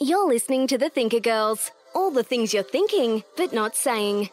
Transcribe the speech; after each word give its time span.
You're 0.00 0.28
listening 0.28 0.68
to 0.68 0.78
the 0.78 0.90
Thinker 0.90 1.18
Girls. 1.18 1.72
All 1.92 2.12
the 2.12 2.22
things 2.22 2.54
you're 2.54 2.62
thinking, 2.62 3.24
but 3.36 3.52
not 3.52 3.74
saying. 3.74 4.30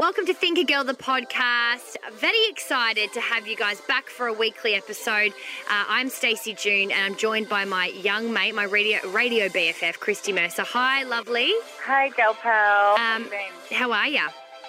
Welcome 0.00 0.26
to 0.26 0.34
Thinker 0.34 0.64
Girl, 0.64 0.82
the 0.82 0.94
podcast. 0.94 1.94
Very 2.14 2.48
excited 2.48 3.12
to 3.12 3.20
have 3.20 3.46
you 3.46 3.54
guys 3.54 3.80
back 3.82 4.08
for 4.08 4.26
a 4.26 4.32
weekly 4.32 4.74
episode. 4.74 5.30
Uh, 5.70 5.84
I'm 5.88 6.08
Stacey 6.08 6.54
June, 6.54 6.90
and 6.90 7.04
I'm 7.04 7.16
joined 7.16 7.48
by 7.48 7.64
my 7.64 7.86
young 7.86 8.32
mate, 8.32 8.56
my 8.56 8.64
radio 8.64 8.98
radio 9.10 9.46
BFF, 9.46 10.00
Christy 10.00 10.32
Mercer. 10.32 10.64
Hi, 10.64 11.04
lovely. 11.04 11.52
Hi, 11.84 12.08
gal 12.08 12.34
pal. 12.34 12.96
Um, 12.96 13.30
how 13.70 13.92
are 13.92 14.08
you? 14.08 14.26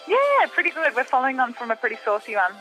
yeah, 0.08 0.46
pretty 0.54 0.70
good. 0.70 0.96
We're 0.96 1.04
following 1.04 1.40
on 1.40 1.54
from 1.54 1.72
a 1.72 1.76
pretty 1.76 1.98
saucy 2.06 2.36
one. 2.36 2.54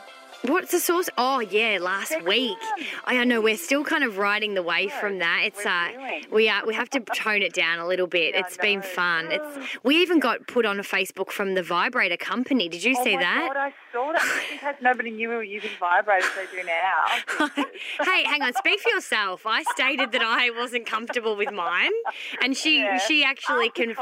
What's 0.46 0.72
the 0.72 0.80
source? 0.80 1.08
Oh 1.16 1.40
yeah, 1.40 1.78
last 1.80 2.08
Second 2.08 2.28
week. 2.28 2.58
I 3.06 3.24
know 3.24 3.40
we're 3.40 3.56
still 3.56 3.82
kind 3.82 4.04
of 4.04 4.18
riding 4.18 4.52
the 4.52 4.62
wave 4.62 4.92
from 4.92 5.18
that. 5.20 5.42
It's 5.44 5.64
uh, 5.64 5.88
we 6.30 6.50
are 6.50 6.66
we 6.66 6.74
have 6.74 6.90
to 6.90 7.00
tone 7.16 7.40
it 7.40 7.54
down 7.54 7.78
a 7.78 7.86
little 7.86 8.06
bit. 8.06 8.34
I 8.34 8.40
It's 8.40 8.58
been 8.58 8.82
fun. 8.82 9.28
It's 9.30 9.58
we 9.82 9.96
even 10.02 10.20
got 10.20 10.46
put 10.46 10.66
on 10.66 10.78
a 10.78 10.82
Facebook 10.82 11.30
from 11.30 11.54
the 11.54 11.62
Vibrator 11.62 12.18
company. 12.18 12.68
Did 12.68 12.84
you 12.84 12.94
oh 12.98 13.04
see 13.04 13.16
that? 13.16 13.52
God, 13.54 13.72
That. 13.94 14.22
Just 14.22 14.52
in 14.52 14.58
case 14.58 14.74
nobody 14.82 15.10
knew 15.10 15.28
we 15.28 15.34
were 15.36 15.42
using 15.42 15.70
vibrators, 15.80 16.24
they 16.34 16.46
do 16.56 16.66
now. 16.66 17.64
hey, 18.04 18.24
hang 18.24 18.42
on. 18.42 18.52
Speak 18.54 18.80
for 18.80 18.90
yourself. 18.90 19.46
I 19.46 19.62
stated 19.64 20.12
that 20.12 20.22
I 20.22 20.50
wasn't 20.50 20.86
comfortable 20.86 21.36
with 21.36 21.52
mine, 21.52 21.92
and 22.42 22.56
she 22.56 22.80
Yeah. 22.80 22.98
she 22.98 23.24
actually 23.24 23.70
can. 23.70 23.90
it. 23.90 23.96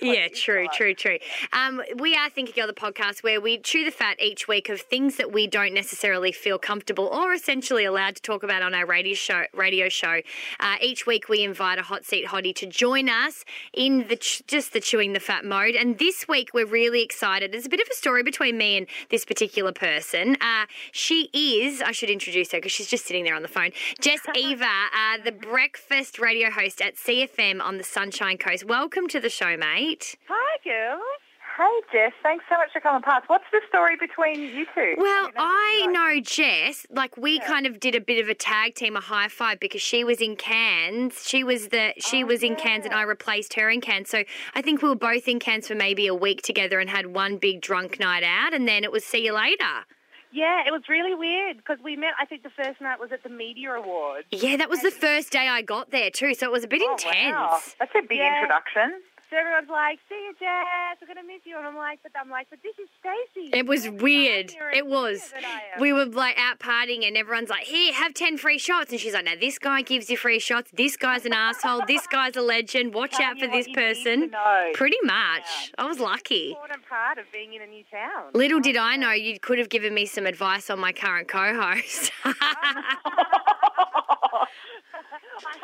Yeah, 0.00 0.28
please, 0.28 0.40
true, 0.40 0.66
true, 0.72 0.94
true. 0.94 1.18
Um, 1.52 1.82
we 1.96 2.16
are 2.16 2.30
Thinker 2.30 2.52
Girl, 2.52 2.66
the 2.66 2.72
podcast, 2.72 3.22
where 3.22 3.40
we 3.40 3.58
chew 3.58 3.84
the 3.84 3.90
fat 3.90 4.20
each 4.20 4.48
week 4.48 4.68
of 4.68 4.80
things 4.80 5.16
that 5.16 5.32
we 5.32 5.46
don't 5.46 5.74
necessarily 5.74 6.32
feel 6.32 6.58
comfortable 6.58 7.06
or 7.06 7.32
essentially 7.32 7.84
allowed 7.84 8.16
to 8.16 8.22
talk 8.22 8.42
about 8.42 8.62
on 8.62 8.74
our 8.74 8.86
radio 8.86 9.14
show. 9.14 9.44
Radio 9.54 9.88
show. 9.88 10.20
Uh, 10.58 10.76
each 10.80 11.06
week, 11.06 11.28
we 11.28 11.42
invite 11.44 11.78
a 11.78 11.82
hot 11.82 12.04
seat 12.04 12.26
hottie 12.26 12.54
to 12.54 12.66
join 12.66 13.08
us 13.08 13.44
in 13.72 14.08
the 14.08 14.16
ch- 14.16 14.42
just 14.46 14.72
the 14.72 14.80
chewing 14.80 15.12
the 15.12 15.20
fat 15.20 15.44
mode. 15.44 15.74
And 15.74 15.98
this 15.98 16.26
week, 16.28 16.50
we're 16.54 16.66
really 16.66 17.02
excited. 17.02 17.52
There's 17.52 17.66
a 17.66 17.70
bit 17.70 17.80
of 17.80 17.88
a 17.90 17.94
story 17.94 18.22
between 18.22 18.56
me 18.56 18.76
and 18.76 18.86
this 19.10 19.24
particular 19.24 19.72
person. 19.72 20.36
Uh, 20.40 20.66
she 20.92 21.28
is. 21.32 21.80
I 21.80 21.92
should 21.92 22.10
introduce 22.10 22.52
her 22.52 22.58
because 22.58 22.72
she's 22.72 22.88
just 22.88 23.06
sitting 23.06 23.24
there 23.24 23.36
on 23.36 23.42
the 23.42 23.48
phone. 23.48 23.70
Jess 24.00 24.20
Eva, 24.36 24.64
uh, 24.64 25.22
the 25.24 25.32
breakfast 25.32 26.18
radio 26.18 26.50
host 26.50 26.80
at 26.80 26.96
CFM 26.96 27.60
on 27.60 27.78
the 27.78 27.84
Sunshine 27.84 28.38
Coast. 28.38 28.64
Welcome 28.64 29.08
to 29.08 29.20
the 29.20 29.30
show, 29.30 29.56
mate. 29.56 30.16
Hi, 30.28 30.58
girls. 30.64 31.29
Hey, 31.60 31.80
Jess. 31.92 32.12
Thanks 32.22 32.44
so 32.48 32.56
much 32.56 32.72
for 32.72 32.80
coming 32.80 33.02
past. 33.02 33.28
What's 33.28 33.44
the 33.52 33.60
story 33.68 33.94
between 34.00 34.40
you 34.40 34.64
two? 34.74 34.94
Well, 34.96 35.26
didn't 35.26 35.36
know 35.36 35.42
I 35.44 35.86
know 36.14 36.20
Jess. 36.22 36.86
Like 36.90 37.18
we 37.18 37.38
kind 37.40 37.66
of 37.66 37.78
did 37.78 37.94
a 37.94 38.00
bit 38.00 38.18
of 38.22 38.30
a 38.30 38.34
tag 38.34 38.74
team, 38.76 38.96
a 38.96 39.00
high 39.00 39.28
five, 39.28 39.60
because 39.60 39.82
she 39.82 40.02
was 40.02 40.22
in 40.22 40.36
Cairns. 40.36 41.28
She 41.28 41.44
was 41.44 41.68
the 41.68 41.92
she 41.98 42.24
Oh, 42.24 42.26
was 42.28 42.42
in 42.42 42.56
Cairns, 42.56 42.86
and 42.86 42.94
I 42.94 43.02
replaced 43.02 43.52
her 43.54 43.68
in 43.68 43.82
Cairns. 43.82 44.08
So 44.08 44.24
I 44.54 44.62
think 44.62 44.80
we 44.80 44.88
were 44.88 44.94
both 44.94 45.28
in 45.28 45.38
Cairns 45.38 45.68
for 45.68 45.74
maybe 45.74 46.06
a 46.06 46.14
week 46.14 46.40
together, 46.40 46.80
and 46.80 46.88
had 46.88 47.08
one 47.14 47.36
big 47.36 47.60
drunk 47.60 48.00
night 48.00 48.22
out, 48.22 48.54
and 48.54 48.66
then 48.66 48.82
it 48.82 48.90
was 48.90 49.04
see 49.04 49.22
you 49.26 49.34
later. 49.34 49.84
Yeah, 50.32 50.62
it 50.64 50.70
was 50.70 50.82
really 50.88 51.12
weird 51.14 51.56
because 51.56 51.78
we 51.82 51.96
met. 51.96 52.10
I 52.20 52.24
think 52.24 52.44
the 52.44 52.50
first 52.50 52.80
night 52.80 53.00
was 53.00 53.10
at 53.12 53.22
the 53.24 53.28
Media 53.28 53.72
Awards. 53.72 54.28
Yeah, 54.30 54.56
that 54.58 54.70
was 54.70 54.80
the 54.80 54.92
first 54.92 55.32
day 55.32 55.48
I 55.48 55.60
got 55.60 55.90
there 55.90 56.08
too, 56.08 56.34
so 56.34 56.46
it 56.46 56.52
was 56.52 56.62
a 56.62 56.68
bit 56.68 56.80
Oh, 56.84 56.92
intense. 56.92 57.34
wow. 57.34 57.58
That's 57.80 57.90
a 57.98 58.02
big 58.02 58.18
Yeah. 58.18 58.36
introduction. 58.36 59.02
So 59.30 59.36
everyone's 59.36 59.70
like, 59.70 60.00
"See 60.08 60.16
you, 60.16 60.34
Jess. 60.40 60.98
We're 61.00 61.06
gonna 61.06 61.24
miss 61.24 61.42
you." 61.44 61.56
And 61.56 61.64
I'm 61.64 61.76
like, 61.76 62.00
"But 62.02 62.10
I'm 62.20 62.28
like, 62.28 62.48
but 62.50 62.58
this 62.64 62.76
is 62.82 62.88
Stacey. 62.98 63.50
It 63.56 63.64
was 63.64 63.84
You're 63.84 63.94
weird. 63.94 64.52
It 64.74 64.86
was. 64.86 65.22
bigger 65.22 65.42
than 65.42 65.44
I 65.44 65.62
am." 65.74 65.80
We 65.80 65.92
were 65.92 66.06
like 66.06 66.36
out 66.36 66.58
partying, 66.58 67.06
and 67.06 67.16
everyone's 67.16 67.48
like, 67.48 67.62
"Here, 67.64 67.92
have 67.92 68.12
ten 68.12 68.38
free 68.38 68.58
shots." 68.58 68.90
And 68.90 68.98
she's 69.00 69.14
like, 69.14 69.24
"Now 69.24 69.36
this 69.40 69.60
guy 69.60 69.82
gives 69.82 70.10
you 70.10 70.16
free 70.16 70.40
shots. 70.40 70.72
This 70.72 70.96
guy's 70.96 71.24
an 71.26 71.32
asshole. 71.32 71.82
This 71.86 72.08
guy's 72.08 72.34
a 72.34 72.42
legend. 72.42 72.92
Watch 72.92 73.12
Tell 73.12 73.26
out 73.30 73.38
for 73.38 73.46
this 73.46 73.68
you 73.68 73.74
need 73.74 73.74
to 73.74 73.80
person." 73.80 74.34
Pretty 74.74 74.98
much. 75.04 75.72
I 75.78 75.86
was 75.86 76.00
lucky. 76.00 76.50
important 76.50 76.84
part 76.88 77.18
of 77.18 77.30
being 77.32 77.54
in 77.54 77.62
a 77.62 77.66
new 77.68 77.84
town. 77.88 78.30
Little 78.34 78.58
did 78.58 78.76
I 78.76 78.96
know 78.96 79.12
you 79.12 79.38
could 79.38 79.58
have 79.58 79.68
given 79.68 79.94
me 79.94 80.06
some 80.06 80.26
advice 80.26 80.68
on 80.70 80.80
my 80.80 80.90
current 80.92 81.28
co-host. 81.28 82.10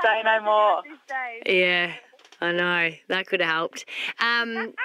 Say 0.03 0.23
no 0.25 0.41
more. 0.43 0.83
Yeah, 1.47 1.93
I 2.41 2.53
know 2.53 2.91
that 3.09 3.27
could 3.27 3.41
have 3.41 3.51
helped. 3.51 3.85
Um, 4.21 4.75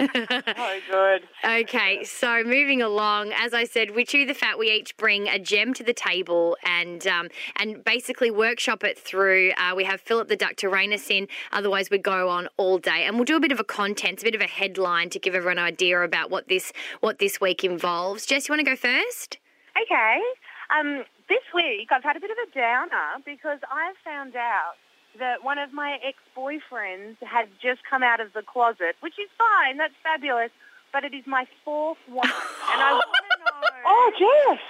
Oh, 0.00 0.78
good. 0.90 1.22
Okay, 1.44 2.04
so 2.04 2.42
moving 2.42 2.80
along, 2.80 3.32
as 3.36 3.52
I 3.52 3.64
said, 3.64 3.94
we 3.94 4.04
chew 4.04 4.24
the 4.24 4.34
fat. 4.34 4.58
We 4.58 4.70
each 4.70 4.96
bring 4.96 5.28
a 5.28 5.38
gem 5.38 5.74
to 5.74 5.84
the 5.84 5.92
table 5.92 6.56
and 6.64 7.06
um, 7.06 7.28
and 7.56 7.84
basically 7.84 8.30
workshop 8.30 8.82
it 8.82 8.98
through. 8.98 9.52
Uh, 9.58 9.74
we 9.76 9.84
have 9.84 10.00
Philip 10.00 10.28
the 10.28 10.36
Duck 10.36 10.56
to 10.56 10.68
rein 10.68 10.92
us 10.92 11.10
in. 11.10 11.28
Otherwise, 11.52 11.90
we 11.90 11.98
go 11.98 12.30
on 12.30 12.48
all 12.56 12.78
day, 12.78 13.04
and 13.04 13.16
we'll 13.16 13.24
do 13.24 13.36
a 13.36 13.40
bit 13.40 13.52
of 13.52 13.60
a 13.60 13.64
content, 13.64 14.22
a 14.22 14.24
bit 14.24 14.34
of 14.34 14.40
a 14.40 14.46
headline 14.46 15.10
to 15.10 15.18
give 15.18 15.34
everyone 15.34 15.58
an 15.58 15.64
idea 15.64 16.00
about 16.00 16.30
what 16.30 16.48
this 16.48 16.72
what 17.00 17.18
this 17.18 17.40
week 17.40 17.62
involves. 17.62 18.24
Jess, 18.24 18.48
you 18.48 18.54
want 18.54 18.64
to 18.64 18.70
go 18.70 18.76
first? 18.76 19.38
Okay. 19.80 20.20
Um, 20.78 21.04
this 21.28 21.42
week 21.54 21.88
I've 21.90 22.04
had 22.04 22.16
a 22.16 22.20
bit 22.20 22.30
of 22.30 22.36
a 22.48 22.54
downer 22.54 23.22
because 23.26 23.58
I've 23.70 23.96
found 24.04 24.34
out 24.36 24.74
that 25.18 25.44
one 25.44 25.58
of 25.58 25.72
my 25.72 25.98
ex-boyfriends 26.04 27.16
had 27.22 27.48
just 27.62 27.80
come 27.88 28.02
out 28.02 28.20
of 28.20 28.32
the 28.32 28.42
closet, 28.42 28.96
which 29.00 29.18
is 29.18 29.28
fine. 29.36 29.76
That's 29.76 29.94
fabulous. 30.02 30.50
But 30.92 31.04
it 31.04 31.14
is 31.14 31.24
my 31.26 31.46
fourth 31.64 31.98
one, 32.08 32.26
and 32.26 32.82
I 32.82 32.92
want 32.94 33.04
to 33.04 33.38
know. 33.44 33.80
Oh, 33.86 34.12
Jess. 34.18 34.60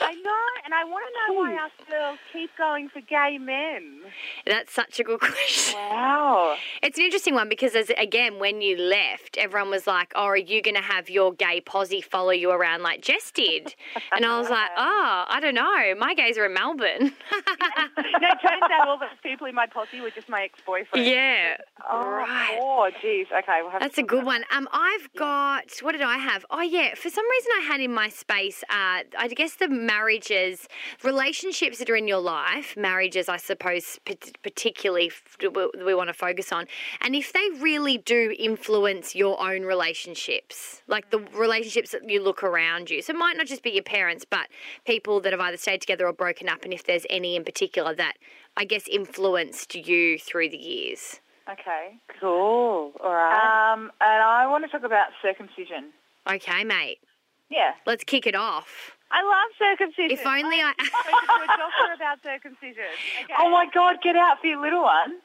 I 0.00 0.14
know, 0.14 0.44
and 0.64 0.74
I 0.74 0.84
want 0.84 1.04
to 1.06 1.32
know 1.34 1.40
why 1.40 1.54
our 1.54 1.70
girls 1.90 2.18
keep 2.32 2.50
going 2.56 2.88
for 2.88 3.00
gay 3.00 3.38
men. 3.38 4.00
That's 4.46 4.72
such 4.72 4.98
a 5.00 5.04
good 5.04 5.20
question. 5.20 5.78
Wow. 5.78 6.56
It's 6.82 6.98
an 6.98 7.04
interesting 7.04 7.34
one 7.34 7.48
because, 7.48 7.74
as 7.74 7.90
again, 7.98 8.38
when 8.38 8.60
you 8.60 8.76
left, 8.76 9.36
everyone 9.38 9.70
was 9.70 9.86
like, 9.86 10.12
"Oh, 10.14 10.24
are 10.24 10.36
you 10.36 10.62
going 10.62 10.76
to 10.76 10.82
have 10.82 11.10
your 11.10 11.32
gay 11.32 11.60
posse 11.60 12.00
follow 12.00 12.30
you 12.30 12.50
around 12.50 12.82
like 12.82 13.02
Jess 13.02 13.30
did?" 13.30 13.74
And 14.12 14.24
I 14.24 14.38
was 14.38 14.48
like, 14.50 14.70
"Oh, 14.76 15.24
I 15.28 15.40
don't 15.40 15.54
know. 15.54 15.94
My 15.98 16.14
gays 16.14 16.38
are 16.38 16.46
in 16.46 16.54
Melbourne." 16.54 17.12
no, 17.32 18.28
it 18.28 18.38
turns 18.40 18.62
out 18.72 18.88
all 18.88 18.98
the 18.98 19.06
people 19.22 19.46
in 19.46 19.54
my 19.54 19.66
posse 19.66 20.00
were 20.00 20.10
just 20.10 20.28
my 20.28 20.42
ex-boyfriend. 20.42 21.06
yeah, 21.06 21.56
Oh, 21.90 22.08
right. 22.08 22.58
Oh, 22.60 22.90
geez. 23.00 23.26
Okay, 23.36 23.60
we'll 23.62 23.70
have 23.70 23.80
That's 23.80 23.98
a 23.98 24.02
good 24.02 24.24
one. 24.24 24.44
Um, 24.50 24.68
I've 24.72 25.12
got 25.14 25.64
what 25.82 25.92
did 25.92 26.02
I 26.02 26.18
have? 26.18 26.44
Oh 26.50 26.60
yeah, 26.62 26.94
for 26.94 27.10
some 27.10 27.28
reason 27.28 27.50
I 27.58 27.60
had 27.66 27.80
in 27.80 27.92
my 27.92 28.08
space. 28.08 28.62
Uh, 28.70 29.02
I 29.18 29.28
guess 29.34 29.56
the 29.56 29.68
marriages, 29.86 30.68
relationships 31.02 31.78
that 31.78 31.90
are 31.90 31.96
in 31.96 32.08
your 32.08 32.20
life, 32.20 32.76
marriages, 32.76 33.28
I 33.28 33.36
suppose, 33.36 33.98
particularly 34.42 35.10
we, 35.40 35.70
we 35.84 35.94
want 35.94 36.08
to 36.08 36.14
focus 36.14 36.52
on, 36.52 36.66
and 37.00 37.14
if 37.14 37.32
they 37.32 37.48
really 37.60 37.98
do 37.98 38.34
influence 38.38 39.14
your 39.14 39.40
own 39.40 39.62
relationships, 39.62 40.82
like 40.86 41.10
the 41.10 41.18
relationships 41.34 41.92
that 41.92 42.08
you 42.08 42.22
look 42.22 42.42
around 42.42 42.90
you. 42.90 43.02
So 43.02 43.12
it 43.12 43.16
might 43.16 43.36
not 43.36 43.46
just 43.46 43.62
be 43.62 43.70
your 43.70 43.82
parents, 43.82 44.24
but 44.28 44.48
people 44.86 45.20
that 45.20 45.32
have 45.32 45.40
either 45.40 45.56
stayed 45.56 45.80
together 45.80 46.06
or 46.06 46.12
broken 46.12 46.48
up, 46.48 46.64
and 46.64 46.72
if 46.72 46.84
there's 46.84 47.06
any 47.10 47.36
in 47.36 47.44
particular 47.44 47.94
that 47.94 48.14
I 48.56 48.64
guess 48.64 48.86
influenced 48.88 49.74
you 49.74 50.18
through 50.18 50.50
the 50.50 50.58
years. 50.58 51.20
Okay. 51.50 51.96
Cool. 52.20 52.92
All 53.02 53.12
right. 53.12 53.72
Um, 53.72 53.90
and 54.00 54.22
I 54.22 54.46
want 54.46 54.64
to 54.64 54.70
talk 54.70 54.84
about 54.84 55.08
circumcision. 55.20 55.92
Okay, 56.30 56.62
mate. 56.64 56.98
Yeah. 57.50 57.72
Let's 57.86 58.04
kick 58.04 58.26
it 58.26 58.34
off. 58.34 58.96
I 59.12 59.20
love 59.22 59.50
circumcision. 59.60 60.18
If 60.18 60.26
only 60.26 60.60
I. 60.60 60.72
I 60.72 60.84
spoke 60.88 61.24
to 61.28 61.44
a 61.44 61.46
doctor 61.46 61.92
about 61.94 62.18
circumcision. 62.22 62.92
Okay. 63.24 63.34
Oh 63.38 63.50
my 63.50 63.66
God, 63.72 63.96
get 64.02 64.16
out 64.16 64.40
for 64.40 64.46
your 64.46 64.60
little 64.60 64.82
one. 64.82 65.20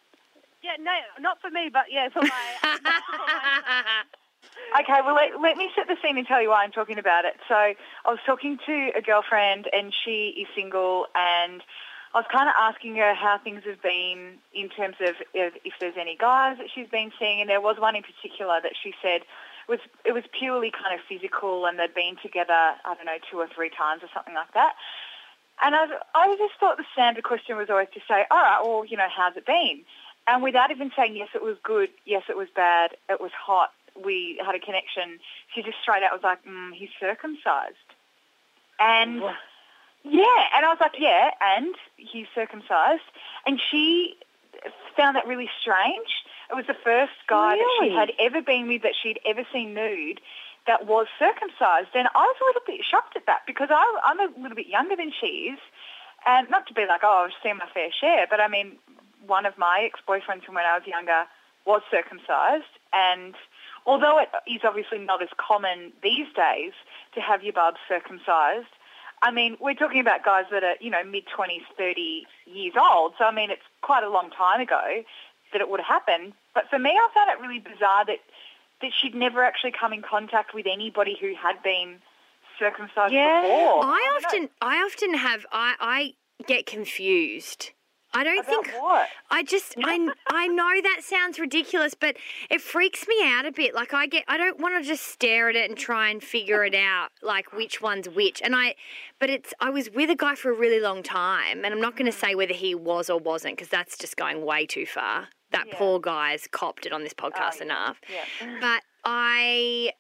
Yeah, 0.62 0.76
no, 0.80 0.92
not 1.20 1.40
for 1.40 1.50
me, 1.50 1.70
but 1.72 1.86
yeah, 1.90 2.10
for 2.10 2.22
my. 2.22 2.30
Okay, 4.80 5.00
well, 5.06 5.16
let, 5.16 5.40
let 5.42 5.58
me 5.58 5.70
set 5.76 5.88
the 5.88 5.96
scene 6.04 6.18
and 6.18 6.28
tell 6.28 6.42
you 6.42 6.50
why 6.50 6.64
I'm 6.64 6.72
talking 6.72 7.00
about 7.00 7.26
it. 7.26 7.36
So 7.48 7.56
I 7.56 7.76
was 8.06 8.20
talking 8.26 8.60
to 8.66 8.92
a 8.98 9.02
girlfriend 9.02 9.68
and 9.72 9.94
she 10.04 10.36
is 10.38 10.48
single 10.56 11.08
and 11.16 11.64
I 12.14 12.20
was 12.20 12.26
kind 12.32 12.50
of 12.50 12.56
asking 12.60 12.96
her 12.98 13.14
how 13.16 13.40
things 13.42 13.64
have 13.66 13.82
been 13.82 14.38
in 14.54 14.70
terms 14.70 14.96
of 15.00 15.16
if, 15.34 15.54
if 15.64 15.74
there's 15.80 15.96
any 16.00 16.18
guys 16.18 16.58
that 16.58 16.68
she's 16.74 16.90
been 16.90 17.12
seeing 17.18 17.40
and 17.42 17.50
there 17.50 17.62
was 17.62 17.78
one 17.80 17.96
in 17.96 18.04
particular 18.04 18.60
that 18.62 18.74
she 18.82 18.94
said 19.02 19.22
was 19.68 19.80
it 20.06 20.14
was 20.14 20.24
purely 20.38 20.72
kind 20.72 20.94
of 20.98 21.06
physical 21.08 21.66
and 21.66 21.78
they'd 21.78 21.94
been 21.94 22.16
together, 22.22 22.54
I 22.54 22.94
don't 22.96 23.06
know, 23.06 23.20
two 23.30 23.38
or 23.38 23.48
three 23.48 23.70
times 23.70 24.04
or 24.04 24.10
something 24.14 24.34
like 24.34 24.54
that. 24.54 24.74
And 25.64 25.76
I, 25.76 25.88
I 26.14 26.36
just 26.38 26.54
thought 26.60 26.78
the 26.78 26.86
standard 26.94 27.24
question 27.24 27.58
was 27.58 27.70
always 27.70 27.88
to 27.96 28.00
say, 28.08 28.26
all 28.30 28.38
right, 28.38 28.60
well, 28.64 28.86
you 28.86 28.96
know, 28.96 29.08
how's 29.10 29.36
it 29.36 29.46
been? 29.46 29.82
And 30.28 30.44
without 30.44 30.72
even 30.72 30.92
saying, 30.96 31.16
yes, 31.16 31.30
it 31.34 31.42
was 31.42 31.58
good, 31.64 31.90
yes, 32.06 32.24
it 32.30 32.38
was 32.38 32.48
bad, 32.56 32.92
it 33.10 33.20
was 33.20 33.32
hot, 33.32 33.72
we 33.96 34.40
had 34.46 34.54
a 34.56 34.60
connection, 34.60 35.20
she 35.54 35.64
just 35.64 35.78
straight 35.82 36.04
out 36.04 36.12
was 36.12 36.22
like, 36.24 36.44
mm, 36.46 36.74
he's 36.74 36.90
circumcised. 37.00 37.76
And 38.80 39.22
yeah, 40.04 40.44
and 40.56 40.66
I 40.66 40.70
was 40.70 40.78
like, 40.80 40.96
yeah, 41.00 41.32
and 41.42 41.76
he's 41.96 42.28
circumcised. 42.36 43.02
And 43.46 43.60
she 43.72 44.16
found 44.96 45.16
that 45.16 45.28
really 45.28 45.50
strange. 45.62 46.24
It 46.50 46.56
was 46.56 46.66
the 46.68 46.78
first 46.84 47.14
guy 47.28 47.58
that 47.58 47.80
she 47.82 47.92
had 47.92 48.12
ever 48.20 48.42
been 48.42 48.68
with 48.68 48.82
that 48.84 48.94
she'd 49.02 49.20
ever 49.26 49.44
seen 49.52 49.74
nude 49.74 50.22
that 50.66 50.86
was 50.86 51.08
circumcised. 51.20 51.90
And 51.94 52.08
I 52.14 52.24
was 52.24 52.36
a 52.42 52.46
little 52.46 52.62
bit 52.66 52.86
shocked 52.86 53.16
at 53.16 53.26
that 53.26 53.42
because 53.48 53.70
I, 53.72 54.00
I'm 54.06 54.20
a 54.20 54.30
little 54.40 54.56
bit 54.56 54.68
younger 54.68 54.96
than 54.96 55.12
she 55.20 55.52
is. 55.56 55.60
And 56.26 56.50
not 56.50 56.68
to 56.68 56.74
be 56.74 56.86
like, 56.88 57.02
oh, 57.04 57.28
I've 57.28 57.36
seen 57.44 57.58
my 57.58 57.68
fair 57.74 57.90
share, 57.92 58.28
but 58.30 58.40
I 58.40 58.48
mean, 58.48 58.78
one 59.26 59.46
of 59.46 59.58
my 59.58 59.82
ex-boyfriends 59.86 60.44
from 60.44 60.56
when 60.56 60.66
I 60.66 60.78
was 60.78 60.88
younger 60.88 61.24
was 61.66 61.82
circumcised. 61.92 62.72
And 62.92 63.36
although 63.86 64.20
it 64.20 64.30
is 64.48 64.62
obviously 64.64 65.00
not 65.00 65.22
as 65.22 65.30
common 65.38 65.94
these 66.04 66.28
days 66.36 66.74
to 67.16 67.22
have 67.22 67.44
your 67.44 67.54
bubs 67.54 67.78
circumcised, 67.88 68.68
I 69.22 69.32
mean, 69.32 69.58
we're 69.60 69.74
talking 69.74 70.00
about 70.00 70.24
guys 70.24 70.46
that 70.52 70.64
are, 70.64 70.76
you 70.80 70.92
know, 70.92 71.04
mid-20s, 71.04 71.64
30 71.78 72.26
years 72.46 72.74
old. 72.80 73.14
So, 73.18 73.26
I 73.26 73.32
mean, 73.32 73.50
it's 73.50 73.66
quite 73.82 74.04
a 74.04 74.10
long 74.10 74.30
time 74.30 74.62
ago 74.62 75.04
that 75.54 75.62
it 75.62 75.70
would 75.70 75.80
have 75.80 75.88
happened. 75.88 76.34
But 76.54 76.70
for 76.70 76.80
me, 76.80 76.92
I 76.92 77.08
found 77.14 77.30
it 77.30 77.42
really 77.42 77.60
bizarre 77.60 78.06
that, 78.06 78.20
that 78.82 78.92
she'd 79.02 79.16
never 79.16 79.44
actually 79.44 79.72
come 79.72 79.94
in 79.94 80.02
contact 80.02 80.54
with 80.54 80.66
anybody 80.66 81.18
who 81.20 81.34
had 81.36 81.62
been 81.64 82.00
circumcised 82.60 83.14
Yeah. 83.14 83.42
before. 83.42 83.84
I 83.84 84.20
know. 84.20 84.28
often, 84.28 84.50
I 84.62 84.78
often 84.78 85.14
have, 85.14 85.46
I, 85.52 85.76
I 85.80 86.44
get 86.46 86.66
confused. 86.66 87.72
I 88.14 88.24
don't 88.24 88.40
About 88.40 88.66
think. 88.66 88.82
what? 88.82 89.10
I 89.30 89.44
just, 89.44 89.76
I, 89.84 90.10
I 90.28 90.48
know 90.48 90.82
that 90.82 91.02
sounds 91.04 91.40
ridiculous, 91.40 91.94
but 91.94 92.16
it 92.50 92.62
freaks 92.62 93.08
me 93.08 93.16
out 93.24 93.46
a 93.46 93.52
bit. 93.52 93.76
Like 93.76 93.94
I 93.94 94.08
get, 94.08 94.24
I 94.28 94.38
don't 94.38 94.60
want 94.60 94.82
to 94.82 94.88
just 94.88 95.04
stare 95.04 95.50
at 95.50 95.56
it 95.56 95.70
and 95.70 95.78
try 95.78 96.10
and 96.10 96.24
figure 96.24 96.64
it 96.64 96.74
out, 96.74 97.10
like 97.22 97.54
which 97.54 97.82
one's 97.82 98.10
which. 98.10 98.42
And 98.42 98.56
I, 98.56 98.76
but 99.20 99.30
it's, 99.30 99.54
I 99.60 99.70
was 99.70 99.92
with 99.92 100.10
a 100.10 100.16
guy 100.16 100.36
for 100.36 100.52
a 100.52 100.56
really 100.56 100.80
long 100.80 101.04
time, 101.04 101.64
and 101.64 101.74
I'm 101.74 101.82
not 101.82 101.96
going 101.96 102.10
to 102.10 102.18
mm. 102.18 102.20
say 102.20 102.34
whether 102.34 102.54
he 102.54 102.74
was 102.74 103.10
or 103.10 103.20
wasn't 103.20 103.58
because 103.58 103.70
that's 103.70 103.98
just 103.98 104.18
going 104.18 104.44
way 104.44 104.66
too 104.66 104.86
far. 104.86 105.28
That 105.52 105.72
poor 105.72 106.00
guy's 106.00 106.48
copped 106.48 106.86
it 106.86 106.92
on 106.94 107.04
this 107.04 107.14
oh, 107.18 107.30
podcast 107.30 107.62
enough. 107.62 108.00
Yeah. 108.12 108.58
But 108.62 108.84
I 109.04 109.92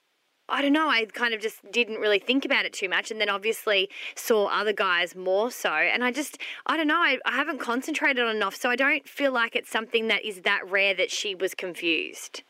I 0.49 0.61
don't 0.61 0.71
know, 0.71 0.87
I 0.89 1.05
kind 1.05 1.33
of 1.33 1.41
just 1.41 1.59
didn't 1.71 1.99
really 1.99 2.19
think 2.19 2.45
about 2.45 2.65
it 2.65 2.71
too 2.71 2.87
much 2.87 3.11
and 3.11 3.19
then 3.19 3.27
obviously 3.27 3.89
saw 4.15 4.47
other 4.47 4.71
guys 4.71 5.13
more 5.13 5.51
so 5.51 5.71
and 5.71 6.03
I 6.05 6.11
just 6.11 6.37
I 6.65 6.77
don't 6.77 6.87
know, 6.87 6.99
I, 6.99 7.17
I 7.25 7.31
haven't 7.31 7.59
concentrated 7.59 8.23
on 8.23 8.35
enough 8.35 8.55
so 8.55 8.69
I 8.69 8.75
don't 8.77 9.07
feel 9.07 9.31
like 9.33 9.55
it's 9.55 9.69
something 9.69 10.07
that 10.07 10.23
is 10.23 10.41
that 10.41 10.61
rare 10.69 10.93
that 10.95 11.11
she 11.11 11.35
was 11.35 11.53
confused. 11.53 12.43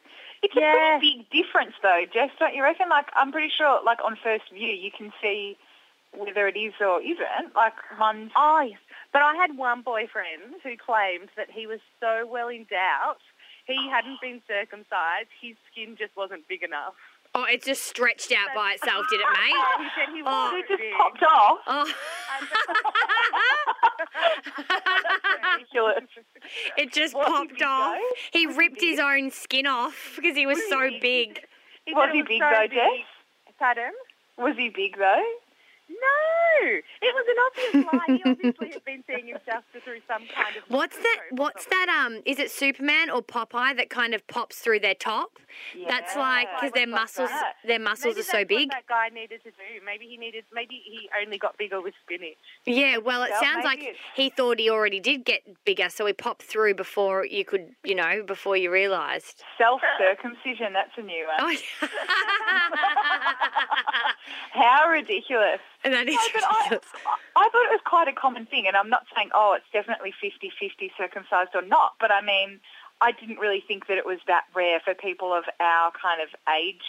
It's 0.43 0.55
Yeah. 0.55 0.95
a 0.95 0.99
pretty 0.99 1.17
big 1.17 1.43
difference, 1.43 1.73
though, 1.81 2.03
Jess, 2.13 2.29
don't 2.39 2.53
you 2.53 2.61
reckon? 2.61 2.89
Like, 2.89 3.07
I'm 3.15 3.31
pretty 3.31 3.51
sure, 3.57 3.79
like, 3.83 3.97
on 4.05 4.15
first 4.23 4.43
view, 4.53 4.69
you 4.69 4.91
can 4.95 5.11
see 5.19 5.57
whether 6.15 6.47
it 6.47 6.57
is 6.57 6.73
or 6.79 7.01
isn't. 7.01 7.55
Like, 7.55 7.73
one's... 7.99 8.31
Oh, 8.35 8.61
yes. 8.67 8.79
But 9.13 9.21
I 9.21 9.35
had 9.35 9.57
one 9.57 9.81
boyfriend 9.81 10.61
who 10.63 10.75
claimed 10.77 11.29
that 11.37 11.49
he 11.49 11.65
was 11.67 11.79
so 11.99 12.27
well 12.29 12.49
endowed, 12.49 13.17
he 13.65 13.89
hadn't 13.89 14.17
oh. 14.17 14.21
been 14.21 14.41
circumcised, 14.47 15.29
his 15.41 15.55
skin 15.71 15.95
just 15.97 16.15
wasn't 16.15 16.47
big 16.47 16.63
enough. 16.63 16.93
Oh, 17.35 17.43
it 17.43 17.61
just 17.63 17.83
stretched 17.83 18.31
out 18.31 18.47
by 18.55 18.73
itself, 18.73 19.05
did 19.09 19.19
it, 19.19 19.27
mate? 19.33 19.53
He 19.79 19.87
said 19.95 20.13
he 20.13 20.21
Oh. 20.25 20.51
was 20.53 20.63
It 20.63 20.67
just 20.69 20.79
big. 20.79 20.93
popped 20.93 21.23
off. 21.23 21.59
Oh. 21.67 21.93
Ridiculous. 25.53 26.03
it 26.77 26.93
just 26.93 27.13
Was 27.15 27.25
he 27.27 27.31
popped 27.33 27.61
off. 27.61 27.97
though? 27.97 28.39
He 28.39 28.47
ripped 28.47 28.81
his 28.81 28.99
own 28.99 29.31
skin 29.31 29.67
off 29.67 30.13
because 30.15 30.35
he 30.35 30.45
was 30.45 30.59
so 30.69 30.89
big. 31.01 31.41
He 31.85 31.93
Was 31.93 32.09
he 32.13 32.21
big, 32.21 32.41
so 32.41 32.49
though, 32.51 32.61
big. 32.67 32.71
Jess? 32.71 33.53
Pardon? 33.59 33.91
Was 34.37 34.55
he 34.57 34.69
big, 34.69 34.97
though? 34.97 35.23
No, 35.89 36.67
it 37.01 37.13
was 37.15 37.25
an 37.29 37.35
obvious 37.47 37.93
lie. 37.93 38.17
He 38.17 38.23
obviously 38.29 38.69
had 38.71 38.83
been 38.85 39.03
seeing 39.07 39.27
himself 39.27 39.63
through 39.71 39.99
some 40.07 40.23
kind 40.35 40.55
of. 40.57 40.63
What's 40.67 40.97
that? 40.97 41.17
What's 41.31 41.65
that? 41.65 41.87
Um, 42.05 42.21
is 42.25 42.39
it 42.39 42.51
Superman 42.51 43.09
or 43.09 43.21
Popeye 43.21 43.75
that 43.77 43.89
kind 43.89 44.13
of 44.13 44.25
pops 44.27 44.57
through 44.57 44.79
their 44.81 44.93
top? 44.95 45.39
Yeah, 45.75 45.85
That's 45.87 46.15
like 46.15 46.47
because 46.55 46.71
their 46.73 46.85
muscles, 46.87 47.29
that? 47.29 47.53
their 47.65 47.79
muscles 47.79 48.15
Maybe 48.15 48.21
are 48.21 48.23
so 48.31 48.45
big. 48.45 48.69
That 48.69 48.85
guy 48.87 49.09
needed 49.09 49.43
to 49.43 49.49
do. 49.51 49.55
Maybe 49.85 50.05
he 50.07 50.17
needed. 50.17 50.43
Maybe 50.53 50.81
he 50.85 51.09
only 51.19 51.37
got 51.37 51.57
bigger 51.57 51.81
with 51.81 51.93
spinach. 52.03 52.35
Yeah, 52.65 52.97
well, 52.97 53.23
it 53.23 53.31
Well, 53.31 53.41
sounds 53.41 53.63
like 53.63 53.79
it's- 53.79 53.95
he 54.15 54.29
thought 54.29 54.59
he 54.59 54.69
already 54.69 54.99
did 54.99 55.23
get 55.25 55.63
bigger, 55.65 55.89
so 55.89 56.05
he 56.05 56.13
popped 56.13 56.43
through 56.43 56.73
before 56.75 57.25
you 57.25 57.45
could, 57.45 57.73
you 57.83 57.95
know, 57.95 58.21
before 58.23 58.55
you 58.57 58.69
realised. 58.71 59.43
Self-circumcision, 59.57 60.73
that's 60.73 60.91
a 60.97 61.01
new 61.01 61.25
one. 61.27 61.37
Oh, 61.39 61.87
How 64.51 64.89
ridiculous. 64.89 65.59
And 65.83 65.93
that 65.93 66.07
is 66.07 66.15
No, 66.15 66.41
I. 66.49 66.79
I 67.35 67.49
thought 67.49 67.65
it 67.65 67.71
was 67.71 67.81
quite 67.85 68.07
a 68.07 68.13
common 68.13 68.45
thing, 68.45 68.65
and 68.67 68.75
I'm 68.75 68.89
not 68.89 69.05
saying, 69.15 69.29
oh, 69.33 69.53
it's 69.57 69.69
definitely 69.71 70.13
50-50 70.23 70.91
circumcised 70.97 71.51
or 71.53 71.61
not, 71.61 71.93
but 71.99 72.11
I 72.11 72.21
mean, 72.21 72.59
I 73.01 73.11
didn't 73.11 73.37
really 73.37 73.63
think 73.67 73.87
that 73.87 73.97
it 73.97 74.05
was 74.05 74.17
that 74.27 74.45
rare 74.55 74.79
for 74.83 74.93
people 74.95 75.33
of 75.33 75.43
our 75.59 75.91
kind 76.01 76.19
of 76.21 76.29
age, 76.49 76.81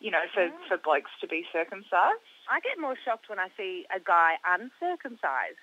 you 0.00 0.10
know, 0.10 0.22
for, 0.34 0.50
for 0.68 0.76
blokes 0.76 1.10
to 1.22 1.26
be 1.26 1.46
circumcised. 1.52 2.20
I 2.50 2.60
get 2.60 2.78
more 2.78 2.94
shocked 3.04 3.28
when 3.28 3.38
I 3.38 3.48
see 3.56 3.86
a 3.94 3.98
guy 3.98 4.34
uncircumcised. 4.46 5.56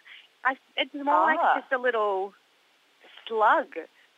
I, 0.43 0.57
it's 0.75 0.93
more 0.95 1.13
Ah. 1.13 1.25
like 1.25 1.61
just 1.61 1.71
a 1.71 1.77
little 1.77 2.33
slug 3.27 3.67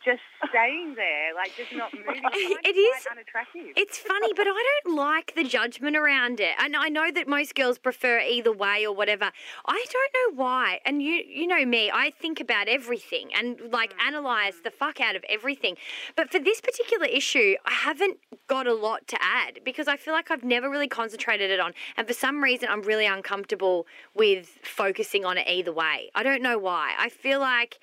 just 0.06 0.22
staying 0.48 0.94
there, 0.94 1.34
like 1.34 1.50
just 1.56 1.72
not 1.74 1.92
moving. 1.94 2.22
It 2.32 2.76
is- 2.76 3.06
unattractive. 3.10 3.72
It's 3.76 3.98
funny, 3.98 4.32
but 4.34 4.46
I 4.48 4.80
don't 4.84 4.96
like 4.96 5.34
the 5.34 5.44
judgment 5.44 5.96
around 5.96 6.40
it. 6.40 6.54
And 6.58 6.76
I 6.76 6.88
know 6.88 7.10
that 7.10 7.26
most 7.28 7.54
girls 7.54 7.78
prefer 7.78 8.20
either 8.20 8.52
way 8.52 8.86
or 8.86 8.94
whatever. 8.94 9.30
I 9.66 9.84
don't 9.92 10.36
know 10.36 10.42
why. 10.42 10.80
And 10.84 11.02
you 11.02 11.14
you 11.26 11.46
know 11.46 11.66
me, 11.66 11.90
I 11.92 12.10
think 12.10 12.40
about 12.40 12.68
everything 12.68 13.30
and 13.34 13.60
like 13.72 13.92
mm. 13.94 14.06
analyze 14.06 14.54
the 14.62 14.70
fuck 14.70 15.00
out 15.00 15.16
of 15.16 15.24
everything. 15.28 15.76
But 16.14 16.30
for 16.30 16.38
this 16.38 16.60
particular 16.60 17.06
issue, 17.06 17.56
I 17.66 17.72
haven't 17.72 18.18
got 18.46 18.66
a 18.66 18.74
lot 18.74 19.08
to 19.08 19.18
add 19.20 19.60
because 19.64 19.88
I 19.88 19.96
feel 19.96 20.14
like 20.14 20.30
I've 20.30 20.44
never 20.44 20.70
really 20.70 20.88
concentrated 20.88 21.50
it 21.50 21.58
on. 21.58 21.72
And 21.96 22.06
for 22.06 22.14
some 22.14 22.42
reason 22.42 22.68
I'm 22.70 22.82
really 22.82 23.06
uncomfortable 23.06 23.86
with 24.14 24.58
focusing 24.62 25.24
on 25.24 25.36
it 25.36 25.48
either 25.48 25.72
way. 25.72 26.10
I 26.14 26.22
don't 26.22 26.42
know 26.42 26.58
why. 26.58 26.94
I 26.98 27.08
feel 27.08 27.40
like 27.40 27.80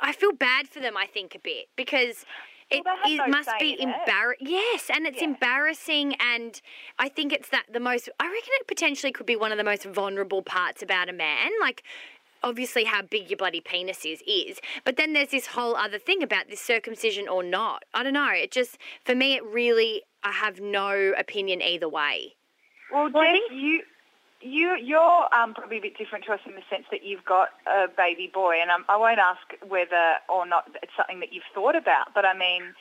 I 0.00 0.12
feel 0.12 0.32
bad 0.32 0.68
for 0.68 0.80
them, 0.80 0.96
I 0.96 1.06
think, 1.06 1.34
a 1.34 1.38
bit 1.38 1.66
because 1.76 2.24
it, 2.70 2.82
Well, 2.84 2.96
it 3.04 3.16
no 3.18 3.26
must 3.28 3.50
be 3.60 3.80
embarrassing. 3.80 4.46
Yes, 4.48 4.90
and 4.92 5.06
it's 5.06 5.18
Yeah. 5.18 5.28
embarrassing, 5.28 6.14
and 6.14 6.60
I 6.98 7.08
think 7.08 7.32
it's 7.32 7.48
that 7.50 7.64
the 7.72 7.80
most. 7.80 8.08
I 8.18 8.24
reckon 8.26 8.50
it 8.60 8.66
potentially 8.66 9.12
could 9.12 9.26
be 9.26 9.36
one 9.36 9.52
of 9.52 9.58
the 9.58 9.64
most 9.64 9.84
vulnerable 9.84 10.42
parts 10.42 10.82
about 10.82 11.08
a 11.08 11.12
man, 11.12 11.50
like. 11.60 11.82
Obviously, 12.42 12.84
how 12.84 13.00
big 13.02 13.28
your 13.30 13.38
bloody 13.38 13.60
penis 13.62 14.04
is 14.04 14.22
is, 14.26 14.60
but 14.84 14.96
then 14.96 15.14
there's 15.14 15.30
this 15.30 15.46
whole 15.48 15.74
other 15.74 15.98
thing 15.98 16.22
about 16.22 16.48
this 16.48 16.60
circumcision 16.60 17.26
or 17.26 17.42
not. 17.42 17.84
I 17.94 18.02
don't 18.04 18.12
know. 18.12 18.28
It 18.30 18.52
just 18.52 18.76
for 19.04 19.14
me, 19.16 19.34
it 19.36 19.42
really. 19.44 20.02
I 20.22 20.32
have 20.32 20.60
no 20.60 21.12
opinion 21.18 21.60
either 21.62 21.88
way. 21.88 22.34
Well, 22.92 23.10
Well, 23.12 23.24
I 23.24 23.32
think- 23.32 23.52
you, 23.52 23.82
you, 24.40 24.76
you're 24.82 25.34
um, 25.34 25.54
probably 25.54 25.78
a 25.78 25.80
bit 25.80 25.96
different 25.98 26.24
to 26.26 26.32
us 26.32 26.40
in 26.46 26.52
the 26.54 26.62
sense 26.70 26.84
that 26.90 27.04
you've 27.04 27.24
got 27.24 27.48
a 27.66 27.86
baby 27.96 28.30
boy, 28.32 28.56
and 28.60 28.70
um, 28.70 28.84
I 28.88 28.96
won't 28.96 29.18
ask 29.18 29.40
whether 29.66 30.14
or 30.28 30.46
not 30.46 30.64
it's 30.82 30.92
something 30.96 31.20
that 31.20 31.32
you've 31.32 31.48
thought 31.54 31.74
about, 31.76 32.12
but 32.14 32.24
I 32.24 32.36
mean... 32.36 32.74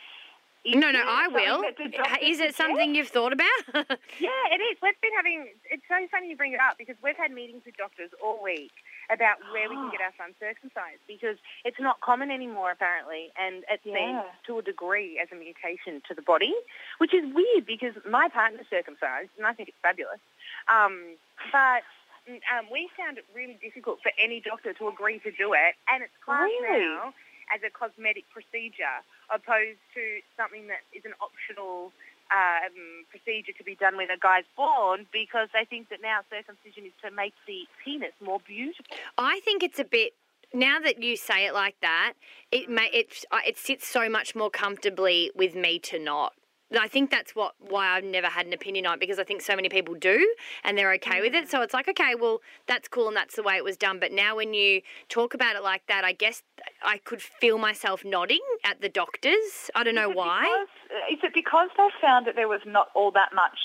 is 0.66 0.76
No, 0.76 0.92
no, 0.92 1.02
I 1.06 1.28
will. 1.28 1.62
that 1.62 1.78
the 1.78 1.90
doctor 1.90 2.20
Is 2.22 2.40
it 2.40 2.56
suggests? 2.56 2.58
something 2.58 2.96
you've 2.96 3.10
thought 3.10 3.34
about? 3.34 3.62
Yeah, 4.20 4.56
it 4.56 4.62
is. 4.64 4.78
We've 4.82 5.00
been 5.02 5.12
having. 5.16 5.48
It's 5.70 5.84
so 5.88 5.96
funny 6.10 6.30
you 6.30 6.38
bring 6.38 6.54
it 6.54 6.60
up 6.60 6.78
because 6.78 6.96
we've 7.04 7.18
had 7.18 7.32
meetings 7.32 7.64
with 7.66 7.76
doctors 7.78 8.10
all 8.24 8.42
week 8.42 8.72
about 9.12 9.38
where 9.52 9.70
we 9.70 9.76
can 9.76 9.92
get 9.92 10.02
our 10.08 10.16
son 10.18 10.34
circumcised 10.40 11.04
because 11.08 11.36
it's 11.66 11.78
not 11.80 12.00
common 12.02 12.32
anymore 12.32 12.72
apparently, 12.72 13.30
and 13.38 13.64
it's 13.70 13.84
seen 13.84 14.16
Yeah. 14.18 14.24
to 14.48 14.60
a 14.60 14.64
degree 14.64 15.20
as 15.22 15.28
a 15.32 15.36
mutation 15.36 16.02
to 16.08 16.14
the 16.16 16.22
body, 16.24 16.54
which 17.00 17.14
is 17.14 17.22
weird 17.34 17.66
because 17.68 17.94
my 18.10 18.30
partner's 18.30 18.66
circumcised 18.70 19.30
and 19.38 19.46
I 19.46 19.54
think 19.54 19.70
it's 19.70 19.78
fabulous. 19.84 20.20
Um, 20.68 21.18
but 21.52 21.86
um, 22.28 22.66
we 22.72 22.90
found 22.98 23.18
it 23.18 23.26
really 23.36 23.58
difficult 23.62 24.02
for 24.02 24.12
any 24.18 24.42
doctor 24.42 24.74
to 24.74 24.88
agree 24.88 25.20
to 25.20 25.32
do 25.32 25.54
it, 25.54 25.78
and 25.88 26.04
it's 26.04 26.16
classed 26.24 26.50
Really? 26.62 26.86
now 26.86 27.14
as 27.54 27.62
a 27.62 27.70
cosmetic 27.70 28.26
procedure 28.34 29.06
opposed 29.30 29.78
to 29.94 30.02
something 30.38 30.68
that 30.68 30.82
is 30.94 31.06
an 31.06 31.14
optional 31.22 31.94
um, 32.34 33.06
procedure 33.10 33.54
to 33.54 33.64
be 33.64 33.76
done 33.76 33.98
when 33.98 34.10
a 34.10 34.18
guy's 34.18 34.50
born 34.58 35.06
because 35.14 35.50
they 35.54 35.66
think 35.66 35.90
that 35.90 36.02
now 36.02 36.22
circumcision 36.30 36.86
is 36.86 36.94
to 37.04 37.12
make 37.12 37.34
the 37.46 37.68
penis 37.84 38.14
more 38.24 38.40
beautiful. 38.48 38.86
I 39.18 39.40
think 39.42 39.64
it's 39.64 39.80
a 39.80 39.84
bit. 39.86 40.14
Now 40.54 40.80
that 40.80 41.04
you 41.04 41.18
say 41.18 41.46
it 41.46 41.54
like 41.54 41.76
that, 41.82 42.14
it 42.52 42.70
may 42.70 42.90
it 42.94 43.26
uh, 43.32 43.40
it 43.46 43.58
sits 43.58 43.88
so 43.88 44.10
much 44.10 44.36
more 44.36 44.50
comfortably 44.50 45.32
with 45.36 45.54
me 45.54 45.80
to 45.80 46.00
not 46.00 46.34
I 46.80 46.88
think 46.88 47.12
that's 47.12 47.36
what 47.36 47.54
why 47.60 47.88
I've 47.90 48.04
never 48.04 48.28
had 48.28 48.48
an 48.48 48.54
opinion 48.54 48.86
on 48.88 48.96
it 48.96 49.00
because 49.00 49.20
I 49.20 49.24
think 49.24 49.42
so 49.42 49.56
many 49.56 49.70
people 49.70 49.94
do 49.94 50.34
and 50.64 50.78
they're 50.78 50.94
okay 50.94 51.22
with 51.22 51.34
Mm. 51.34 51.44
it. 51.44 51.50
So 51.50 51.62
it's 51.62 51.74
like, 51.74 51.88
okay, 51.88 52.16
well, 52.16 52.42
that's 52.68 52.88
cool 52.88 53.08
and 53.08 53.16
that's 53.16 53.36
the 53.36 53.44
way 53.44 53.56
it 53.56 53.64
was 53.64 53.78
done. 53.78 54.00
But 54.00 54.12
now 54.12 54.36
when 54.36 54.54
you 54.54 54.82
talk 55.08 55.34
about 55.34 55.56
it 55.56 55.64
like 55.64 55.86
that, 55.88 56.04
I 56.04 56.12
guess 56.12 56.42
I 56.82 56.98
could 56.98 57.22
feel 57.22 57.58
myself 57.58 58.04
nodding 58.04 58.42
at 58.64 58.82
the 58.82 58.90
doctors. 58.90 59.70
I 59.76 59.84
don't 59.84 59.96
know 59.96 60.10
why. 60.10 60.42
Because, 60.44 61.18
is 61.18 61.24
it 61.24 61.34
because 61.34 61.70
they 61.78 61.88
found 62.02 62.26
that 62.28 62.36
there 62.36 62.48
was 62.48 62.62
not 62.66 62.88
all 62.96 63.12
that 63.12 63.30
much 63.34 63.58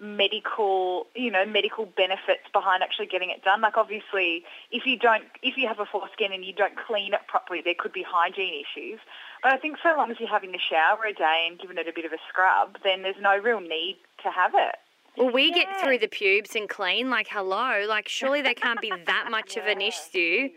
medical, 0.00 1.06
you 1.14 1.30
know, 1.30 1.44
medical 1.44 1.86
benefits 1.86 2.44
behind 2.52 2.82
actually 2.82 3.06
getting 3.06 3.30
it 3.30 3.42
done? 3.44 3.60
Like 3.60 3.76
obviously, 3.76 4.44
if 4.70 4.86
you 4.86 4.98
don't, 4.98 5.24
if 5.42 5.56
you 5.56 5.66
have 5.68 5.80
a 5.80 5.86
foreskin 5.86 6.32
and 6.32 6.44
you 6.44 6.52
don't 6.52 6.74
clean 6.76 7.14
it 7.14 7.20
properly, 7.28 7.60
there 7.62 7.74
could 7.78 7.92
be 7.92 8.04
hygiene 8.06 8.54
issues. 8.54 9.00
But 9.42 9.52
I 9.52 9.56
think 9.58 9.78
so 9.82 9.94
long 9.96 10.10
as 10.10 10.18
you're 10.18 10.28
having 10.28 10.52
the 10.52 10.58
shower 10.58 11.04
a 11.04 11.12
day 11.12 11.46
and 11.48 11.58
giving 11.58 11.78
it 11.78 11.88
a 11.88 11.92
bit 11.92 12.04
of 12.04 12.12
a 12.12 12.18
scrub, 12.28 12.78
then 12.82 13.02
there's 13.02 13.20
no 13.20 13.38
real 13.38 13.60
need 13.60 13.98
to 14.22 14.30
have 14.30 14.52
it. 14.54 14.76
Well, 15.16 15.32
we 15.32 15.50
get 15.50 15.80
through 15.82 15.98
the 15.98 16.08
pubes 16.08 16.54
and 16.54 16.68
clean. 16.68 17.10
Like, 17.10 17.26
hello. 17.28 17.84
Like, 17.88 18.08
surely 18.08 18.40
there 18.40 18.54
can't 18.54 18.80
be 18.80 18.92
that 19.06 19.26
much 19.30 19.56
of 19.56 19.66
an 19.66 19.80
issue. 19.80 20.50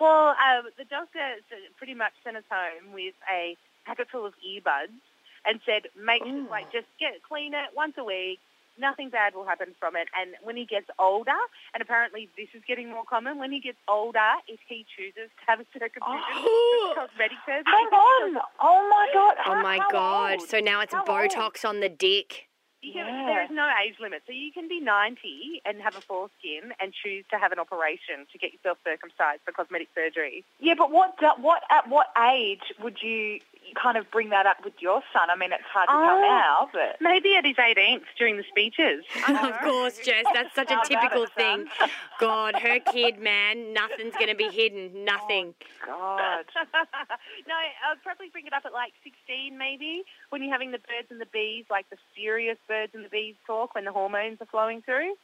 Well, 0.00 0.28
um, 0.30 0.66
the 0.76 0.84
doctor 0.84 1.20
pretty 1.76 1.94
much 1.94 2.12
sent 2.24 2.36
us 2.36 2.42
home 2.50 2.92
with 2.92 3.14
a 3.32 3.56
packet 3.86 4.08
full 4.10 4.26
of 4.26 4.34
earbuds 4.46 4.98
and 5.46 5.60
said, 5.64 5.82
make 5.96 6.24
sure, 6.24 6.48
like, 6.50 6.72
just 6.72 6.86
get 6.98 7.22
clean 7.22 7.54
it 7.54 7.70
once 7.76 7.94
a 7.96 8.04
week. 8.04 8.40
Nothing 8.78 9.08
bad 9.10 9.34
will 9.34 9.44
happen 9.46 9.74
from 9.80 9.96
it. 9.96 10.08
And 10.18 10.30
when 10.42 10.56
he 10.56 10.64
gets 10.66 10.86
older, 10.98 11.36
and 11.72 11.82
apparently 11.82 12.28
this 12.36 12.48
is 12.54 12.62
getting 12.68 12.90
more 12.90 13.04
common, 13.08 13.38
when 13.38 13.50
he 13.52 13.60
gets 13.60 13.78
older, 13.88 14.32
if 14.48 14.60
he 14.68 14.84
chooses 14.96 15.30
to 15.40 15.42
have 15.46 15.60
a 15.60 15.64
circumcision, 15.72 16.20
Oh. 16.34 16.92
cosmetic 16.94 17.38
surgery, 17.46 17.64
Hang 17.66 17.86
on! 17.86 18.42
Oh 18.60 18.88
my 18.90 19.08
god! 19.14 19.36
Oh 19.46 19.62
my 19.62 19.78
how 19.78 19.90
God. 19.90 20.30
old? 20.40 20.48
So 20.48 20.60
now 20.60 20.80
it's 20.80 20.92
How 20.92 21.00
old? 21.00 21.08
Botox 21.08 21.64
on 21.64 21.80
the 21.80 21.88
dick. 21.88 22.44
Can, 22.82 22.92
Yeah. 22.94 23.26
There 23.26 23.42
is 23.42 23.50
no 23.50 23.68
age 23.84 23.96
limit. 23.98 24.22
So 24.26 24.32
you 24.32 24.52
can 24.52 24.68
be 24.68 24.78
90 24.78 25.62
and 25.64 25.80
have 25.82 25.96
a 25.96 26.00
foreskin 26.00 26.72
and 26.78 26.92
choose 26.92 27.24
to 27.30 27.38
have 27.38 27.50
an 27.50 27.58
operation 27.58 28.26
to 28.30 28.38
get 28.38 28.52
yourself 28.52 28.78
circumcised 28.84 29.40
for 29.44 29.50
cosmetic 29.52 29.88
surgery. 29.94 30.44
Yeah, 30.60 30.74
but 30.74 30.90
what 30.92 31.18
do- 31.18 31.34
what 31.42 31.62
at 31.70 31.88
what 31.88 32.08
age 32.30 32.62
would 32.78 33.02
you 33.02 33.40
kind 33.74 33.96
of 33.96 34.10
bring 34.10 34.30
that 34.30 34.46
up 34.46 34.64
with 34.64 34.74
your 34.80 35.02
son? 35.12 35.30
I 35.30 35.36
mean, 35.36 35.52
it's 35.52 35.62
hard 35.72 35.88
to 35.88 35.92
tell 35.92 36.18
Oh. 36.18 36.22
now, 36.22 36.68
but 36.72 36.96
Maybe 37.00 37.36
at 37.36 37.44
his 37.44 37.56
18th 37.56 38.02
during 38.18 38.36
the 38.36 38.44
speeches. 38.48 39.04
of 39.28 39.58
course, 39.60 39.98
Jess. 39.98 40.24
That's 40.32 40.54
such 40.54 40.70
a 40.70 40.80
typical 40.86 41.24
it, 41.24 41.32
thing. 41.32 41.66
God, 42.20 42.54
her 42.56 42.78
kid, 42.80 43.18
man, 43.18 43.72
nothing's 43.72 44.14
going 44.14 44.28
to 44.28 44.34
be 44.36 44.48
hidden. 44.50 44.92
Oh, 44.96 45.04
nothing. 45.04 45.54
God. 45.86 46.44
no, 47.48 47.54
I'd 47.54 48.02
probably 48.02 48.28
bring 48.30 48.46
it 48.46 48.52
up 48.52 48.64
at 48.66 48.72
like 48.72 48.92
16 49.04 49.56
maybe, 49.56 50.02
when 50.30 50.42
you're 50.42 50.52
having 50.52 50.72
the 50.72 50.78
birds 50.78 51.08
and 51.10 51.20
the 51.20 51.26
bees, 51.32 51.64
like 51.70 51.88
the 51.90 51.96
serious 52.16 52.58
birds 52.68 52.92
and 52.94 53.04
the 53.04 53.08
bees 53.08 53.34
talk 53.46 53.74
when 53.74 53.84
the 53.84 53.92
hormones 53.92 54.38
are 54.40 54.46
flowing 54.46 54.82
through. 54.82 55.14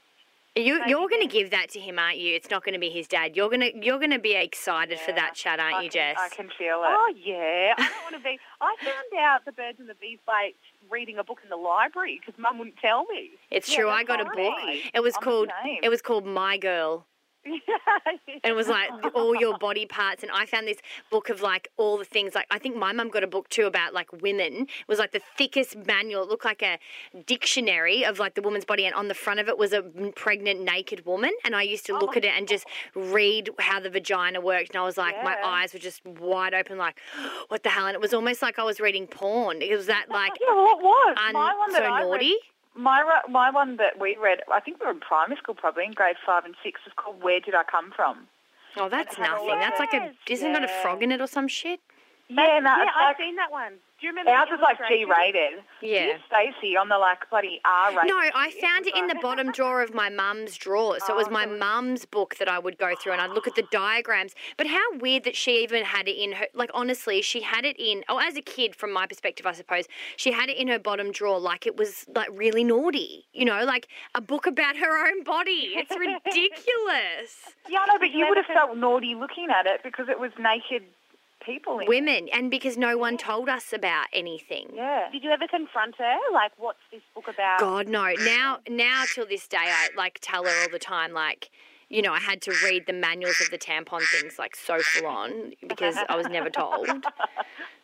You, 0.54 0.80
Maybe 0.80 0.90
you're 0.90 1.08
going 1.08 1.26
to 1.26 1.32
give 1.32 1.50
that 1.50 1.70
to 1.70 1.80
him, 1.80 1.98
aren't 1.98 2.18
you? 2.18 2.34
It's 2.34 2.50
not 2.50 2.62
going 2.62 2.74
to 2.74 2.78
be 2.78 2.90
his 2.90 3.08
dad. 3.08 3.36
You're 3.36 3.48
going 3.48 3.60
to 3.60 3.72
you're 3.74 3.98
going 3.98 4.10
to 4.10 4.18
be 4.18 4.34
excited 4.34 4.98
for 4.98 5.12
that 5.12 5.34
chat, 5.34 5.58
aren't 5.58 5.76
I 5.76 5.82
you, 5.82 5.90
can, 5.90 6.14
Jess? 6.14 6.16
I 6.20 6.28
can 6.28 6.50
feel 6.58 6.82
it. 6.84 6.88
Oh, 6.88 7.14
yeah. 7.16 7.72
I 7.78 7.88
don't 7.88 8.12
want 8.12 8.16
to 8.16 8.20
be... 8.22 8.38
I 8.60 8.76
found 8.80 9.24
out 9.24 9.44
the 9.46 9.52
birds 9.52 9.80
and 9.80 9.88
the 9.88 9.94
bees 9.94 10.18
by 10.26 10.50
reading 10.90 11.16
a 11.18 11.24
book 11.24 11.38
in 11.42 11.48
the 11.48 11.56
library 11.56 12.20
because 12.20 12.38
Mum 12.38 12.58
wouldn't 12.58 12.76
tell 12.76 13.06
me. 13.06 13.30
It's 13.50 13.70
Yeah, 13.70 13.76
true. 13.76 13.88
I 13.88 14.04
that's 14.04 14.08
got 14.08 14.20
a 14.20 14.24
all 14.24 14.34
book. 14.34 14.58
It 14.92 15.02
was 15.02 15.14
I'm 15.16 15.22
called 15.22 15.48
it 15.82 15.88
was 15.88 16.02
called 16.02 16.26
My 16.26 16.58
Girl. 16.58 17.06
And 18.44 18.50
it 18.50 18.54
was 18.54 18.68
like 18.68 18.90
all 19.14 19.34
your 19.36 19.56
body 19.58 19.86
parts, 19.86 20.22
and 20.22 20.32
I 20.32 20.46
found 20.46 20.66
this 20.66 20.78
book 21.10 21.28
of 21.28 21.42
like 21.42 21.68
all 21.76 21.96
the 21.98 22.04
things. 22.04 22.34
Like 22.34 22.46
I 22.50 22.58
think 22.58 22.76
my 22.76 22.92
mum 22.92 23.08
got 23.08 23.22
a 23.22 23.26
book 23.26 23.48
too 23.48 23.66
about 23.66 23.92
like 23.94 24.12
women. 24.22 24.52
It 24.62 24.88
was 24.88 24.98
like 24.98 25.12
the 25.12 25.20
thickest 25.36 25.76
manual. 25.86 26.22
It 26.24 26.28
looked 26.28 26.44
like 26.44 26.62
a 26.62 26.78
dictionary 27.26 28.04
of 28.04 28.18
like 28.18 28.34
the 28.34 28.42
woman's 28.42 28.64
body, 28.64 28.84
and 28.86 28.94
on 28.94 29.08
the 29.08 29.14
front 29.14 29.40
of 29.40 29.48
it 29.48 29.58
was 29.58 29.72
a 29.72 29.82
pregnant 30.14 30.60
naked 30.62 31.04
woman. 31.06 31.32
And 31.44 31.54
I 31.54 31.62
used 31.62 31.86
to 31.86 31.98
look 31.98 32.16
at 32.16 32.24
it 32.24 32.32
and 32.36 32.48
just 32.48 32.66
read 32.94 33.50
how 33.58 33.80
the 33.80 33.90
vagina 33.90 34.40
worked, 34.40 34.70
and 34.70 34.76
I 34.76 34.84
was 34.84 34.96
like, 34.96 35.14
my 35.22 35.36
eyes 35.44 35.72
were 35.72 35.78
just 35.78 36.04
wide 36.04 36.54
open, 36.54 36.78
like, 36.78 36.98
what 37.48 37.62
the 37.62 37.68
hell? 37.70 37.86
And 37.86 37.94
it 37.94 38.00
was 38.00 38.14
almost 38.14 38.42
like 38.42 38.58
I 38.58 38.64
was 38.64 38.80
reading 38.80 39.06
porn. 39.06 39.62
It 39.62 39.76
was 39.76 39.86
that 39.86 40.06
like 40.10 40.32
yeah, 40.40 40.54
well, 40.54 40.78
it 40.78 40.82
was. 40.82 41.16
un- 41.26 41.32
my 41.34 41.54
one 41.56 41.70
so 41.70 41.78
that 41.78 41.90
I 41.90 42.00
read- 42.02 42.08
naughty. 42.08 42.36
My 42.74 43.02
my 43.28 43.50
one 43.50 43.76
that 43.76 44.00
we 44.00 44.16
read, 44.20 44.40
I 44.52 44.60
think 44.60 44.80
we 44.80 44.86
were 44.86 44.92
in 44.92 45.00
primary 45.00 45.36
school 45.36 45.54
probably, 45.54 45.84
in 45.84 45.92
grade 45.92 46.16
five 46.24 46.44
and 46.44 46.54
six, 46.62 46.80
was 46.84 46.92
called 46.96 47.22
"Where 47.22 47.40
Did 47.40 47.54
I 47.54 47.64
Come 47.64 47.92
From." 47.94 48.28
Oh, 48.76 48.88
that's 48.88 49.18
nothing. 49.18 49.58
That's 49.58 49.78
like 49.78 49.92
a 49.92 50.12
isn't 50.28 50.52
got 50.52 50.64
a 50.64 50.68
frog 50.68 51.02
in 51.02 51.12
it 51.12 51.20
or 51.20 51.26
some 51.26 51.48
shit? 51.48 51.80
Yeah, 52.28 52.36
no, 52.36 52.70
yeah, 52.76 52.82
it's 52.84 52.92
I've 52.96 53.08
like, 53.08 53.16
seen 53.18 53.36
that 53.36 53.50
one. 53.50 53.74
Do 54.02 54.08
you 54.08 54.14
remember 54.14 54.32
ours 54.32 54.48
the 54.50 54.56
was 54.56 54.62
like? 54.80 54.88
G-rated. 54.88 55.62
Yeah. 55.80 56.06
Dear 56.06 56.18
Stacey 56.26 56.76
on 56.76 56.88
the 56.88 56.98
like 56.98 57.30
bloody 57.30 57.60
R-rated. 57.64 58.10
No, 58.10 58.18
I 58.18 58.50
found 58.60 58.84
it 58.88 58.96
in 58.96 59.06
the 59.06 59.14
bottom 59.22 59.52
drawer 59.52 59.80
of 59.80 59.94
my 59.94 60.08
mum's 60.08 60.56
drawer. 60.56 60.98
So 61.06 61.14
it 61.14 61.16
was 61.16 61.28
oh, 61.28 61.30
my 61.30 61.46
mum's 61.46 62.04
book 62.04 62.34
that 62.38 62.48
I 62.48 62.58
would 62.58 62.78
go 62.78 62.94
through 63.00 63.12
and 63.12 63.20
I'd 63.20 63.30
look 63.30 63.46
at 63.46 63.54
the 63.54 63.62
diagrams. 63.70 64.34
But 64.56 64.66
how 64.66 64.82
weird 64.98 65.22
that 65.22 65.36
she 65.36 65.62
even 65.62 65.84
had 65.84 66.08
it 66.08 66.20
in 66.20 66.32
her, 66.32 66.46
like, 66.52 66.70
honestly, 66.74 67.22
she 67.22 67.42
had 67.42 67.64
it 67.64 67.78
in, 67.78 68.02
oh, 68.08 68.18
as 68.18 68.36
a 68.36 68.42
kid, 68.42 68.74
from 68.74 68.92
my 68.92 69.06
perspective, 69.06 69.46
I 69.46 69.52
suppose, 69.52 69.84
she 70.16 70.32
had 70.32 70.48
it 70.48 70.56
in 70.56 70.66
her 70.66 70.80
bottom 70.80 71.12
drawer 71.12 71.38
like 71.38 71.64
it 71.64 71.76
was, 71.76 72.04
like, 72.12 72.28
really 72.32 72.64
naughty. 72.64 73.26
You 73.32 73.44
know, 73.44 73.64
like 73.64 73.86
a 74.16 74.20
book 74.20 74.48
about 74.48 74.76
her 74.78 75.06
own 75.06 75.22
body. 75.22 75.74
It's 75.76 75.90
ridiculous. 75.96 77.54
Yeah, 77.70 77.84
no, 77.86 78.00
but 78.00 78.10
you 78.10 78.26
would 78.28 78.36
have 78.36 78.46
felt 78.46 78.76
naughty 78.76 79.14
looking 79.14 79.46
at 79.56 79.66
it 79.66 79.80
because 79.84 80.08
it 80.08 80.18
was 80.18 80.32
naked 80.40 80.82
people. 81.44 81.80
It. 81.80 81.88
Women, 81.88 82.28
and 82.32 82.50
because 82.50 82.76
no 82.76 82.96
one 82.96 83.16
told 83.16 83.48
us 83.48 83.72
about 83.72 84.06
anything. 84.12 84.68
Yeah. 84.74 85.08
Did 85.10 85.24
you 85.24 85.30
ever 85.30 85.46
confront 85.48 85.96
her? 85.96 86.16
Like, 86.32 86.52
what's 86.56 86.78
this 86.90 87.02
book 87.14 87.28
about? 87.28 87.60
God 87.60 87.88
no. 87.88 88.12
Now 88.18 88.58
now 88.68 89.04
till 89.14 89.26
this 89.26 89.46
day 89.48 89.58
I 89.60 89.88
like 89.96 90.18
tell 90.20 90.44
her 90.44 90.62
all 90.62 90.70
the 90.70 90.78
time 90.78 91.12
like 91.12 91.50
you 91.92 92.00
know, 92.00 92.14
I 92.14 92.20
had 92.20 92.40
to 92.42 92.54
read 92.64 92.86
the 92.86 92.94
manuals 92.94 93.38
of 93.42 93.50
the 93.50 93.58
tampon 93.58 94.00
things 94.18 94.38
like 94.38 94.56
so 94.56 94.78
full 94.80 95.06
on 95.06 95.52
because 95.68 95.94
I 96.08 96.16
was 96.16 96.26
never 96.26 96.48
told. 96.48 96.88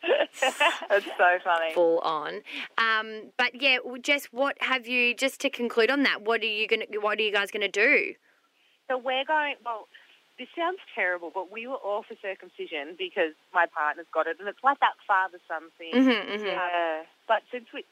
That's 0.41 1.05
so 1.05 1.37
funny. 1.43 1.73
Full 1.75 1.99
on. 1.99 2.41
Um, 2.79 3.31
but 3.37 3.61
yeah, 3.61 3.77
Jess, 4.01 4.25
what 4.31 4.57
have 4.61 4.87
you 4.87 5.13
just 5.13 5.39
to 5.41 5.49
conclude 5.51 5.91
on 5.91 6.01
that? 6.03 6.23
What 6.23 6.41
are 6.41 6.45
you 6.45 6.67
gonna? 6.67 6.85
What 6.99 7.19
are 7.19 7.21
you 7.21 7.31
guys 7.31 7.51
gonna 7.51 7.67
do? 7.67 8.15
So 8.89 8.97
we're 8.97 9.25
going, 9.25 9.55
well, 9.63 9.87
this 10.39 10.47
sounds 10.57 10.79
terrible, 10.95 11.31
but 11.33 11.51
we 11.51 11.67
were 11.67 11.75
all 11.75 12.03
for 12.03 12.15
circumcision 12.21 12.95
because 12.97 13.35
my 13.53 13.65
partner's 13.67 14.07
got 14.13 14.25
it, 14.25 14.37
and 14.39 14.47
it's 14.47 14.63
like 14.63 14.79
that 14.79 14.95
father-son 15.05 15.69
thing. 15.77 15.93
Mm-hmm, 15.93 16.31
mm-hmm. 16.41 17.03
But 17.27 17.43
since 17.51 17.65
we 17.73 17.83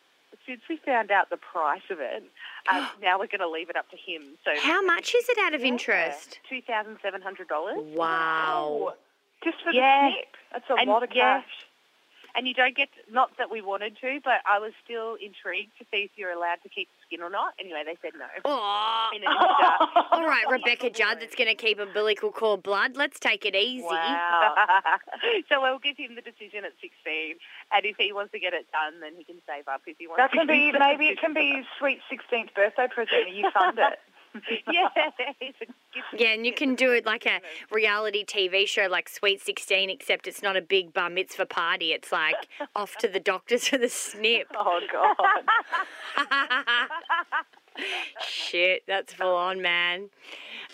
since 0.48 0.62
we 0.70 0.80
found 0.86 1.12
out 1.12 1.30
the 1.30 1.38
price 1.38 1.84
of 1.92 2.00
it, 2.00 2.24
um, 2.72 2.88
now 3.02 3.20
we're 3.20 3.28
going 3.28 3.44
to 3.44 3.50
leave 3.50 3.70
it 3.70 3.76
up 3.76 3.90
to 3.92 3.98
him. 3.98 4.24
So 4.46 4.52
How 4.62 4.82
much 4.82 5.14
is 5.14 5.28
it 5.30 5.38
out 5.40 5.54
of 5.54 5.62
interest? 5.62 6.40
Two 6.50 6.62
thousand 6.62 6.98
seven 7.04 7.22
hundred 7.22 7.50
dollars. 7.50 7.78
Wow. 7.96 8.94
Just 9.44 9.58
for 9.64 9.72
Yeah. 9.72 10.10
the 10.10 10.16
snip. 10.16 10.36
That's 10.54 10.70
a 10.72 10.74
And 10.82 10.90
lot 10.90 11.04
of 11.04 11.10
yeah. 11.14 11.42
cash. 11.42 11.67
And 12.38 12.48
you 12.48 12.54
don't 12.54 12.78
get, 12.78 12.90
not 13.12 13.32
that 13.40 13.50
we 13.50 13.62
wanted 13.62 13.98
to, 14.02 14.20
but 14.24 14.46
I 14.46 14.60
was 14.60 14.72
still 14.86 15.16
intrigued 15.16 15.74
to 15.80 15.86
see 15.92 16.06
if 16.06 16.12
you're 16.16 16.32
allowed 16.32 16.62
to 16.62 16.70
keep 16.70 16.88
the 16.94 17.02
skin 17.08 17.26
or 17.26 17.32
not. 17.32 17.54
Anyway, 17.60 17.82
they 17.84 17.98
said 18.00 18.14
no. 18.14 18.30
In 19.16 19.24
a 19.24 19.28
ninja. 19.28 20.06
All 20.12 20.28
right, 20.28 20.46
Rebecca 20.48 20.92
Judd, 20.92 21.18
that's 21.20 21.36
going 21.36 21.50
to 21.50 21.56
keep 21.56 21.80
umbilical 21.80 22.32
cord 22.32 22.62
blood. 22.62 22.96
Let's 22.96 23.20
take 23.20 23.44
it 23.44 23.56
easy. 23.56 23.84
Wow. 23.84 24.54
so 25.50 25.62
we'll 25.64 25.80
give 25.80 25.98
him 25.98 26.14
the 26.14 26.22
decision 26.22 26.64
at 26.64 26.74
16, 26.80 27.38
and 27.74 27.86
if 27.86 27.98
he 27.98 28.14
wants 28.14 28.32
to 28.34 28.40
get 28.40 28.54
it 28.54 28.68
done, 28.72 29.02
then 29.02 29.14
he 29.18 29.24
can 29.24 29.42
save 29.48 29.68
up. 29.68 29.82
If 29.88 29.98
he 29.98 30.06
wants 30.08 30.22
That 30.22 30.32
to 30.32 30.38
can 30.38 30.48
be 30.48 30.72
maybe 30.78 31.08
it 31.08 31.20
can 31.20 31.34
be 31.34 31.54
his 31.58 31.66
sweet 31.80 32.00
sixteenth 32.08 32.54
birthday 32.54 32.88
present. 32.88 33.34
You 33.34 33.50
fund 33.52 33.80
it. 33.80 33.98
yeah. 34.72 34.88
it's 35.40 35.62
a 35.62 35.66
gift. 35.66 35.78
Yeah, 36.18 36.34
and 36.34 36.46
you 36.46 36.54
can 36.54 36.76
do 36.76 36.92
it 36.92 37.06
like 37.06 37.26
a 37.26 37.42
reality 37.72 38.26
TV 38.26 38.68
show 38.68 38.88
like 38.90 39.10
Sweet 39.10 39.42
16, 39.42 39.90
except 39.90 40.28
it's 40.28 40.42
not 40.42 40.56
a 40.56 40.62
big 40.62 40.94
bar 40.94 41.10
mitzvah 41.10 41.46
party. 41.46 41.94
It's 41.94 42.12
like 42.12 42.36
off 42.76 42.96
to 42.98 43.08
the 43.08 43.20
doctors 43.20 43.68
for 43.68 43.78
the 43.78 43.90
snip. 43.90 44.48
Oh 44.56 44.80
God. 44.92 45.16
Shit, 48.28 48.84
that's 48.88 49.14
full 49.14 49.36
on, 49.36 49.62
man. 49.62 50.10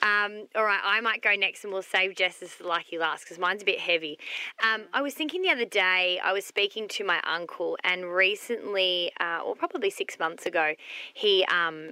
Um, 0.01 0.47
all 0.55 0.63
right, 0.63 0.79
I 0.83 0.99
might 1.01 1.21
go 1.21 1.33
next 1.35 1.63
and 1.63 1.71
we'll 1.71 1.81
save 1.81 2.15
Jess's 2.15 2.55
lucky 2.61 2.97
last 2.97 3.23
because 3.23 3.39
mine's 3.39 3.61
a 3.61 3.65
bit 3.65 3.79
heavy. 3.79 4.17
Um, 4.61 4.83
I 4.93 5.01
was 5.01 5.13
thinking 5.13 5.41
the 5.41 5.49
other 5.49 5.65
day, 5.65 6.19
I 6.23 6.33
was 6.33 6.45
speaking 6.45 6.87
to 6.89 7.05
my 7.05 7.21
uncle, 7.25 7.77
and 7.83 8.13
recently, 8.13 9.11
uh, 9.19 9.39
or 9.45 9.55
probably 9.55 9.89
six 9.89 10.19
months 10.19 10.45
ago, 10.45 10.73
he. 11.13 11.45
Um, 11.45 11.91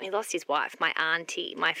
he 0.00 0.10
lost 0.10 0.32
his 0.32 0.46
wife, 0.48 0.76
my 0.80 0.92
auntie, 0.96 1.54
my 1.56 1.74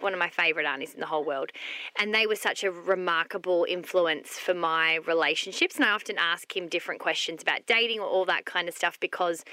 one 0.00 0.12
of 0.12 0.18
my 0.18 0.28
favourite 0.28 0.66
aunties 0.66 0.94
in 0.94 1.00
the 1.00 1.06
whole 1.06 1.24
world, 1.24 1.50
and 1.98 2.14
they 2.14 2.26
were 2.26 2.36
such 2.36 2.64
a 2.64 2.70
remarkable 2.70 3.66
influence 3.68 4.30
for 4.30 4.54
my 4.54 4.96
relationships. 5.06 5.76
And 5.76 5.84
I 5.84 5.90
often 5.90 6.16
ask 6.18 6.56
him 6.56 6.68
different 6.68 7.00
questions 7.00 7.42
about 7.42 7.66
dating 7.66 8.00
or 8.00 8.06
all 8.06 8.24
that 8.26 8.44
kind 8.44 8.68
of 8.68 8.74
stuff 8.74 8.98
because 9.00 9.44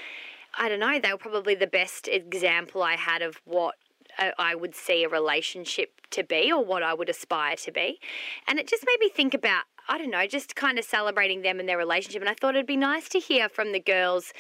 I 0.58 0.70
don't 0.70 0.80
know, 0.80 1.00
they 1.00 1.12
were 1.12 1.18
probably 1.18 1.56
the 1.56 1.68
best 1.68 2.08
example 2.08 2.84
I 2.84 2.96
had 2.96 3.22
of 3.22 3.42
what 3.46 3.76
uh, 4.20 4.32
I 4.38 4.56
would 4.56 4.76
see 4.76 5.04
a 5.04 5.10
relationship 5.10 5.90
to 6.12 6.24
be 6.24 6.52
or 6.52 6.64
what 6.64 6.84
I 6.84 6.94
would 6.94 7.10
aspire 7.10 7.56
to 7.58 7.72
be. 7.72 8.00
And 8.48 8.60
it 8.60 8.68
just 8.68 8.86
made 8.86 8.98
me 9.00 9.10
think 9.10 9.34
about 9.34 9.64
I 9.88 9.98
don't 9.98 10.10
know, 10.10 10.26
just 10.26 10.56
kind 10.56 10.80
of 10.80 10.86
celebrating 10.86 11.42
them 11.42 11.60
and 11.60 11.68
their 11.68 11.78
relationship. 11.78 12.22
And 12.22 12.30
I 12.30 12.34
thought 12.34 12.56
it'd 12.56 12.66
be 12.66 12.78
nice 12.78 13.10
to 13.10 13.20
hear 13.20 13.50
from 13.50 13.74
the 13.74 13.80
girls, 13.80 14.34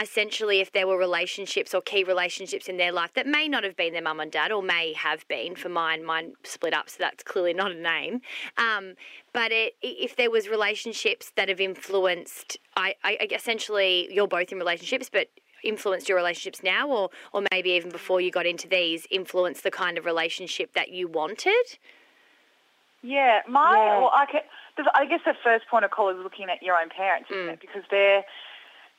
essentially, 0.00 0.60
if 0.60 0.72
there 0.72 0.86
were 0.86 0.96
relationships 0.96 1.74
or 1.74 1.82
key 1.82 2.02
relationships 2.02 2.66
in 2.66 2.76
their 2.76 2.92
life 2.92 3.12
that 3.14 3.26
may 3.26 3.46
not 3.46 3.62
have 3.64 3.76
been 3.76 3.92
their 3.92 4.02
mum 4.02 4.20
and 4.20 4.32
dad 4.32 4.52
or 4.52 4.62
may 4.62 4.94
have 4.94 5.26
been. 5.28 5.54
For 5.54 5.68
mine, 5.68 6.04
mine 6.04 6.32
split 6.44 6.72
up, 6.72 6.88
so 6.88 6.96
that's 6.98 7.22
clearly 7.22 7.52
not 7.52 7.72
a 7.72 7.74
name. 7.74 8.20
Um, 8.56 8.94
but 9.32 9.52
it, 9.52 9.74
if 9.82 10.16
there 10.16 10.30
was 10.30 10.48
relationships 10.48 11.32
that 11.36 11.48
have 11.48 11.60
influenced, 11.60 12.58
I, 12.76 12.94
I 13.04 13.28
essentially, 13.30 14.08
you're 14.10 14.28
both 14.28 14.50
in 14.50 14.58
relationships, 14.58 15.10
but 15.12 15.28
influenced 15.62 16.08
your 16.08 16.16
relationships 16.16 16.62
now, 16.62 16.88
or 16.88 17.10
or 17.32 17.42
maybe 17.50 17.70
even 17.70 17.90
before 17.90 18.20
you 18.20 18.30
got 18.30 18.46
into 18.46 18.68
these, 18.68 19.06
influenced 19.10 19.62
the 19.62 19.70
kind 19.70 19.98
of 19.98 20.04
relationship 20.04 20.72
that 20.74 20.90
you 20.90 21.08
wanted. 21.08 21.64
Yeah, 23.02 23.42
my 23.48 23.72
Yeah. 23.76 24.00
well, 24.00 24.10
I, 24.14 24.26
can, 24.26 24.40
I 24.94 25.06
guess 25.06 25.20
the 25.24 25.34
first 25.42 25.66
point 25.68 25.84
of 25.84 25.90
call 25.90 26.10
is 26.10 26.16
looking 26.22 26.48
at 26.50 26.62
your 26.62 26.76
own 26.76 26.88
parents, 26.88 27.30
isn't 27.30 27.46
mm. 27.46 27.52
it? 27.52 27.60
Because 27.60 27.82
they're 27.90 28.24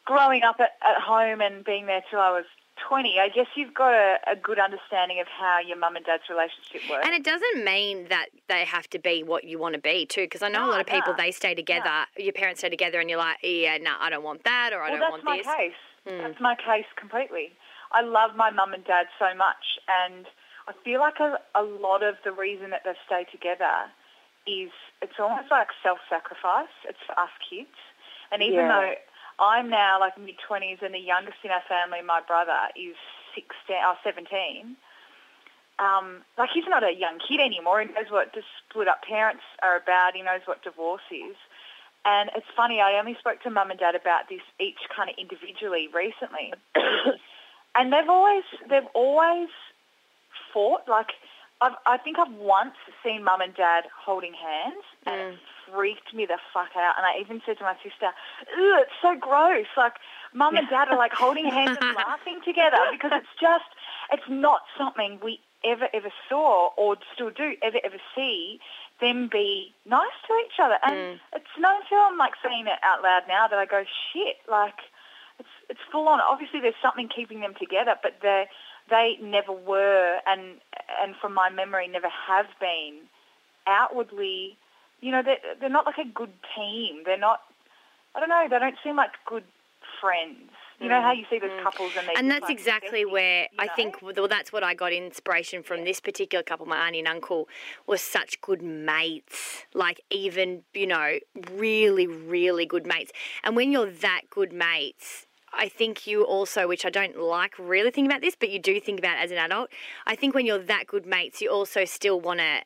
growing 0.06 0.44
up 0.44 0.58
at, 0.60 0.72
at 0.82 1.02
home 1.02 1.42
and 1.42 1.64
being 1.64 1.86
there 1.86 2.02
till 2.10 2.20
I 2.20 2.32
was 2.32 2.46
20. 2.88 3.20
I 3.20 3.30
guess 3.30 3.48
you've 3.56 3.74
got 3.74 3.94
a, 3.94 4.18
a 4.32 4.36
good 4.36 4.60
understanding 4.60 5.20
of 5.20 5.28
how 5.28 5.60
your 5.60 5.78
mum 5.78 5.96
and 5.96 6.06
dad's 6.06 6.24
relationship 6.30 6.82
works. 6.90 7.06
And 7.06 7.16
it 7.16 7.24
doesn't 7.24 7.64
mean 7.64 8.08
that 8.10 8.28
they 8.48 8.66
have 8.66 8.90
to 8.92 9.00
be 9.00 9.24
what 9.24 9.44
you 9.44 9.60
want 9.60 9.74
to 9.74 9.82
be 9.82 10.06
too, 10.06 10.22
because 10.22 10.42
I 10.42 10.50
know 10.50 10.66
a 10.66 10.72
lot 10.72 10.82
of 10.82 10.88
people 10.88 11.14
no, 11.14 11.18
they 11.18 11.32
stay 11.32 11.54
together. 11.56 12.06
Your 12.18 12.34
parents 12.34 12.62
stay 12.62 12.70
together, 12.70 13.00
and 13.00 13.10
you're 13.10 13.20
like, 13.20 13.38
yeah, 13.44 13.78
no, 13.78 13.94
I 14.00 14.10
don't 14.10 14.24
want 14.24 14.44
that, 14.44 14.72
or 14.74 14.82
I 14.82 14.92
well, 14.92 15.00
don't 15.00 15.12
want 15.12 15.38
this. 15.38 15.46
that's 15.46 15.58
my 15.58 15.64
case. 15.64 15.82
Hmm. 16.08 16.18
That's 16.24 16.42
my 16.42 16.56
case 16.56 16.86
completely. 16.96 17.52
I 17.92 18.02
love 18.02 18.36
my 18.36 18.50
mum 18.50 18.74
and 18.74 18.84
dad 18.86 19.08
so 19.18 19.34
much, 19.36 19.80
and 20.06 20.26
I 20.68 20.74
feel 20.84 21.00
like 21.00 21.20
a, 21.20 21.40
a 21.56 21.64
lot 21.64 22.04
of 22.04 22.16
the 22.24 22.32
reason 22.32 22.70
that 22.72 22.82
they've 22.86 22.96
stayed 23.06 23.28
together 23.32 23.90
is 24.48 24.72
it's 25.02 25.20
almost 25.20 25.52
like 25.52 25.68
self-sacrifice. 25.84 26.74
It's 26.88 27.00
for 27.06 27.20
us 27.20 27.30
kids, 27.48 27.76
and 28.32 28.42
even 28.42 28.66
Yeah. 28.66 28.68
though 28.68 28.96
I'm 29.40 29.70
now 29.70 30.00
like 30.00 30.18
mid 30.18 30.40
twenties, 30.40 30.80
and 30.82 30.94
the 30.94 31.00
youngest 31.00 31.38
in 31.44 31.52
our 31.52 31.62
family, 31.68 32.02
my 32.02 32.22
brother, 32.22 32.70
is 32.76 32.96
sixteen 33.36 33.84
or 33.86 33.98
seventeen. 34.04 34.78
Um, 35.80 36.24
like 36.38 36.50
he's 36.52 36.66
not 36.68 36.84
a 36.84 36.92
young 36.92 37.20
kid 37.20 37.40
anymore. 37.40 37.82
He 37.82 37.88
knows 37.94 38.10
what 38.10 38.34
the 38.34 38.42
split 38.58 38.88
up 38.88 39.04
parents 39.04 39.44
are 39.62 39.78
about. 39.78 40.16
He 40.16 40.24
knows 40.24 40.42
what 40.46 40.64
divorce 40.64 41.06
is. 41.12 41.36
And 42.04 42.32
it's 42.36 42.48
funny, 42.56 42.80
I 42.80 42.98
only 42.98 43.16
spoke 43.20 43.42
to 43.44 43.50
mum 43.50 43.70
and 43.70 43.80
dad 43.80 43.94
about 43.94 44.30
this 44.30 44.40
each 44.60 44.80
kind 44.96 45.10
of 45.10 45.16
individually 45.20 45.90
recently. 45.94 46.54
and 47.76 47.92
they've 47.92 48.08
always, 48.10 48.44
they've 48.70 48.88
always 48.96 49.50
fought. 50.54 50.88
Like, 50.88 51.12
I've, 51.60 51.74
I 51.86 51.98
think 51.98 52.20
I've 52.20 52.34
once 52.34 52.76
seen 53.04 53.24
mum 53.24 53.42
and 53.42 53.54
dad 53.56 53.86
holding 54.06 54.34
hands 54.34 54.84
and 55.06 55.16
it 55.16 55.34
mm. 55.34 55.74
freaked 55.74 56.14
me 56.14 56.26
the 56.26 56.38
fuck 56.54 56.70
out. 56.76 56.94
And 56.98 57.06
I 57.06 57.20
even 57.20 57.42
said 57.46 57.58
to 57.58 57.64
my 57.64 57.76
sister, 57.82 58.14
Ew, 58.56 58.78
it's 58.80 58.92
so 59.02 59.18
gross. 59.18 59.66
Like, 59.76 59.94
mum 60.34 60.56
and 60.56 60.70
dad 60.70 60.90
are 60.90 60.98
like 60.98 61.14
holding 61.14 61.46
hands 61.46 61.78
and 61.82 61.96
laughing 62.08 62.42
together 62.46 62.78
because 62.92 63.12
it's 63.14 63.34
just, 63.42 63.66
it's 64.12 64.30
not 64.30 64.62
something 64.78 65.20
we 65.24 65.40
ever, 65.66 65.90
ever 65.94 66.12
saw 66.30 66.70
or 66.78 66.98
still 67.14 67.32
do 67.32 67.56
ever, 67.64 67.80
ever 67.84 67.98
see 68.16 68.60
them 69.02 69.30
be 69.32 69.74
nice 69.86 70.18
to 70.28 70.34
each 70.46 70.60
other. 70.62 70.78
And 70.84 70.96
mm. 70.96 71.20
it's 71.34 71.58
not 71.58 71.82
until 71.82 72.00
I'm 72.00 72.18
like 72.18 72.34
saying 72.44 72.68
it 72.68 72.80
out 72.84 73.02
loud 73.02 73.24
now 73.28 73.48
that 73.48 73.58
I 73.58 73.66
go, 73.66 73.84
shit, 74.14 74.38
like, 74.48 74.78
it's, 75.40 75.50
it's 75.70 75.80
full 75.92 76.08
on. 76.08 76.20
Obviously 76.22 76.60
there's 76.60 76.78
something 76.84 77.10
keeping 77.10 77.42
them 77.42 77.54
together, 77.58 77.96
but 78.04 78.20
they're 78.22 78.46
they 78.90 79.18
never 79.22 79.52
were 79.52 80.20
and 80.26 80.60
and 81.02 81.16
from 81.22 81.34
my 81.34 81.50
memory 81.50 81.88
never 81.88 82.10
have 82.28 82.48
been 82.60 83.00
outwardly, 83.68 84.58
you 85.02 85.12
know, 85.12 85.22
they're, 85.24 85.38
they're 85.60 85.70
not 85.70 85.86
like 85.86 85.98
a 85.98 86.08
good 86.08 86.32
team. 86.56 87.04
They're 87.06 87.18
not, 87.18 87.42
I 88.16 88.20
don't 88.20 88.30
know, 88.30 88.48
they 88.50 88.60
don't 88.60 88.78
seem 88.84 88.96
like 88.96 89.12
good 89.26 89.44
friends. 90.02 90.52
You 90.80 90.90
know 90.90 91.02
how 91.02 91.12
mm, 91.12 91.18
you 91.18 91.26
see 91.28 91.40
those 91.40 91.50
mm. 91.50 91.64
couples 91.64 91.94
and 91.98 92.08
they 92.08 92.14
And 92.16 92.30
that's 92.30 92.44
like, 92.44 92.52
exactly 92.52 93.04
where 93.04 93.48
I 93.58 93.66
know? 93.66 93.72
think 93.76 94.00
well, 94.02 94.28
that's 94.28 94.54
what 94.54 94.64
I 94.64 94.76
got 94.76 94.94
inspiration 94.94 95.64
from 95.64 95.86
this 95.86 96.00
particular 96.00 96.44
couple, 96.44 96.68
my 96.68 96.78
auntie 96.86 97.00
and 97.00 97.08
uncle, 97.08 97.50
were 97.88 97.98
such 97.98 98.40
good 98.42 98.62
mates. 98.62 99.66
Like 99.74 100.02
even, 100.12 100.62
you 100.76 100.86
know, 100.86 101.18
really, 101.52 102.06
really 102.06 102.68
good 102.68 102.86
mates. 102.86 103.12
And 103.44 103.56
when 103.56 103.72
you're 103.72 103.90
that 103.90 104.22
good 104.30 104.54
mates, 104.54 105.26
I 105.58 105.70
think 105.70 106.08
you 106.08 106.24
also, 106.24 106.68
which 106.68 106.86
I 106.86 106.90
don't 106.90 107.18
like 107.18 107.58
really 107.58 107.92
thinking 107.92 108.06
about 108.06 108.22
this, 108.22 108.36
but 108.40 108.50
you 108.50 108.60
do 108.60 108.80
think 108.80 109.00
about 109.00 109.18
it 109.18 109.24
as 109.24 109.32
an 109.32 109.38
adult. 109.38 109.70
I 110.06 110.16
think 110.16 110.36
when 110.36 110.46
you're 110.46 110.60
that 110.60 110.88
good 110.88 111.06
mates, 111.06 111.42
you 111.42 111.50
also 111.50 111.86
still 111.86 112.20
want 112.20 112.40
to 112.40 112.62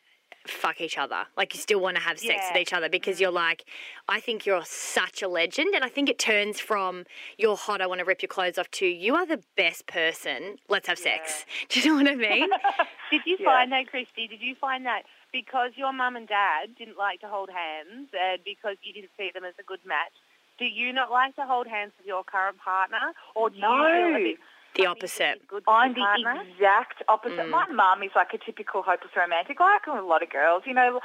fuck 0.48 0.82
each 0.82 0.98
other. 0.98 1.26
Like 1.38 1.54
you 1.54 1.60
still 1.60 1.80
want 1.80 1.98
to 1.98 2.04
have 2.04 2.20
sex 2.20 2.46
with 2.52 2.62
each 2.62 2.74
other 2.74 2.90
because 2.90 3.16
mm-hmm. 3.16 3.24
you're 3.24 3.32
like, 3.32 3.66
I 4.08 4.20
think 4.20 4.46
you're 4.46 4.66
such 4.66 5.22
a 5.22 5.28
legend. 5.28 5.76
And 5.76 5.84
I 5.84 5.90
think 5.90 6.10
it 6.10 6.20
turns 6.20 6.60
from 6.60 7.06
you're 7.38 7.56
hot, 7.56 7.82
I 7.82 7.88
want 7.88 8.00
to 8.00 8.06
rip 8.06 8.22
your 8.22 8.28
clothes 8.28 8.58
off 8.58 8.70
to 8.72 8.86
you 8.86 9.16
are 9.16 9.26
the 9.26 9.42
best 9.56 9.88
person. 9.88 10.58
Let's 10.68 10.88
have 10.88 10.98
sex. 10.98 11.46
Do 11.70 11.80
you 11.80 11.88
know 11.88 12.04
what 12.04 12.08
I 12.08 12.16
mean? 12.16 12.50
Did 13.12 13.22
you 13.26 13.38
Yeah. 13.40 13.46
find 13.46 13.72
that, 13.72 13.88
Christy? 13.88 14.28
Did 14.28 14.42
you 14.42 14.56
find 14.56 14.86
that 14.86 15.04
because 15.32 15.72
your 15.76 15.94
mum 15.94 16.16
and 16.16 16.28
dad 16.28 16.76
didn't 16.78 16.98
like 16.98 17.22
to 17.22 17.28
hold 17.28 17.50
hands 17.50 18.10
and 18.14 18.44
because 18.44 18.78
you 18.82 18.94
didn't 18.94 19.12
see 19.18 19.32
them 19.34 19.46
as 19.46 19.54
a 19.60 19.64
good 19.64 19.80
match, 19.86 20.14
do 20.62 20.68
you 20.70 20.94
not 20.94 21.10
like 21.10 21.36
to 21.38 21.46
hold 21.52 21.66
hands 21.66 21.92
with 21.98 22.06
your 22.06 22.24
current 22.24 22.58
partner, 22.60 23.14
or 23.34 23.50
do 23.50 23.58
No. 23.60 23.74
you 23.76 23.90
feel 23.90 24.16
a 24.16 24.24
bit 24.30 24.40
The 24.76 24.86
opposite. 24.86 25.38
is 25.42 25.48
good 25.48 25.64
for 25.66 25.74
I'm 25.74 25.94
the 25.96 26.02
partner? 26.06 26.44
exact 26.48 27.02
opposite. 27.10 27.40
Mm. 27.48 27.50
My 27.50 27.66
mum 27.68 28.04
is 28.04 28.12
like 28.16 28.32
a 28.34 28.38
typical 28.38 28.84
hopeless 28.84 29.12
romantic, 29.18 29.60
like 29.60 29.88
a 29.88 30.00
lot 30.02 30.22
of 30.22 30.30
girls. 30.30 30.64
You 30.68 30.76
know, 30.76 31.02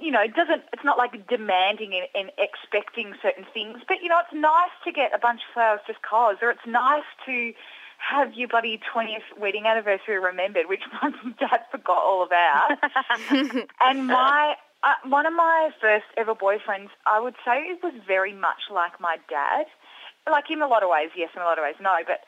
you 0.00 0.10
know, 0.10 0.22
it 0.22 0.34
doesn't. 0.34 0.62
It's 0.72 0.84
not 0.84 0.96
like 0.96 1.12
demanding 1.28 1.92
and, 1.94 2.08
and 2.14 2.30
expecting 2.38 3.12
certain 3.22 3.44
things, 3.52 3.78
but 3.86 3.98
you 4.02 4.08
know, 4.08 4.18
it's 4.24 4.32
nice 4.34 4.72
to 4.84 4.90
get 4.92 5.12
a 5.14 5.18
bunch 5.18 5.40
of 5.48 5.52
flowers 5.54 5.80
just 5.86 6.00
cause, 6.02 6.36
or 6.42 6.50
it's 6.50 6.66
nice 6.66 7.04
to 7.26 7.52
have 7.98 8.34
your 8.34 8.48
bloody 8.48 8.80
20th 8.92 9.28
wedding 9.38 9.64
anniversary 9.66 10.18
remembered, 10.18 10.66
which 10.68 10.82
my 11.02 11.12
dad 11.38 11.60
forgot 11.70 12.02
all 12.02 12.24
about. 12.24 12.78
and 13.80 14.06
my 14.08 14.56
uh, 14.82 14.94
one 15.08 15.26
of 15.26 15.32
my 15.32 15.70
first 15.80 16.06
ever 16.16 16.34
boyfriends, 16.34 16.90
I 17.06 17.20
would 17.20 17.34
say, 17.44 17.62
it 17.70 17.82
was 17.82 17.94
very 18.06 18.32
much 18.32 18.70
like 18.70 19.00
my 19.00 19.16
dad. 19.28 19.66
Like 20.30 20.50
in 20.50 20.62
a 20.62 20.68
lot 20.68 20.82
of 20.82 20.90
ways, 20.90 21.10
yes, 21.16 21.30
in 21.34 21.42
a 21.42 21.44
lot 21.44 21.58
of 21.58 21.62
ways, 21.62 21.74
no, 21.80 21.98
but 22.06 22.20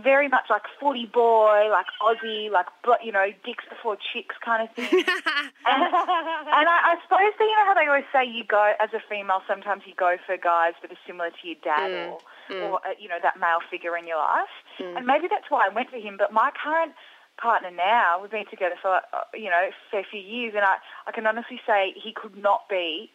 very 0.00 0.28
much 0.28 0.44
like 0.48 0.62
footy 0.80 1.06
boy, 1.06 1.68
like 1.70 1.86
Aussie, 2.00 2.50
like 2.50 2.66
you 3.04 3.12
know, 3.12 3.26
dicks 3.44 3.64
before 3.68 3.96
chicks 3.96 4.36
kind 4.42 4.66
of 4.66 4.74
thing. 4.74 4.88
and 5.68 5.82
and 5.84 6.66
I, 6.70 6.96
I 6.96 6.98
suppose 7.02 7.34
that 7.38 7.44
you 7.44 7.56
know 7.58 7.66
how 7.66 7.74
they 7.74 7.86
always 7.86 8.08
say 8.12 8.24
you 8.24 8.44
go 8.44 8.72
as 8.80 8.90
a 8.94 9.00
female. 9.08 9.42
Sometimes 9.46 9.82
you 9.86 9.94
go 9.94 10.16
for 10.24 10.36
guys 10.36 10.72
that 10.80 10.90
are 10.90 11.02
similar 11.06 11.30
to 11.30 11.42
your 11.44 11.60
dad 11.62 11.90
or 11.92 12.18
or 12.62 12.74
uh, 12.86 12.94
you 12.98 13.08
know 13.08 13.18
that 13.22 13.38
male 13.38 13.60
figure 13.70 13.96
in 13.96 14.06
your 14.06 14.16
life. 14.16 14.54
And 14.96 15.04
maybe 15.06 15.28
that's 15.28 15.50
why 15.50 15.66
I 15.68 15.74
went 15.74 15.90
for 15.90 15.98
him. 15.98 16.16
But 16.16 16.32
my 16.32 16.50
current 16.56 16.92
partner 17.42 17.70
now, 17.70 18.20
we've 18.22 18.30
been 18.30 18.46
together 18.48 18.76
for 18.80 18.96
uh, 18.96 19.24
you 19.34 19.50
know 19.50 19.70
for 19.90 19.98
a 20.00 20.04
few 20.08 20.20
years, 20.20 20.54
and 20.54 20.64
I 20.64 20.76
I 21.06 21.12
can 21.12 21.26
honestly 21.26 21.60
say 21.66 21.92
he 22.02 22.12
could 22.12 22.36
not 22.36 22.68
be 22.70 23.10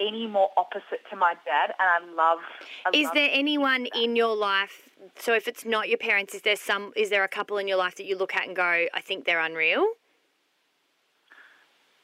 any 0.00 0.26
more 0.26 0.50
opposite 0.56 1.00
to 1.10 1.16
my 1.16 1.34
dad, 1.44 1.74
and 1.78 1.88
I 1.88 2.14
love. 2.14 2.38
I 2.86 2.90
Is 2.92 3.04
love 3.06 3.14
there 3.14 3.28
anyone 3.32 3.86
in 3.94 4.16
your 4.16 4.34
life? 4.34 4.88
So 5.18 5.34
if 5.34 5.46
it's 5.46 5.64
not 5.64 5.88
your 5.88 5.98
parents, 5.98 6.34
is 6.34 6.42
there 6.42 6.56
some? 6.56 6.92
Is 6.96 7.10
there 7.10 7.24
a 7.24 7.28
couple 7.28 7.58
in 7.58 7.68
your 7.68 7.76
life 7.76 7.96
that 7.96 8.06
you 8.06 8.16
look 8.16 8.34
at 8.34 8.46
and 8.46 8.56
go, 8.56 8.86
I 8.92 9.00
think 9.00 9.24
they're 9.24 9.40
unreal? 9.40 9.86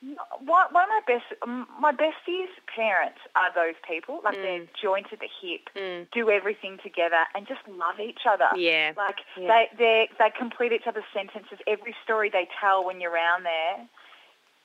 One, 0.02 0.66
one 0.72 0.84
of 0.84 0.88
my 0.90 1.00
best, 1.06 1.24
m- 1.46 1.66
my 1.78 1.92
besties' 1.92 2.50
parents 2.74 3.18
are 3.36 3.54
those 3.54 3.76
people. 3.88 4.20
Like 4.24 4.34
Mm. 4.36 4.42
they're 4.42 4.66
joined 4.82 5.06
at 5.12 5.20
the 5.20 5.28
hip, 5.40 6.08
do 6.12 6.28
everything 6.28 6.78
together, 6.82 7.24
and 7.36 7.46
just 7.46 7.60
love 7.68 8.00
each 8.00 8.26
other. 8.26 8.48
Yeah. 8.56 8.92
Like 8.96 9.20
they 9.36 9.68
they 9.78 10.08
they 10.18 10.30
complete 10.30 10.72
each 10.72 10.86
other's 10.88 11.04
sentences. 11.14 11.58
Every 11.68 11.94
story 12.02 12.30
they 12.30 12.48
tell 12.60 12.84
when 12.84 13.00
you're 13.00 13.12
around 13.12 13.44
there, 13.44 13.86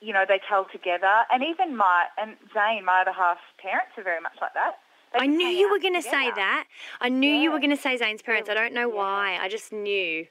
you 0.00 0.12
know, 0.12 0.24
they 0.26 0.40
tell 0.48 0.64
together. 0.72 1.24
And 1.30 1.44
even 1.44 1.76
my 1.76 2.06
and 2.20 2.36
Zane, 2.52 2.84
my 2.84 3.02
other 3.02 3.12
half's 3.12 3.40
parents 3.62 3.92
are 3.96 4.02
very 4.02 4.20
much 4.20 4.36
like 4.40 4.54
that. 4.54 4.80
They 5.12 5.20
I 5.20 5.26
knew 5.26 5.46
you 5.46 5.70
were 5.70 5.78
going 5.78 5.94
to 5.94 6.02
say 6.02 6.30
that. 6.32 6.64
I 7.00 7.08
knew 7.08 7.32
you 7.32 7.50
were 7.52 7.58
going 7.60 7.70
to 7.70 7.76
say 7.80 7.96
Zane's 7.96 8.22
parents. 8.22 8.50
I 8.50 8.54
don't 8.54 8.74
know 8.74 8.88
why. 8.88 9.38
I 9.40 9.48
just 9.48 9.72
knew. 9.72 10.26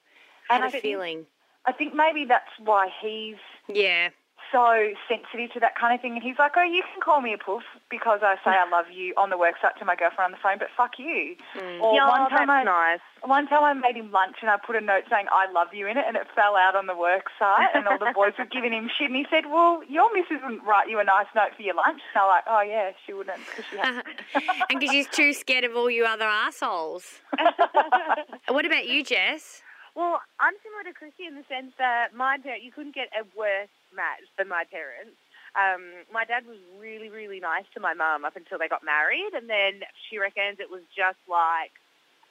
I 0.50 0.56
And 0.56 0.64
had 0.64 0.66
I 0.66 0.68
a 0.68 0.72
think- 0.72 0.84
feeling. 0.84 1.26
I 1.66 1.72
think 1.72 1.94
maybe 1.96 2.26
that's 2.26 2.52
why 2.60 2.90
he's 3.02 3.38
Yeah. 3.68 4.10
So 4.52 4.94
sensitive 5.08 5.52
to 5.54 5.60
that 5.60 5.76
kind 5.76 5.94
of 5.94 6.02
thing. 6.02 6.14
And 6.14 6.24
he's 6.24 6.38
like, 6.40 6.54
oh, 6.56 6.64
you 6.64 6.84
can 6.94 7.02
call 7.02 7.22
me 7.22 7.34
a 7.34 7.38
poof 7.38 7.64
because 7.90 8.20
I 8.22 8.36
say 8.44 8.52
I 8.52 8.68
love 8.70 8.86
you 8.92 9.14
on 9.18 9.30
the 9.30 9.38
work 9.38 9.56
site 9.62 9.78
to 9.80 9.86
my 9.86 9.96
girlfriend 9.96 10.32
on 10.34 10.38
the 10.38 10.42
phone, 10.42 10.58
but 10.58 10.70
fuck 10.76 11.00
you. 11.00 11.36
Mm. 11.56 11.82
Or 11.82 11.96
Yeah, 11.96 12.08
one 12.08 12.30
time 12.30 12.48
that's 12.48 12.62
I, 12.62 12.64
nice. 12.64 13.06
One 13.24 13.48
time 13.48 13.64
I 13.64 13.74
made 13.74 13.96
him 13.96 14.12
lunch 14.12 14.38
and 14.42 14.50
I 14.50 14.58
put 14.58 14.76
a 14.76 14.82
note 14.82 15.04
saying 15.10 15.26
I 15.32 15.52
love 15.52 15.74
you 15.74 15.88
in 15.88 15.98
it 15.98 16.06
and 16.08 16.16
it 16.16 16.28
fell 16.36 16.56
out 16.56 16.76
on 16.76 16.88
the 16.88 16.96
work 16.96 17.28
site 17.40 17.70
and 17.74 17.88
all 17.88 17.98
the 17.98 18.12
boys 18.14 18.34
were 18.38 18.46
giving 18.46 18.74
him 18.74 18.90
shit 18.98 19.08
and 19.08 19.16
he 19.16 19.26
said, 19.30 19.46
well, 19.48 19.82
your 19.90 20.14
missus 20.14 20.42
wouldn't 20.44 20.64
write 20.64 20.90
you 20.90 21.00
a 21.00 21.04
nice 21.04 21.28
note 21.36 21.56
for 21.56 21.64
your 21.64 21.76
lunch. 21.76 22.02
And 22.14 22.22
I'm 22.22 22.28
like, 22.28 22.44
oh 22.48 22.62
yeah, 22.62 22.92
she 23.06 23.14
wouldn't 23.14 23.40
because 23.46 23.66
she 23.70 23.78
has 23.78 24.04
and 24.70 24.80
because 24.80 24.92
she's 24.92 25.08
too 25.08 25.34
scared 25.34 25.64
of 25.64 25.76
all 25.76 25.90
you 25.90 26.06
other 26.06 26.26
assholes. 26.26 27.22
what 28.48 28.66
about 28.66 28.88
you, 28.88 29.04
Jess? 29.04 29.62
Well, 29.96 30.22
I'm 30.40 30.54
similar 30.62 30.84
to 30.86 30.94
Chrissy 30.94 31.26
in 31.26 31.34
the 31.34 31.44
sense 31.50 31.74
that 31.80 32.14
my 32.14 32.38
parents, 32.38 32.64
you 32.64 32.72
couldn't 32.72 32.94
get 32.94 33.10
a 33.18 33.26
worse 33.36 33.74
match 33.96 34.26
than 34.38 34.48
my 34.48 34.64
parents. 34.70 35.18
um, 35.56 36.06
my 36.14 36.26
dad 36.26 36.46
was 36.46 36.58
really, 36.80 37.10
really 37.10 37.40
nice 37.40 37.66
to 37.74 37.80
my 37.80 37.94
mum 37.94 38.26
up 38.26 38.36
until 38.36 38.60
they 38.60 38.68
got 38.68 38.84
married, 38.84 39.34
and 39.34 39.50
then 39.50 39.82
she 40.10 40.18
reckons 40.18 40.60
it 40.60 40.70
was 40.70 40.84
just 40.96 41.20
like 41.28 41.74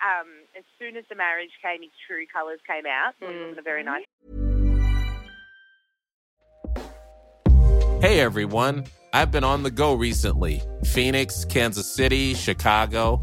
um, 0.02 0.28
as 0.56 0.64
soon 0.78 0.96
as 0.96 1.04
the 1.08 1.14
marriage 1.14 1.50
came, 1.62 1.82
his 1.82 1.90
true 2.06 2.26
colours 2.32 2.60
came 2.66 2.84
out. 2.86 3.14
So 3.20 3.26
he 3.28 3.38
wasn't 3.38 3.58
a 3.58 3.62
very 3.62 3.82
nice. 3.82 4.04
Hey 8.00 8.20
everyone, 8.20 8.84
I've 9.12 9.32
been 9.32 9.42
on 9.42 9.62
the 9.62 9.70
go 9.70 9.94
recently 9.94 10.62
Phoenix, 10.84 11.44
Kansas 11.44 11.90
City, 11.90 12.34
Chicago. 12.34 13.22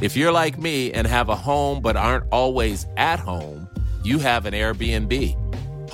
If 0.00 0.16
you're 0.16 0.32
like 0.32 0.56
me 0.58 0.92
and 0.92 1.06
have 1.06 1.28
a 1.28 1.36
home 1.36 1.82
but 1.82 1.96
aren't 1.96 2.24
always 2.30 2.86
at 2.96 3.18
home, 3.18 3.68
you 4.04 4.18
have 4.20 4.46
an 4.46 4.54
Airbnb. 4.54 5.43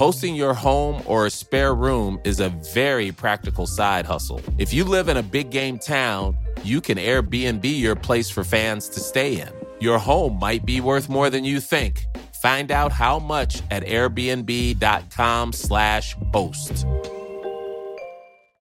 Hosting 0.00 0.34
your 0.34 0.54
home 0.54 1.02
or 1.04 1.26
a 1.26 1.30
spare 1.30 1.74
room 1.74 2.18
is 2.24 2.40
a 2.40 2.48
very 2.72 3.12
practical 3.12 3.66
side 3.66 4.06
hustle. 4.06 4.40
If 4.56 4.72
you 4.72 4.82
live 4.82 5.10
in 5.10 5.18
a 5.18 5.22
big 5.22 5.50
game 5.50 5.78
town, 5.78 6.38
you 6.64 6.80
can 6.80 6.96
Airbnb 6.96 7.64
your 7.64 7.94
place 7.94 8.30
for 8.30 8.42
fans 8.42 8.88
to 8.94 9.00
stay 9.00 9.38
in. 9.38 9.50
Your 9.78 9.98
home 9.98 10.38
might 10.38 10.64
be 10.64 10.80
worth 10.80 11.10
more 11.10 11.28
than 11.28 11.44
you 11.44 11.60
think. 11.60 12.06
Find 12.40 12.70
out 12.70 12.92
how 12.92 13.18
much 13.18 13.60
at 13.70 13.84
airbnb.com/slash 13.84 16.16
host. 16.32 16.86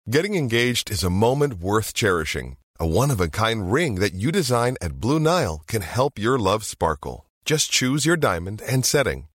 Getting 0.09 0.37
engaged 0.37 0.90
is 0.90 1.05
a 1.05 1.11
moment 1.11 1.61
worth 1.61 1.92
cherishing. 1.92 2.57
A 2.81 2.87
one 2.87 3.11
of 3.11 3.20
a 3.20 3.29
kind 3.29 3.70
ring 3.70 3.96
that 3.96 4.14
you 4.14 4.33
design 4.33 4.77
at 4.81 5.01
Blue 5.01 5.20
Nile 5.20 5.62
can 5.66 5.83
help 5.83 6.18
your 6.18 6.38
love 6.38 6.64
sparkle. 6.64 7.27
Just 7.44 7.70
choose 7.70 8.07
your 8.07 8.16
diamond 8.16 8.62
and 8.66 8.87
setting. 8.87 9.29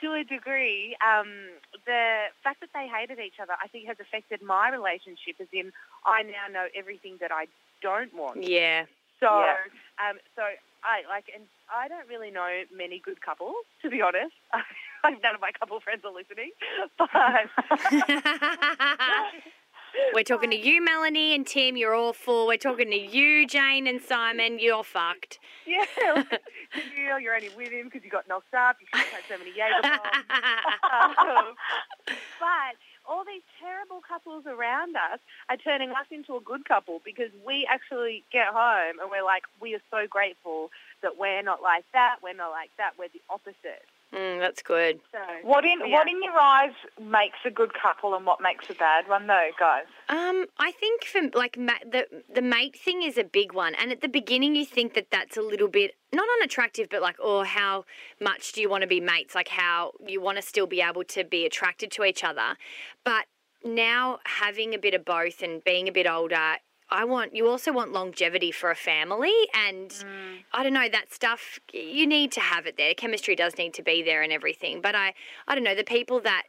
to 0.00 0.12
a 0.14 0.24
degree, 0.24 0.96
um, 1.04 1.28
the 1.86 2.26
fact 2.42 2.60
that 2.60 2.70
they 2.74 2.88
hated 2.88 3.18
each 3.18 3.40
other, 3.40 3.54
I 3.62 3.68
think, 3.68 3.86
has 3.88 3.96
affected 4.00 4.42
my 4.42 4.70
relationship. 4.70 5.36
As 5.40 5.48
in, 5.52 5.72
I 6.04 6.22
now 6.22 6.48
know 6.52 6.66
everything 6.76 7.18
that 7.20 7.30
I 7.32 7.46
don't 7.82 8.12
want. 8.14 8.42
Yeah. 8.44 8.86
So, 9.20 9.40
Yeah. 9.40 9.56
um, 10.00 10.18
so 10.34 10.42
I 10.82 11.02
like, 11.08 11.30
and 11.34 11.44
I 11.68 11.88
don't 11.88 12.08
really 12.08 12.30
know 12.30 12.64
many 12.74 12.98
good 12.98 13.20
couples, 13.20 13.56
to 13.82 13.90
be 13.90 14.00
honest. 14.00 14.34
None 15.04 15.34
of 15.34 15.40
my 15.40 15.52
couple 15.52 15.78
friends 15.80 16.04
are 16.04 16.12
listening, 16.12 16.52
but 16.98 17.08
We're 20.12 20.24
talking 20.24 20.50
to 20.50 20.56
you, 20.56 20.82
Melanie 20.82 21.34
and 21.34 21.46
Tim. 21.46 21.76
You're 21.76 21.94
all 21.94 22.12
four. 22.12 22.46
We're 22.46 22.56
talking 22.56 22.90
to 22.90 22.96
you, 22.96 23.46
Jane 23.46 23.86
and 23.86 24.00
Simon. 24.00 24.58
You're 24.58 24.84
fucked. 24.84 25.38
yeah, 25.66 25.84
you, 26.96 27.16
you're 27.22 27.34
only 27.34 27.50
with 27.56 27.70
him 27.70 27.86
because 27.86 28.04
you 28.04 28.10
got 28.10 28.28
knocked 28.28 28.54
up. 28.54 28.76
You 28.80 28.86
should 28.92 29.06
have 29.06 29.22
had 29.22 29.24
so 29.28 29.38
many 29.38 29.52
Jaeger 29.56 29.82
bombs. 29.82 31.56
But 32.40 32.76
all 33.08 33.24
these 33.24 33.42
terrible 33.60 34.00
couples 34.06 34.44
around 34.46 34.96
us 34.96 35.20
are 35.48 35.56
turning 35.56 35.90
us 35.90 36.06
into 36.10 36.36
a 36.36 36.40
good 36.40 36.64
couple 36.64 37.00
because 37.04 37.30
we 37.46 37.66
actually 37.70 38.24
get 38.32 38.48
home 38.48 38.98
and 39.00 39.10
we're 39.10 39.24
like, 39.24 39.42
we 39.60 39.74
are 39.74 39.82
so 39.90 40.06
grateful 40.08 40.70
that 41.02 41.18
we're 41.18 41.42
not 41.42 41.62
like 41.62 41.84
that, 41.92 42.16
we're 42.22 42.34
not 42.34 42.50
like 42.50 42.70
that, 42.78 42.92
we're 42.98 43.08
the 43.12 43.22
opposite. 43.28 43.84
Mm, 44.14 44.40
that's 44.40 44.60
good. 44.62 45.00
So 45.12 45.18
What 45.42 45.64
in 45.64 45.78
yeah. 45.86 45.94
what 45.94 46.08
in 46.08 46.22
your 46.22 46.36
eyes 46.36 46.72
makes 47.00 47.38
a 47.44 47.50
good 47.50 47.72
couple 47.74 48.14
and 48.14 48.26
what 48.26 48.40
makes 48.40 48.68
a 48.68 48.74
bad 48.74 49.08
one, 49.08 49.26
though, 49.28 49.50
guys? 49.58 49.84
Um, 50.08 50.46
I 50.58 50.72
think 50.72 51.04
for 51.04 51.20
like 51.32 51.56
ma- 51.56 51.84
the 51.88 52.06
the 52.34 52.42
mate 52.42 52.76
thing 52.76 53.02
is 53.02 53.16
a 53.16 53.24
big 53.24 53.52
one, 53.52 53.74
and 53.76 53.92
at 53.92 54.00
the 54.00 54.08
beginning 54.08 54.56
you 54.56 54.64
think 54.66 54.94
that 54.94 55.06
that's 55.12 55.36
a 55.36 55.42
little 55.42 55.68
bit 55.68 55.94
not 56.12 56.26
unattractive, 56.40 56.88
but 56.90 57.02
like, 57.02 57.16
oh, 57.22 57.44
how 57.44 57.84
much 58.20 58.52
do 58.52 58.60
you 58.60 58.68
want 58.68 58.82
to 58.82 58.88
be 58.88 59.00
mates? 59.00 59.34
Like, 59.36 59.48
how 59.48 59.92
you 60.04 60.20
want 60.20 60.38
to 60.38 60.42
still 60.42 60.66
be 60.66 60.80
able 60.80 61.04
to 61.04 61.22
be 61.22 61.46
attracted 61.46 61.92
to 61.92 62.04
each 62.04 62.24
other, 62.24 62.56
but 63.04 63.26
now 63.64 64.18
having 64.26 64.74
a 64.74 64.78
bit 64.78 64.94
of 64.94 65.04
both 65.04 65.40
and 65.42 65.62
being 65.62 65.86
a 65.86 65.92
bit 65.92 66.08
older. 66.08 66.56
I 66.90 67.04
want 67.04 67.34
you 67.34 67.48
also 67.48 67.72
want 67.72 67.92
longevity 67.92 68.50
for 68.52 68.70
a 68.70 68.76
family 68.76 69.34
and 69.54 69.90
mm. 69.90 70.38
I 70.52 70.62
don't 70.62 70.72
know 70.72 70.88
that 70.88 71.12
stuff 71.12 71.60
you 71.72 72.06
need 72.06 72.32
to 72.32 72.40
have 72.40 72.66
it 72.66 72.76
there. 72.76 72.94
Chemistry 72.94 73.36
does 73.36 73.56
need 73.58 73.74
to 73.74 73.82
be 73.82 74.02
there 74.02 74.22
and 74.22 74.32
everything 74.32 74.80
but 74.80 74.94
I 74.94 75.14
I 75.46 75.54
don't 75.54 75.64
know 75.64 75.74
the 75.74 75.84
people 75.84 76.20
that 76.20 76.44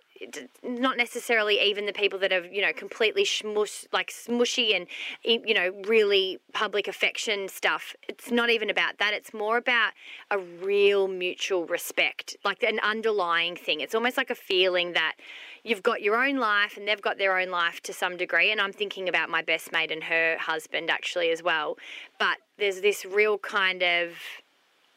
not 0.63 0.97
necessarily 0.97 1.59
even 1.59 1.85
the 1.85 1.93
people 1.93 2.19
that 2.19 2.31
are 2.31 2.45
you 2.45 2.61
know 2.61 2.73
completely 2.73 3.25
smush 3.25 3.85
like 3.91 4.11
smushy 4.11 4.75
and 4.75 4.87
you 5.23 5.53
know 5.53 5.73
really 5.87 6.39
public 6.53 6.87
affection 6.87 7.47
stuff. 7.47 7.95
It's 8.07 8.31
not 8.31 8.49
even 8.49 8.69
about 8.69 8.97
that. 8.99 9.13
It's 9.13 9.33
more 9.33 9.57
about 9.57 9.93
a 10.29 10.37
real 10.37 11.07
mutual 11.07 11.65
respect 11.65 12.35
like 12.43 12.63
an 12.63 12.79
underlying 12.79 13.55
thing. 13.55 13.81
It's 13.81 13.95
almost 13.95 14.17
like 14.17 14.29
a 14.29 14.35
feeling 14.35 14.93
that 14.93 15.15
you've 15.63 15.83
got 15.83 16.01
your 16.01 16.15
own 16.15 16.37
life 16.37 16.77
and 16.77 16.87
they've 16.87 17.01
got 17.01 17.17
their 17.17 17.37
own 17.37 17.49
life 17.49 17.81
to 17.81 17.93
some 17.93 18.17
degree 18.17 18.51
and 18.51 18.59
I'm 18.59 18.73
thinking 18.73 19.09
about 19.09 19.29
my 19.29 19.41
best 19.41 19.71
mate 19.71 19.91
and 19.91 20.03
her 20.03 20.37
husband 20.39 20.89
actually 20.89 21.31
as 21.31 21.43
well. 21.43 21.77
But 22.19 22.37
there's 22.57 22.81
this 22.81 23.05
real 23.05 23.37
kind 23.37 23.83
of 23.83 24.13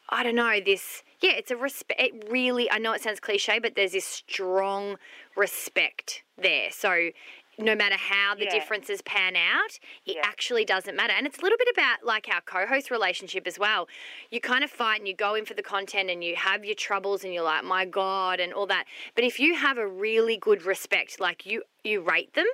I 0.09 0.23
don't 0.23 0.35
know, 0.35 0.59
this, 0.63 1.03
yeah, 1.21 1.31
it's 1.31 1.51
a 1.51 1.57
respect. 1.57 1.99
It 1.99 2.27
really, 2.29 2.69
I 2.69 2.77
know 2.77 2.93
it 2.93 3.01
sounds 3.01 3.19
cliche, 3.19 3.59
but 3.59 3.75
there's 3.75 3.93
this 3.93 4.05
strong 4.05 4.97
respect 5.35 6.23
there. 6.37 6.69
So 6.71 7.09
no 7.57 7.73
matter 7.75 7.95
how 7.95 8.35
the 8.35 8.43
Yeah. 8.45 8.51
differences 8.51 9.01
pan 9.01 9.35
out, 9.35 9.79
it 10.05 10.15
Yeah. 10.17 10.21
actually 10.25 10.65
doesn't 10.65 10.95
matter. 10.95 11.13
And 11.13 11.25
it's 11.25 11.39
a 11.39 11.41
little 11.41 11.57
bit 11.57 11.69
about 11.71 12.03
like 12.03 12.27
our 12.27 12.41
co 12.41 12.65
host 12.65 12.91
relationship 12.91 13.47
as 13.47 13.57
well. 13.57 13.87
You 14.29 14.41
kind 14.41 14.63
of 14.63 14.71
fight 14.71 14.99
and 14.99 15.07
you 15.07 15.13
go 15.15 15.35
in 15.35 15.45
for 15.45 15.53
the 15.53 15.63
content 15.63 16.09
and 16.09 16.23
you 16.23 16.35
have 16.35 16.65
your 16.65 16.75
troubles 16.75 17.23
and 17.23 17.33
you're 17.33 17.43
like, 17.43 17.63
my 17.63 17.85
God, 17.85 18.39
and 18.39 18.53
all 18.53 18.67
that. 18.67 18.85
But 19.15 19.23
if 19.23 19.39
you 19.39 19.55
have 19.55 19.77
a 19.77 19.87
really 19.87 20.37
good 20.37 20.63
respect, 20.63 21.19
like 21.19 21.45
you, 21.45 21.63
you 21.83 22.01
rate 22.01 22.33
them, 22.33 22.47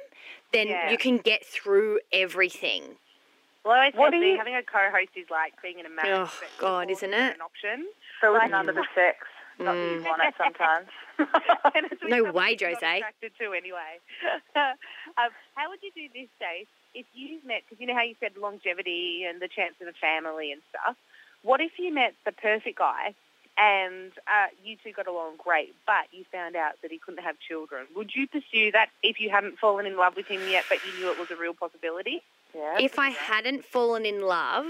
then 0.54 0.68
Yeah. 0.68 0.92
you 0.92 0.98
can 0.98 1.18
get 1.18 1.46
through 1.46 2.00
everything. 2.12 2.98
Well, 3.64 3.74
I 3.74 3.78
always 3.80 3.94
What 3.96 4.12
say 4.14 4.32
you- 4.32 4.38
having 4.38 4.56
a 4.56 4.64
co-host 4.64 5.12
is 5.16 5.30
like 5.30 5.54
being 5.62 5.80
in 5.80 5.86
a 5.86 5.90
marriage. 5.90 6.30
Oh, 6.30 6.34
but 6.40 6.50
God, 6.58 6.90
isn't 6.90 7.10
isn't 7.10 7.14
it? 7.14 7.36
An 7.36 7.42
option. 7.42 7.88
So 8.20 8.36
is 8.36 8.40
Like- 8.40 8.52
none 8.58 8.70
of 8.70 8.76
the 8.76 8.86
sex. 8.96 9.18
Not 9.60 9.74
that 9.76 9.92
you 9.92 10.04
want 10.04 10.22
it 10.24 10.34
sometimes. 10.38 10.88
No 12.10 12.24
way, 12.32 12.58
you're 12.60 12.72
not 12.72 12.82
Jose. 12.82 12.98
Attracted 12.98 13.32
to 13.40 13.54
anyway. 13.54 14.00
um, 14.56 15.30
how 15.54 15.70
would 15.70 15.84
you 15.84 15.92
do 15.94 16.08
this, 16.14 16.30
Dave? 16.40 16.66
If 16.96 17.06
you 17.14 17.38
met, 17.46 17.62
because 17.70 17.80
you 17.80 17.86
know 17.86 17.94
how 17.94 18.02
you 18.02 18.16
said 18.20 18.32
longevity 18.38 19.24
and 19.30 19.40
the 19.40 19.48
chance 19.48 19.76
of 19.82 19.88
a 19.88 19.94
family 19.94 20.52
and 20.52 20.62
stuff. 20.70 20.96
What 21.44 21.62
if 21.62 21.78
you 21.78 21.94
met 21.94 22.16
the 22.26 22.32
perfect 22.32 22.80
guy 22.80 23.14
and 23.58 24.12
uh, 24.26 24.48
you 24.64 24.78
two 24.84 24.94
got 24.94 25.06
along 25.08 25.36
great, 25.38 25.76
but 25.86 26.06
you 26.12 26.26
found 26.32 26.56
out 26.56 26.74
that 26.82 26.90
he 26.92 26.98
couldn't 26.98 27.24
have 27.24 27.36
children? 27.48 27.86
Would 27.96 28.12
you 28.16 28.28
pursue 28.28 28.72
that 28.72 28.90
if 29.04 29.20
you 29.20 29.30
hadn't 29.30 29.60
fallen 29.60 29.86
in 29.86 29.96
love 29.96 30.16
with 30.16 30.26
him 30.26 30.42
yet, 30.50 30.66
but 30.70 30.80
you 30.86 30.92
knew 31.00 31.12
it 31.12 31.20
was 31.20 31.30
a 31.30 31.36
real 31.36 31.54
possibility? 31.54 32.24
Yeah. 32.56 32.78
If 32.80 33.00
I 33.00 33.10
hadn't 33.10 33.66
fallen 33.66 34.06
in 34.06 34.22
love, 34.22 34.66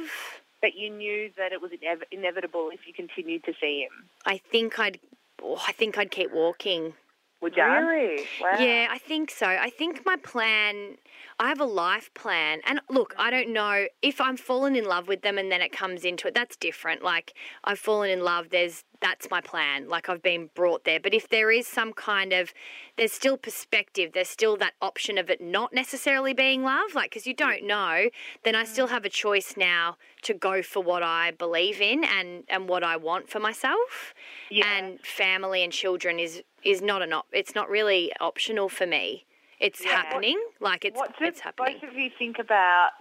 But 0.62 0.76
you 0.76 0.90
knew 0.90 1.32
that 1.38 1.52
it 1.52 1.62
was 1.62 1.72
inev- 1.72 2.04
inevitable 2.12 2.70
if 2.74 2.82
you 2.88 2.94
continued 2.94 3.44
to 3.46 3.54
see 3.60 3.82
him. 3.82 4.08
I 4.26 4.38
think 4.38 4.78
I'd, 4.80 5.00
oh, 5.42 5.60
I 5.68 5.72
think 5.72 5.98
I'd 5.98 6.12
keep 6.12 6.32
walking. 6.32 6.94
Would 7.42 7.58
you? 7.58 7.64
Really? 7.64 8.24
Wow. 8.40 8.58
Yeah, 8.60 8.88
I 8.92 9.00
think 9.00 9.32
so. 9.32 9.48
I 9.48 9.72
think 9.72 10.06
my 10.06 10.16
plan, 10.18 10.98
I 11.42 11.48
have 11.48 11.60
a 11.60 11.66
life 11.66 12.14
plan. 12.14 12.60
And 12.68 12.82
look, 12.88 13.16
I 13.18 13.32
don't 13.32 13.52
know 13.52 13.88
if 14.04 14.22
I'm 14.22 14.38
fallen 14.38 14.76
in 14.76 14.86
love 14.86 15.08
with 15.08 15.24
them 15.24 15.40
and 15.40 15.52
then 15.52 15.60
it 15.60 15.72
comes 15.72 16.06
into 16.06 16.28
it, 16.28 16.36
that's 16.36 16.56
different. 16.56 17.02
Like 17.02 17.34
I've 17.64 17.80
fallen 17.80 18.12
in 18.12 18.24
love, 18.24 18.50
there's 18.52 18.84
that's 19.02 19.28
my 19.32 19.42
plan. 19.42 19.90
Like 19.90 20.08
I've 20.08 20.22
been 20.22 20.52
brought 20.54 20.84
there. 20.84 21.00
But 21.00 21.16
if 21.16 21.30
there 21.30 21.50
is 21.50 21.66
some 21.66 21.94
kind 21.94 22.32
of 22.32 22.54
there's 22.96 23.12
still 23.12 23.38
perspective, 23.38 24.12
there's 24.14 24.30
still 24.30 24.56
that 24.58 24.74
option 24.84 25.18
of 25.18 25.32
it 25.32 25.42
not 25.42 25.74
necessarily 25.74 26.36
being 26.36 26.62
love, 26.62 26.94
like 26.94 27.12
cuz 27.12 27.26
you 27.26 27.34
don't 27.34 27.64
know, 27.64 28.12
then 28.44 28.54
I 28.54 28.64
still 28.64 28.86
mm. 28.86 28.92
have 28.92 29.04
a 29.04 29.10
choice 29.10 29.58
now 29.58 29.98
to 30.22 30.36
go 30.36 30.62
for 30.62 30.84
what 30.84 31.02
I 31.02 31.32
believe 31.32 31.82
in 31.82 32.04
and 32.04 32.44
and 32.50 32.70
what 32.70 32.84
I 32.84 32.98
want 32.98 33.32
for 33.32 33.40
myself. 33.40 34.14
Yeah. 34.52 34.72
And 34.72 35.04
family 35.04 35.64
and 35.64 35.74
children 35.74 36.20
is 36.20 36.44
is 36.64 36.84
not 36.84 37.02
an 37.02 37.14
op- 37.14 37.30
it's 37.32 37.56
not 37.56 37.68
really 37.68 38.14
optional 38.20 38.70
for 38.70 38.86
me. 38.86 39.26
It's 39.62 39.84
Yeah. 39.86 39.92
happening. 39.92 40.40
Like 40.60 40.84
it's 40.86 40.98
what 40.98 41.16
it's 41.22 41.40
happening. 41.40 41.80
both 41.80 41.90
of 41.90 41.96
you 41.96 42.10
think 42.10 42.40
about? 42.40 42.92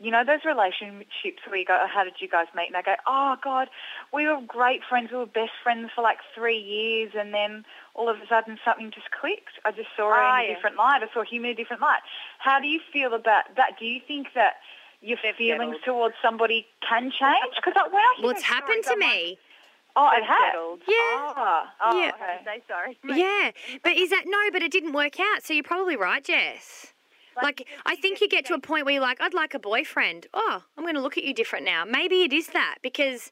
You 0.00 0.12
know 0.12 0.22
those 0.22 0.44
relationships 0.44 1.42
where 1.44 1.56
you 1.56 1.64
go, 1.64 1.84
"How 1.88 2.04
did 2.04 2.20
you 2.20 2.28
guys 2.28 2.46
meet?" 2.54 2.68
And 2.68 2.76
I 2.76 2.82
go, 2.82 2.94
"Oh 3.04 3.36
God, 3.42 3.68
we 4.12 4.28
were 4.28 4.40
great 4.42 4.84
friends. 4.84 5.10
We 5.10 5.16
were 5.18 5.26
best 5.26 5.50
friends 5.60 5.90
for 5.92 6.02
like 6.02 6.18
three 6.36 6.56
years, 6.56 7.16
and 7.16 7.34
then 7.34 7.66
all 7.94 8.08
of 8.08 8.22
a 8.22 8.26
sudden 8.28 8.60
something 8.64 8.92
just 8.92 9.10
clicked. 9.10 9.58
I 9.64 9.72
just 9.72 9.88
saw 9.96 10.08
her 10.10 10.14
Ah, 10.14 10.38
in 10.38 10.44
a 10.44 10.48
yeah. 10.48 10.54
different 10.54 10.76
light. 10.76 11.02
I 11.02 11.12
saw 11.12 11.24
him 11.24 11.44
in 11.44 11.50
a 11.50 11.54
different 11.54 11.82
light. 11.82 12.02
How 12.38 12.60
do 12.60 12.68
you 12.68 12.78
feel 12.92 13.12
about 13.12 13.56
that? 13.56 13.76
Do 13.80 13.86
you 13.86 14.00
think 14.00 14.34
that 14.34 14.60
your 15.00 15.18
They've 15.20 15.34
feelings 15.34 15.78
settled. 15.80 15.82
towards 15.84 16.14
somebody 16.22 16.68
can 16.80 17.10
change? 17.10 17.54
Because 17.56 17.74
I 17.76 17.88
Well, 17.88 18.30
it's 18.30 18.42
happened 18.42 18.84
to 18.84 18.90
like, 18.90 18.98
me. 19.00 19.38
Oh, 19.98 20.10
it 20.16 20.24
has. 20.24 20.52
settled. 20.52 20.80
Yeah. 20.86 20.94
Ah, 21.36 21.74
Oh, 21.84 22.00
Yeah. 22.00 22.12
I 22.20 22.44
say 22.44 22.62
sorry. 22.68 22.98
Yeah, 23.18 23.50
but 23.82 23.96
is 23.96 24.10
that 24.10 24.24
no? 24.26 24.38
But 24.52 24.62
it 24.62 24.72
didn't 24.72 24.92
work 24.92 25.18
out. 25.20 25.42
So 25.44 25.52
you're 25.52 25.62
probably 25.64 25.96
right, 25.96 26.24
Jess. 26.24 26.94
Like, 27.40 27.68
I 27.86 27.94
think 27.94 28.20
you 28.20 28.28
get 28.28 28.44
to 28.46 28.54
a 28.54 28.58
point 28.60 28.84
where 28.84 28.94
you're 28.94 29.02
like, 29.02 29.20
I'd 29.20 29.32
like 29.34 29.54
a 29.54 29.60
boyfriend. 29.60 30.26
Oh, 30.34 30.62
I'm 30.76 30.82
going 30.82 30.96
to 30.96 31.00
look 31.00 31.16
at 31.16 31.22
you 31.22 31.32
different 31.32 31.64
now. 31.64 31.84
Maybe 31.84 32.22
it 32.24 32.32
is 32.32 32.48
that 32.48 32.78
because 32.82 33.30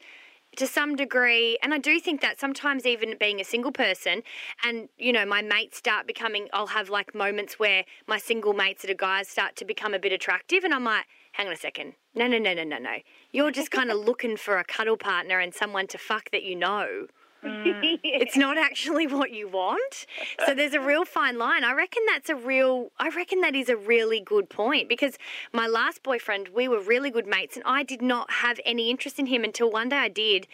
to 0.57 0.67
some 0.67 0.95
degree, 0.95 1.59
and 1.61 1.75
I 1.75 1.79
do 1.79 1.99
think 1.99 2.21
that 2.21 2.39
sometimes 2.39 2.87
even 2.87 3.17
being 3.19 3.41
a 3.41 3.45
single 3.45 3.73
person 3.73 4.23
and, 4.65 4.89
you 4.97 5.13
know, 5.13 5.27
my 5.27 5.43
mates 5.43 5.79
start 5.79 6.07
becoming, 6.07 6.49
I'll 6.53 6.69
have 6.69 6.89
like 6.89 7.17
moments 7.17 7.59
where 7.59 7.85
my 8.07 8.19
single 8.19 8.53
mates 8.55 8.83
that 8.83 8.91
are 8.93 8.95
guys 8.95 9.29
start 9.29 9.57
to 9.57 9.65
become 9.65 9.93
a 9.93 9.99
bit 9.99 10.13
attractive 10.13 10.63
and 10.63 10.73
I'm 10.73 10.85
like, 10.85 11.05
hang 11.37 11.49
on 11.49 11.53
a 11.53 11.57
second. 11.57 11.93
No, 12.15 12.27
no, 12.27 12.39
no, 12.39 12.55
no, 12.55 12.65
no, 12.65 12.79
no. 12.79 12.97
You're 13.31 13.51
just 13.51 13.71
kind 13.71 13.91
of 13.91 13.99
looking 13.99 14.39
for 14.39 14.57
a 14.57 14.65
cuddle 14.65 14.97
partner 14.97 15.39
and 15.39 15.53
someone 15.53 15.87
to 15.89 15.99
fuck 15.99 16.31
that 16.31 16.45
you 16.45 16.57
know. 16.57 17.09
Mm. 17.45 18.01
It's 18.03 18.37
not 18.37 18.57
actually 18.57 19.07
what 19.07 19.31
you 19.31 19.49
want. 19.49 20.07
So 20.47 20.55
there's 20.55 20.73
a 20.75 20.81
real 20.81 21.05
fine 21.05 21.39
line. 21.39 21.65
I 21.65 21.73
reckon 21.75 22.03
that's 22.07 22.29
a 22.29 22.35
real 22.35 22.91
I 22.99 23.09
reckon 23.11 23.41
that 23.43 23.55
is 23.55 23.69
a 23.69 23.77
really 23.77 24.21
good 24.21 24.49
point 24.49 24.89
because 24.89 25.19
my 25.53 25.67
last 25.67 26.03
boyfriend, 26.03 26.49
we 26.49 26.67
were 26.67 26.81
really 26.81 27.11
good 27.11 27.27
mates 27.27 27.57
and 27.57 27.65
I 27.67 27.83
did 27.83 28.03
not 28.03 28.31
have 28.31 28.59
any 28.65 28.91
interest 28.91 29.19
in 29.19 29.27
him 29.27 29.45
until 29.45 29.71
one 29.71 29.89
day 29.91 29.97
I 29.97 30.09
did. 30.09 30.47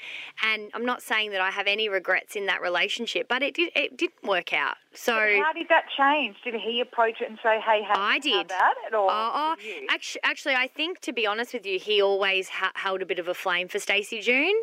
And 0.42 0.70
I'm 0.74 0.84
not 0.84 1.02
saying 1.02 1.30
that 1.32 1.40
I 1.40 1.50
have 1.50 1.66
any 1.66 1.88
regrets 1.88 2.36
in 2.36 2.46
that 2.46 2.60
relationship, 2.60 3.28
but 3.28 3.42
it 3.42 3.54
did 3.54 3.70
it 3.74 3.96
didn't 3.96 4.24
work 4.24 4.52
out. 4.52 4.76
So 4.94 5.14
How 5.14 5.52
did 5.52 5.68
that 5.68 5.84
change? 5.96 6.36
Did 6.44 6.54
he 6.54 6.80
approach 6.80 7.20
it 7.20 7.28
and 7.28 7.38
say, 7.42 7.60
"Hey, 7.60 7.82
how, 7.86 7.94
I 7.98 8.18
did. 8.18 8.46
about 8.46 8.74
it?" 8.86 8.94
Or 8.94 9.10
uh-uh. 9.10 9.32
Oh, 9.32 9.56
oh, 9.58 9.86
actually, 9.88 10.20
actually, 10.22 10.54
I 10.54 10.66
think 10.66 11.00
to 11.00 11.12
be 11.12 11.26
honest 11.26 11.54
with 11.54 11.64
you, 11.64 11.78
he 11.78 12.02
always 12.02 12.50
ha- 12.50 12.72
held 12.74 13.00
a 13.00 13.06
bit 13.06 13.18
of 13.18 13.28
a 13.28 13.34
flame 13.34 13.68
for 13.68 13.78
Stacey 13.78 14.20
June. 14.20 14.54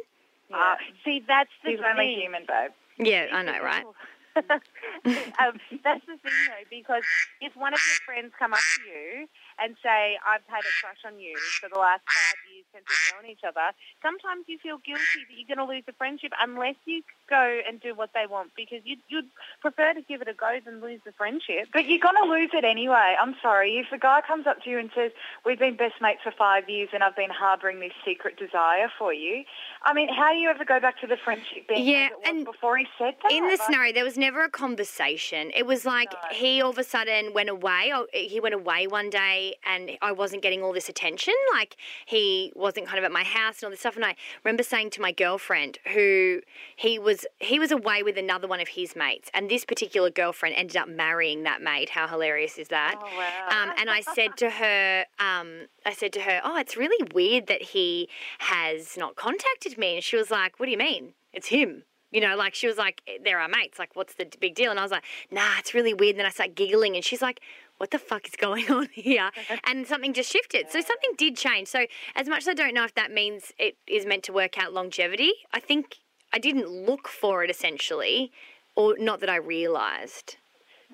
Uh, 0.54 0.76
see, 1.06 1.22
that's 1.28 1.50
the 1.64 1.72
He's 1.72 1.80
thing. 1.80 1.88
only 1.88 2.14
human, 2.16 2.44
babe. 2.48 2.72
Yeah, 2.98 3.28
I 3.32 3.44
know, 3.44 3.60
right? 3.62 3.86
um, 4.40 5.56
that's 5.84 6.06
the 6.06 6.18
thing, 6.22 6.38
though, 6.48 6.66
because 6.70 7.04
if 7.42 7.56
one 7.56 7.74
of 7.74 7.80
your 7.80 8.00
friends 8.06 8.34
come 8.40 8.54
up 8.54 8.60
to 8.60 8.82
you 8.88 9.28
and 9.60 9.76
say, 9.84 10.18
"I've 10.24 10.46
had 10.48 10.64
a 10.64 10.74
crush 10.82 11.02
on 11.06 11.20
you 11.20 11.36
for 11.60 11.70
the 11.70 11.80
last 11.80 12.04
five 12.08 12.40
years 12.52 12.59
since 12.74 12.86
we've 12.88 13.14
known 13.16 13.30
each 13.32 13.44
other," 13.44 13.74
sometimes 14.02 14.46
you 14.48 14.58
feel 14.60 14.78
guilty 14.78 15.26
that 15.28 15.36
you're 15.36 15.48
going 15.56 15.66
to 15.66 15.72
lose 15.72 15.84
the 15.86 15.94
friendship 15.94 16.32
unless 16.40 16.76
you 16.86 17.04
go 17.30 17.60
and 17.68 17.80
do 17.82 17.94
what 17.94 18.10
they 18.14 18.26
want 18.26 18.52
because 18.56 18.82
you'd, 18.86 19.00
you'd 19.08 19.30
prefer 19.62 19.94
to 19.94 20.02
give 20.02 20.22
it 20.22 20.28
a 20.28 20.34
go 20.34 20.60
than 20.66 20.82
lose 20.82 21.00
the 21.06 21.12
friendship. 21.12 21.68
But 21.72 21.86
you're 21.88 22.00
going 22.00 22.16
to 22.16 22.30
lose 22.30 22.50
it 22.54 22.64
anyway. 22.64 23.16
I'm 23.22 23.36
sorry. 23.42 23.78
If 23.78 23.92
a 23.92 23.98
guy 24.00 24.22
comes 24.26 24.48
up 24.48 24.64
to 24.64 24.70
you 24.70 24.80
and 24.80 24.90
says, 24.96 25.12
we've 25.46 25.60
been 25.60 25.76
best 25.76 25.96
mates 26.02 26.22
for 26.24 26.32
five 26.32 26.68
years 26.70 26.90
and 26.94 27.04
I've 27.04 27.16
been 27.16 27.30
harbouring 27.30 27.80
this 27.80 27.94
secret 28.04 28.38
desire 28.38 28.90
for 28.98 29.14
you, 29.14 29.44
I 29.84 29.94
mean, 29.94 30.10
how 30.14 30.32
do 30.32 30.38
you 30.38 30.50
ever 30.50 30.66
go 30.66 30.80
back 30.80 31.00
to 31.02 31.08
the 31.08 31.18
friendship 31.18 31.68
being 31.68 31.88
Yeah, 31.88 32.06
as 32.06 32.12
it 32.12 32.18
was 32.18 32.28
and 32.30 32.46
before 32.46 32.78
he 32.78 32.88
said 32.98 33.16
that? 33.22 33.32
In 33.32 33.44
the 33.44 33.52
Like, 33.52 33.62
scenario, 33.62 33.94
there 33.94 34.04
was 34.04 34.18
never 34.18 34.44
a 34.44 34.50
conversation. 34.50 35.52
It 35.56 35.66
was 35.66 35.86
like 35.86 36.14
he 36.32 36.62
all 36.62 36.72
of 36.72 36.78
a 36.78 36.84
sudden 36.84 37.34
went 37.34 37.50
away. 37.50 37.94
He 38.14 38.40
went 38.40 38.56
away 38.56 38.88
one 38.88 39.10
day, 39.10 39.56
and 39.66 39.92
I 40.02 40.12
wasn't 40.12 40.42
getting 40.42 40.64
all 40.64 40.74
this 40.74 40.90
attention. 40.90 41.34
Like 41.54 41.78
he 42.06 42.52
wasn't 42.60 42.88
kind 42.88 43.00
of 43.00 43.06
at 43.06 43.12
my 43.12 43.24
house 43.24 43.60
and 43.60 43.66
all 43.66 43.72
this 43.72 43.80
stuff. 43.80 43.96
And 43.96 44.06
I 44.06 44.16
remember 44.44 44.64
saying 44.64 44.92
to 44.92 45.02
my 45.02 45.12
girlfriend, 45.12 45.78
who 45.94 46.42
he 46.76 47.00
was, 47.00 47.26
he 47.40 47.60
was 47.60 47.72
away 47.72 48.04
with 48.04 48.18
another 48.18 48.48
one 48.48 48.60
of 48.60 48.70
his 48.70 48.96
mates, 48.96 49.30
and 49.34 49.50
this 49.50 49.66
particular 49.66 50.10
girlfriend 50.10 50.56
ended 50.56 50.78
up 50.78 50.88
marrying 50.88 51.44
that 51.44 51.62
mate. 51.62 51.90
How 51.90 52.08
hilarious 52.08 52.58
is 52.58 52.68
that? 52.68 52.96
Oh, 52.98 53.18
wow. 53.18 53.64
Um, 53.64 53.74
and 53.78 53.90
I 53.90 54.02
said 54.02 54.38
to 54.38 54.50
her, 54.50 55.06
um, 55.20 55.68
I 55.86 55.94
said 55.94 56.14
to 56.14 56.22
her, 56.22 56.42
oh, 56.44 56.58
it's 56.58 56.76
really 56.78 57.08
weird 57.14 57.48
that 57.48 57.62
he 57.62 58.10
has 58.40 58.98
not 58.98 59.16
contacted 59.16 59.78
me. 59.78 59.96
And 59.96 60.04
she 60.04 60.18
was 60.18 60.30
like, 60.30 60.60
what 60.60 60.66
do 60.66 60.72
you 60.72 60.78
mean? 60.78 61.14
It's 61.34 61.48
him. 61.48 61.84
You 62.12 62.22
know, 62.22 62.36
like 62.36 62.56
she 62.56 62.66
was 62.66 62.78
like, 62.78 63.04
they're 63.24 63.40
our 63.40 63.48
mates. 63.48 63.78
Like, 63.78 63.96
what's 63.96 64.16
the 64.16 64.26
big 64.40 64.56
deal? 64.56 64.72
And 64.72 64.80
I 64.80 64.84
was 64.84 64.92
like, 64.92 65.04
nah, 65.30 65.60
it's 65.60 65.76
really 65.76 65.94
weird. 65.94 66.16
And 66.16 66.20
then 66.20 66.26
I 66.26 66.32
started 66.32 66.56
giggling, 66.56 66.96
and 66.96 67.06
she's 67.06 67.22
like, 67.22 67.40
what 67.80 67.92
the 67.92 67.98
fuck 68.00 68.28
is 68.28 68.36
going 68.36 68.70
on 68.72 68.88
here? 68.94 69.32
and 69.66 69.88
something 69.88 70.14
just 70.14 70.32
shifted. 70.32 70.68
So 70.70 70.80
something 70.82 71.12
did 71.18 71.36
change. 71.36 71.68
So 71.68 71.86
as 72.16 72.28
much 72.30 72.44
as 72.44 72.50
I 72.50 72.54
don't 72.54 72.74
know 72.74 72.84
if 72.84 72.94
that 72.96 73.12
means 73.12 73.52
it 73.58 73.76
is 73.88 74.06
meant 74.06 74.24
to 74.26 74.34
work 74.34 74.58
out 74.58 74.72
longevity, 74.74 75.34
I 75.54 75.60
think 75.60 75.98
I 76.32 76.40
didn't 76.40 76.70
look 76.70 77.08
for 77.08 77.44
it 77.44 77.50
essentially, 77.50 78.32
or 78.76 78.96
not 79.00 79.20
that 79.22 79.30
I 79.30 79.38
realised. 79.38 80.36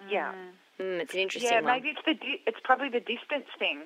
Yeah. 0.10 0.34
Mm, 0.80 1.00
it's 1.00 1.14
an 1.14 1.20
interesting 1.20 1.52
yeah, 1.52 1.62
one. 1.62 1.74
maybe 1.74 1.90
it's 1.90 2.02
the 2.06 2.14
di- 2.14 2.42
it's 2.46 2.58
probably 2.64 2.90
the 2.90 3.00
distance 3.00 3.48
thing. 3.58 3.82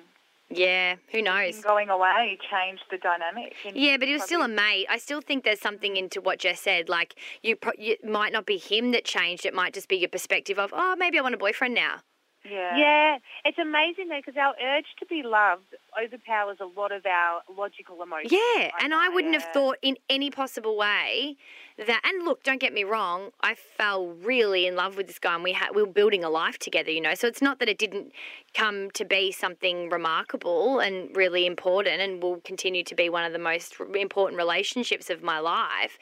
Yeah, 0.52 0.96
who 1.12 1.18
Him 1.18 1.26
knows? 1.26 1.60
going 1.62 1.90
away 1.90 2.36
changed 2.50 2.82
the 2.90 2.98
dynamic. 2.98 3.54
Yeah, 3.72 3.96
but 3.98 4.08
he 4.08 4.14
was 4.14 4.24
still 4.24 4.42
a 4.42 4.48
mate. 4.48 4.86
I 4.90 4.98
still 4.98 5.20
think 5.20 5.44
there's 5.44 5.60
something 5.60 5.96
into 5.96 6.20
what 6.20 6.40
Jess 6.40 6.60
said. 6.60 6.88
Like 6.88 7.14
you, 7.42 7.54
pro- 7.54 7.72
you 7.78 7.96
might 8.04 8.32
not 8.32 8.46
be 8.46 8.58
him 8.58 8.90
that 8.90 9.04
changed. 9.04 9.46
It 9.46 9.54
might 9.54 9.72
just 9.72 9.88
be 9.88 9.96
your 9.96 10.08
perspective 10.08 10.58
of, 10.58 10.72
oh, 10.74 10.96
maybe 10.98 11.20
I 11.20 11.22
want 11.22 11.36
a 11.36 11.38
boyfriend 11.38 11.74
now. 11.74 12.00
Yeah. 12.48 12.76
Yeah, 12.76 13.18
it's 13.44 13.58
amazing 13.58 14.08
though 14.08 14.18
because 14.24 14.36
our 14.36 14.54
urge 14.62 14.86
to 14.98 15.06
be 15.06 15.22
loved 15.22 15.74
overpowers 16.02 16.56
a 16.60 16.64
lot 16.64 16.90
of 16.90 17.04
our 17.04 17.42
logical 17.54 18.02
emotions. 18.02 18.32
Yeah, 18.32 18.70
and 18.80 18.94
I 18.94 19.08
wouldn't 19.10 19.34
have 19.34 19.52
thought 19.52 19.76
in 19.82 19.96
any 20.08 20.30
possible 20.30 20.76
way 20.76 21.36
that. 21.76 22.00
And 22.04 22.24
look, 22.24 22.42
don't 22.42 22.60
get 22.60 22.72
me 22.72 22.84
wrong. 22.84 23.30
I 23.42 23.54
fell 23.54 24.06
really 24.08 24.66
in 24.66 24.74
love 24.74 24.96
with 24.96 25.06
this 25.06 25.18
guy, 25.18 25.34
and 25.34 25.44
we 25.44 25.52
had 25.52 25.74
we 25.74 25.82
were 25.82 25.88
building 25.88 26.24
a 26.24 26.30
life 26.30 26.58
together. 26.58 26.90
You 26.90 27.02
know, 27.02 27.14
so 27.14 27.26
it's 27.26 27.42
not 27.42 27.58
that 27.58 27.68
it 27.68 27.78
didn't 27.78 28.12
come 28.54 28.90
to 28.92 29.04
be 29.04 29.32
something 29.32 29.90
remarkable 29.90 30.80
and 30.80 31.14
really 31.14 31.44
important, 31.44 32.00
and 32.00 32.22
will 32.22 32.40
continue 32.40 32.84
to 32.84 32.94
be 32.94 33.10
one 33.10 33.24
of 33.24 33.32
the 33.32 33.38
most 33.38 33.74
important 33.94 34.38
relationships 34.38 35.10
of 35.10 35.22
my 35.22 35.38
life. 35.38 35.98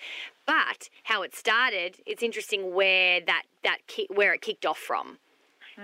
But 0.46 0.88
how 1.02 1.22
it 1.22 1.34
started, 1.34 1.96
it's 2.06 2.22
interesting 2.22 2.74
where 2.74 3.20
that 3.22 3.42
that 3.64 3.78
ki- 3.88 4.08
where 4.14 4.32
it 4.32 4.40
kicked 4.40 4.64
off 4.64 4.78
from. 4.78 5.18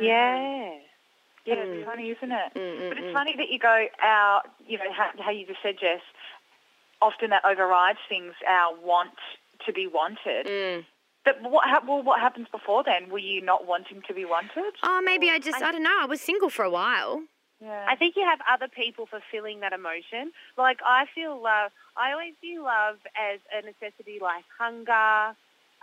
Yeah. 0.00 0.70
Yeah, 1.46 1.54
Mm. 1.56 1.74
it's 1.80 1.84
funny, 1.86 2.10
isn't 2.10 2.32
it? 2.32 2.52
But 2.54 2.98
it's 2.98 3.12
funny 3.12 3.34
that 3.36 3.50
you 3.50 3.58
go 3.58 3.86
out, 4.02 4.42
you 4.66 4.78
know, 4.78 4.90
how, 4.92 5.10
how 5.22 5.30
you 5.30 5.46
just 5.46 5.60
said, 5.62 5.76
Jess. 5.78 6.00
Often 7.02 7.30
that 7.30 7.44
overrides 7.44 7.98
things. 8.08 8.32
Our 8.48 8.74
want 8.80 9.12
to 9.66 9.72
be 9.72 9.86
wanted. 9.86 10.46
Mm. 10.46 10.86
But 11.24 11.42
what? 11.42 11.68
hap- 11.68 11.86
Well, 11.86 12.02
what 12.02 12.20
happens 12.20 12.48
before 12.50 12.82
then? 12.82 13.10
Were 13.10 13.18
you 13.18 13.42
not 13.42 13.66
wanting 13.66 14.00
to 14.08 14.14
be 14.14 14.24
wanted? 14.24 14.72
Oh, 14.82 15.02
maybe 15.04 15.28
I 15.30 15.38
just 15.38 15.62
I 15.62 15.70
don't 15.72 15.82
know. 15.82 15.98
I 16.00 16.06
was 16.06 16.20
single 16.22 16.48
for 16.50 16.64
a 16.64 16.70
while. 16.70 17.22
Yeah. 17.60 17.84
I 17.88 17.94
think 17.96 18.14
you 18.16 18.24
have 18.24 18.40
other 18.50 18.68
people 18.68 19.06
fulfilling 19.06 19.60
that 19.60 19.72
emotion. 19.72 20.32
Like 20.56 20.80
I 20.84 21.06
feel 21.14 21.40
love. 21.42 21.72
I 21.96 22.12
always 22.12 22.34
view 22.40 22.62
love 22.64 22.96
as 23.16 23.40
a 23.52 23.62
necessity, 23.64 24.18
like 24.20 24.44
hunger, 24.58 25.36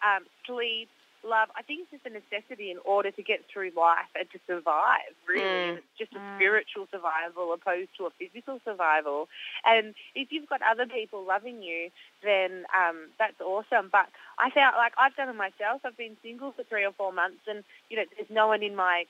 um, 0.05 0.25
sleep, 0.45 0.89
love. 1.23 1.49
I 1.55 1.61
think 1.61 1.81
it's 1.81 1.91
just 1.91 2.05
a 2.05 2.09
necessity 2.09 2.71
in 2.71 2.77
order 2.85 3.11
to 3.11 3.21
get 3.23 3.45
through 3.51 3.71
life 3.75 4.09
and 4.15 4.29
to 4.31 4.39
survive. 4.47 5.13
Really, 5.27 5.43
Mm. 5.43 5.77
it's 5.77 5.97
just 5.97 6.13
a 6.13 6.21
spiritual 6.37 6.87
survival 6.91 7.53
opposed 7.53 7.89
to 7.97 8.05
a 8.05 8.09
physical 8.11 8.59
survival. 8.63 9.29
And 9.65 9.93
if 10.15 10.31
you've 10.31 10.47
got 10.49 10.61
other 10.61 10.85
people 10.85 11.23
loving 11.23 11.61
you, 11.61 11.91
then 12.23 12.65
um, 12.75 13.09
that's 13.17 13.39
awesome. 13.41 13.89
But 13.91 14.07
I 14.37 14.49
felt 14.51 14.75
like 14.75 14.93
I've 14.97 15.15
done 15.15 15.29
it 15.29 15.33
myself. 15.35 15.81
I've 15.85 15.97
been 15.97 16.17
single 16.23 16.51
for 16.51 16.63
three 16.63 16.85
or 16.85 16.91
four 16.91 17.11
months, 17.13 17.41
and 17.47 17.63
you 17.89 17.97
know, 17.97 18.05
there's 18.17 18.29
no 18.29 18.47
one 18.47 18.63
in 18.63 18.75
my 18.75 19.05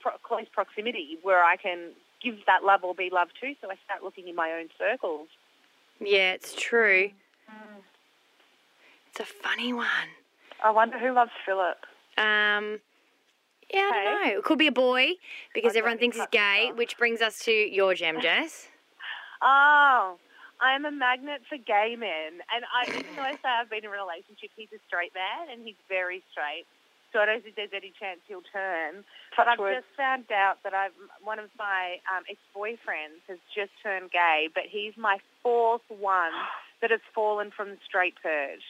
pro- 0.00 0.18
close 0.22 0.46
proximity 0.52 1.18
where 1.22 1.44
I 1.44 1.56
can 1.56 1.92
give 2.22 2.44
that 2.46 2.64
love 2.64 2.82
or 2.84 2.94
be 2.94 3.10
loved 3.10 3.32
to. 3.40 3.54
So 3.60 3.70
I 3.70 3.76
start 3.84 4.02
looking 4.02 4.26
in 4.28 4.34
my 4.34 4.52
own 4.52 4.68
circles. 4.78 5.28
Yeah, 6.00 6.32
it's 6.32 6.54
true. 6.54 7.10
Mm. 7.50 7.82
It's 9.10 9.20
a 9.20 9.24
funny 9.24 9.72
one. 9.72 9.86
I 10.62 10.70
wonder 10.70 10.98
who 10.98 11.12
loves 11.12 11.30
Philip. 11.46 11.78
Um, 12.16 12.80
yeah, 13.72 13.90
I 13.92 14.04
don't 14.04 14.26
know. 14.26 14.38
It 14.38 14.44
could 14.44 14.58
be 14.58 14.66
a 14.66 14.72
boy 14.72 15.12
because 15.54 15.76
everyone 15.76 15.98
thinks 15.98 16.16
he's 16.16 16.22
that's 16.22 16.32
gay, 16.32 16.72
which 16.74 16.96
brings 16.96 17.20
us 17.20 17.38
to 17.44 17.52
your 17.52 17.94
gem, 17.94 18.20
Jess. 18.22 18.68
Oh, 19.42 20.16
I'm 20.60 20.84
a 20.84 20.90
magnet 20.90 21.42
for 21.48 21.58
gay 21.58 21.94
men. 21.98 22.42
And 22.54 22.64
I, 22.66 22.88
even 22.88 23.14
though 23.14 23.22
I 23.22 23.32
say 23.34 23.48
I've 23.48 23.70
been 23.70 23.84
in 23.84 23.86
a 23.86 23.90
relationship, 23.90 24.50
he's 24.56 24.72
a 24.74 24.80
straight 24.86 25.12
man 25.14 25.52
and 25.52 25.64
he's 25.64 25.78
very 25.88 26.22
straight. 26.32 26.64
So 27.12 27.20
I 27.20 27.26
don't 27.26 27.42
think 27.42 27.56
there's 27.56 27.72
any 27.72 27.92
chance 27.98 28.20
he'll 28.28 28.44
turn. 28.52 29.04
But 29.36 29.48
I've 29.48 29.58
just 29.58 29.88
found 29.96 30.30
out 30.30 30.60
that 30.64 30.74
I've 30.74 30.92
one 31.22 31.38
of 31.38 31.48
my 31.58 31.96
um, 32.04 32.24
ex-boyfriends 32.28 33.24
has 33.28 33.38
just 33.54 33.70
turned 33.82 34.10
gay, 34.10 34.48
but 34.52 34.64
he's 34.68 34.92
my 34.96 35.16
fourth 35.42 35.86
one 35.88 36.36
that 36.82 36.90
has 36.90 37.00
fallen 37.14 37.50
from 37.50 37.70
the 37.70 37.78
straight 37.86 38.14
purge. 38.22 38.64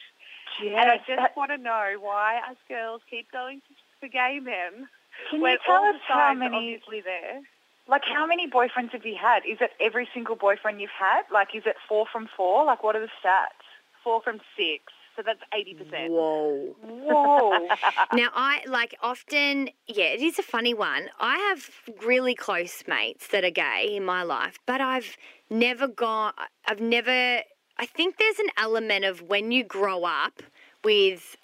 And 0.67 0.75
I 0.91 0.97
just 0.97 1.07
that- 1.17 1.35
want 1.37 1.51
to 1.51 1.57
know 1.57 1.95
why 1.99 2.39
us 2.49 2.57
girls 2.67 3.01
keep 3.09 3.31
going 3.31 3.59
to, 3.67 3.73
for 3.99 4.07
gay 4.07 4.39
men 4.41 4.87
Can 5.29 5.41
when 5.41 5.53
you 5.53 5.57
tell 5.65 5.75
all 5.83 5.89
us 5.89 6.01
how 6.07 6.33
many? 6.33 6.55
obviously 6.55 7.01
there. 7.01 7.41
Like, 7.87 8.03
how 8.05 8.27
many 8.27 8.47
boyfriends 8.47 8.91
have 8.91 9.03
you 9.05 9.15
had? 9.19 9.39
Is 9.49 9.57
it 9.61 9.71
every 9.81 10.07
single 10.13 10.35
boyfriend 10.35 10.79
you've 10.79 10.91
had? 10.97 11.23
Like, 11.33 11.49
is 11.55 11.63
it 11.65 11.75
four 11.87 12.05
from 12.11 12.27
four? 12.37 12.63
Like, 12.65 12.83
what 12.83 12.95
are 12.95 12.99
the 13.01 13.09
stats? 13.23 13.65
Four 14.03 14.21
from 14.21 14.39
six, 14.55 14.83
so 15.15 15.23
that's 15.25 15.39
eighty 15.53 15.73
percent. 15.73 16.11
Whoa. 16.11 16.75
Whoa. 16.83 17.67
now, 18.13 18.29
I 18.33 18.61
like 18.67 18.95
often, 19.01 19.69
yeah, 19.87 20.05
it 20.05 20.21
is 20.21 20.39
a 20.39 20.43
funny 20.43 20.73
one. 20.73 21.09
I 21.19 21.37
have 21.49 21.69
really 22.05 22.33
close 22.35 22.83
mates 22.87 23.27
that 23.29 23.43
are 23.43 23.49
gay 23.49 23.89
in 23.93 24.05
my 24.05 24.23
life, 24.23 24.57
but 24.65 24.79
I've 24.81 25.17
never 25.49 25.87
gone. 25.87 26.33
I've 26.67 26.79
never. 26.79 27.41
I 27.79 27.85
think 27.85 28.17
there's 28.17 28.39
an 28.39 28.49
element 28.57 29.05
of 29.05 29.21
when 29.21 29.51
you 29.51 29.63
grow 29.63 30.03
up 30.03 30.43
with 30.83 31.37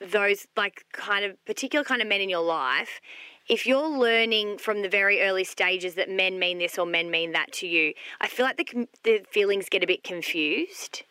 those 0.00 0.48
like 0.56 0.84
kind 0.92 1.24
of 1.24 1.42
particular 1.44 1.84
kind 1.84 2.02
of 2.02 2.08
men 2.08 2.20
in 2.20 2.28
your 2.28 2.42
life. 2.42 3.00
If 3.48 3.66
you're 3.66 3.88
learning 3.88 4.58
from 4.58 4.82
the 4.82 4.88
very 4.88 5.22
early 5.22 5.44
stages 5.44 5.94
that 5.94 6.10
men 6.10 6.38
mean 6.38 6.58
this 6.58 6.78
or 6.78 6.84
men 6.84 7.10
mean 7.10 7.32
that 7.32 7.52
to 7.52 7.66
you, 7.66 7.94
I 8.20 8.26
feel 8.26 8.44
like 8.44 8.56
the 8.56 8.88
the 9.04 9.24
feelings 9.30 9.68
get 9.68 9.84
a 9.84 9.86
bit 9.86 10.02
confused. 10.02 11.04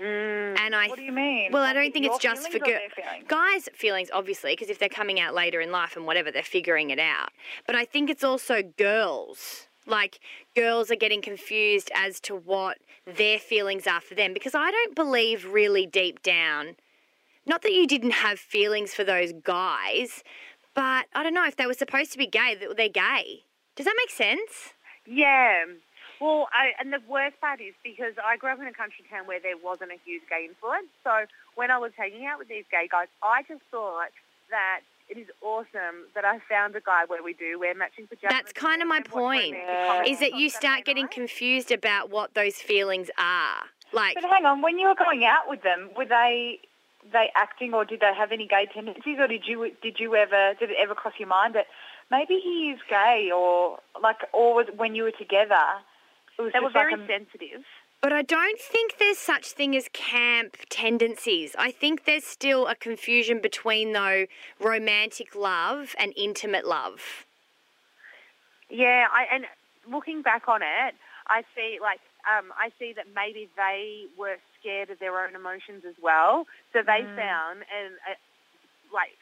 Mm, 0.00 0.58
and 0.58 0.74
I 0.74 0.88
What 0.88 0.98
do 0.98 1.04
you 1.04 1.12
mean? 1.12 1.50
well, 1.52 1.62
I 1.62 1.72
don't 1.72 1.92
think 1.92 2.06
it's 2.06 2.18
just 2.18 2.50
for 2.50 2.58
girls. 2.58 2.80
Guys' 3.26 3.68
feelings, 3.74 4.08
obviously, 4.12 4.52
because 4.52 4.70
if 4.70 4.78
they're 4.78 4.88
coming 4.88 5.20
out 5.20 5.34
later 5.34 5.60
in 5.60 5.72
life 5.72 5.96
and 5.96 6.06
whatever, 6.06 6.30
they're 6.30 6.42
figuring 6.42 6.90
it 6.90 6.98
out. 6.98 7.30
But 7.66 7.74
I 7.74 7.84
think 7.84 8.08
it's 8.08 8.24
also 8.24 8.62
girls. 8.62 9.66
Like, 9.90 10.20
girls 10.54 10.90
are 10.90 10.96
getting 10.96 11.20
confused 11.20 11.90
as 11.94 12.20
to 12.20 12.34
what 12.34 12.78
their 13.04 13.38
feelings 13.38 13.86
are 13.86 14.00
for 14.00 14.14
them. 14.14 14.32
Because 14.32 14.54
I 14.54 14.70
don't 14.70 14.94
believe 14.94 15.44
really 15.44 15.86
deep 15.86 16.22
down, 16.22 16.76
not 17.44 17.62
that 17.62 17.72
you 17.72 17.86
didn't 17.86 18.12
have 18.12 18.38
feelings 18.38 18.94
for 18.94 19.04
those 19.04 19.32
guys, 19.42 20.22
but 20.74 21.06
I 21.14 21.22
don't 21.22 21.34
know 21.34 21.46
if 21.46 21.56
they 21.56 21.66
were 21.66 21.74
supposed 21.74 22.12
to 22.12 22.18
be 22.18 22.26
gay, 22.26 22.54
that 22.54 22.76
they're 22.76 22.88
gay. 22.88 23.42
Does 23.76 23.86
that 23.86 23.96
make 23.96 24.10
sense? 24.10 24.74
Yeah. 25.06 25.64
Well, 26.20 26.48
I, 26.52 26.76
and 26.78 26.92
the 26.92 27.00
worst 27.08 27.40
part 27.40 27.60
is 27.60 27.74
because 27.82 28.12
I 28.22 28.36
grew 28.36 28.52
up 28.52 28.60
in 28.60 28.68
a 28.68 28.72
country 28.72 29.04
town 29.10 29.26
where 29.26 29.40
there 29.40 29.56
wasn't 29.56 29.90
a 29.90 29.98
huge 30.04 30.22
gay 30.28 30.46
influence. 30.46 30.92
So 31.02 31.24
when 31.56 31.70
I 31.70 31.78
was 31.78 31.92
hanging 31.96 32.26
out 32.26 32.38
with 32.38 32.48
these 32.48 32.68
gay 32.70 32.88
guys, 32.92 33.08
I 33.22 33.42
just 33.48 33.62
thought 33.70 34.12
that 34.50 34.80
it 35.10 35.18
is 35.18 35.26
awesome 35.42 36.06
that 36.14 36.24
I 36.24 36.38
found 36.48 36.76
a 36.76 36.80
guy 36.80 37.04
where 37.06 37.22
we 37.22 37.34
do 37.34 37.58
wear 37.58 37.74
matching 37.74 38.06
pajamas. 38.06 38.30
That's 38.36 38.52
kind 38.52 38.80
of 38.80 38.88
my 38.88 39.00
point. 39.00 39.54
romantic 39.54 39.86
comedies 39.88 40.12
Is 40.14 40.20
that 40.20 40.34
you 40.38 40.48
start 40.48 40.84
getting 40.84 41.04
night. 41.04 41.10
confused 41.12 41.72
about 41.72 42.10
what 42.10 42.34
those 42.34 42.54
feelings 42.54 43.10
are. 43.18 43.64
Like, 43.92 44.14
But 44.14 44.24
hang 44.30 44.46
on, 44.46 44.62
when 44.62 44.78
you 44.78 44.86
were 44.86 44.94
going 44.94 45.24
out 45.24 45.48
with 45.48 45.62
them, 45.62 45.90
were 45.96 46.06
they 46.06 46.60
they 47.12 47.30
acting 47.34 47.72
or 47.74 47.84
did 47.84 48.00
they 48.00 48.12
have 48.14 48.30
any 48.30 48.46
gay 48.46 48.68
tendencies, 48.72 49.18
or 49.18 49.26
did 49.26 49.46
you 49.46 49.70
did 49.82 49.98
you 49.98 50.14
ever 50.14 50.54
did 50.60 50.70
it 50.70 50.76
ever 50.78 50.94
cross 50.94 51.14
your 51.18 51.28
mind 51.28 51.54
that 51.56 51.66
maybe 52.10 52.38
he 52.42 52.70
is 52.70 52.80
gay, 52.88 53.30
or 53.34 53.78
like, 54.00 54.18
or 54.32 54.54
was, 54.54 54.66
when 54.76 54.94
you 54.94 55.02
were 55.04 55.10
together, 55.10 55.64
it 56.38 56.42
was 56.42 56.52
They 56.52 56.60
were 56.60 56.66
just 56.66 56.76
like 56.76 56.88
very 56.90 57.02
a, 57.02 57.06
sensitive. 57.06 57.64
But 58.02 58.14
I 58.14 58.22
don't 58.22 58.58
think 58.58 58.96
there's 58.98 59.18
such 59.18 59.52
thing 59.52 59.76
as 59.76 59.88
camp 59.92 60.56
tendencies. 60.70 61.54
I 61.58 61.70
think 61.70 62.06
there's 62.06 62.24
still 62.24 62.66
a 62.66 62.74
confusion 62.74 63.40
between 63.40 63.92
though 63.92 64.26
romantic 64.58 65.34
love 65.34 65.94
and 65.98 66.14
intimate 66.16 66.66
love. 66.66 67.26
Yeah, 68.70 69.06
I, 69.12 69.34
and 69.34 69.44
looking 69.90 70.22
back 70.22 70.48
on 70.48 70.62
it, 70.62 70.94
I 71.28 71.42
see 71.54 71.78
like 71.80 72.00
um, 72.24 72.52
I 72.56 72.70
see 72.78 72.92
that 72.96 73.06
maybe 73.14 73.48
they 73.56 74.04
were 74.16 74.36
scared 74.58 74.88
of 74.90 74.98
their 74.98 75.20
own 75.20 75.34
emotions 75.34 75.84
as 75.86 75.94
well. 76.02 76.46
So 76.72 76.80
they 76.80 77.04
found 77.16 77.64
and 77.68 78.00
uh, 78.08 78.16
like 78.92 79.12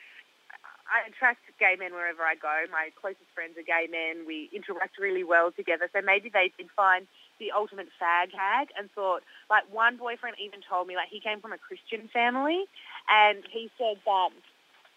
I 0.88 1.04
attract 1.08 1.44
gay 1.60 1.76
men 1.78 1.92
wherever 1.92 2.22
I 2.22 2.34
go. 2.34 2.64
My 2.72 2.88
closest 2.96 3.28
friends 3.34 3.58
are 3.58 3.66
gay 3.66 3.90
men. 3.90 4.24
We 4.24 4.48
interact 4.54 4.98
really 4.98 5.24
well 5.24 5.52
together. 5.52 5.90
So 5.92 6.00
maybe 6.00 6.30
they 6.32 6.52
did 6.56 6.70
find 6.74 7.06
the 7.38 7.52
ultimate 7.52 7.88
fag 8.00 8.32
hag 8.34 8.68
and 8.76 8.90
thought 8.92 9.22
like 9.48 9.64
one 9.72 9.96
boyfriend 9.96 10.36
even 10.38 10.60
told 10.68 10.86
me 10.86 10.96
like 10.96 11.08
he 11.08 11.20
came 11.20 11.40
from 11.40 11.52
a 11.52 11.58
Christian 11.58 12.08
family 12.12 12.64
and 13.08 13.44
he 13.50 13.70
said 13.78 13.98
that 14.04 14.30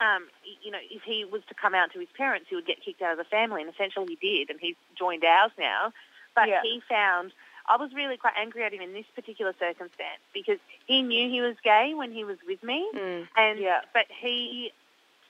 um, 0.02 0.26
you 0.64 0.72
know, 0.72 0.80
if 0.90 1.04
he 1.04 1.26
was 1.26 1.44
to 1.48 1.54
come 1.54 1.76
out 1.76 1.94
to 1.94 2.00
his 2.00 2.10
parents, 2.18 2.48
he 2.50 2.56
would 2.56 2.66
get 2.66 2.82
kicked 2.84 3.04
out 3.04 3.12
of 3.12 3.20
the 3.20 3.24
family, 3.24 3.62
and 3.62 3.72
essentially 3.72 4.18
he 4.20 4.38
did, 4.40 4.50
and 4.50 4.60
he's 4.60 4.76
joined 4.98 5.24
ours 5.24 5.52
now. 5.60 5.94
But 6.34 6.50
Yeah. 6.50 6.64
he 6.64 6.82
found, 6.90 7.34
I 7.68 7.78
was 7.78 7.94
really 7.94 8.18
quite 8.18 8.34
angry 8.36 8.64
at 8.64 8.74
him 8.74 8.82
in 8.82 8.94
this 8.94 9.06
particular 9.14 9.54
circumstance 9.60 10.22
because 10.34 10.58
he 10.88 11.04
knew 11.04 11.30
he 11.30 11.42
was 11.42 11.56
gay 11.64 11.94
when 11.94 12.12
he 12.12 12.24
was 12.24 12.40
with 12.48 12.64
me, 12.64 12.90
Mm. 12.96 13.28
and 13.36 13.60
Yeah. 13.60 13.82
but 13.94 14.08
he 14.10 14.74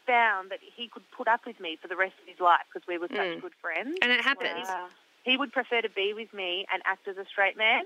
found 0.05 0.51
that 0.51 0.61
he 0.61 0.87
could 0.87 1.03
put 1.11 1.27
up 1.27 1.45
with 1.45 1.59
me 1.59 1.75
for 1.75 1.89
the 1.89 1.97
rest 1.97 2.17
of 2.21 2.27
his 2.27 2.39
life 2.39 2.65
because 2.71 2.87
we 2.87 2.97
were 2.97 3.09
such 3.09 3.17
Mm. 3.17 3.41
good 3.41 3.55
friends. 3.55 3.97
And 4.01 4.11
it 4.11 4.21
happens. 4.21 4.69
Wow. 4.69 4.89
He 5.23 5.37
would 5.37 5.51
prefer 5.51 5.81
to 5.81 5.89
be 5.89 6.13
with 6.13 6.33
me 6.33 6.65
and 6.71 6.81
act 6.85 7.07
as 7.07 7.17
a 7.17 7.25
straight 7.25 7.57
man 7.57 7.83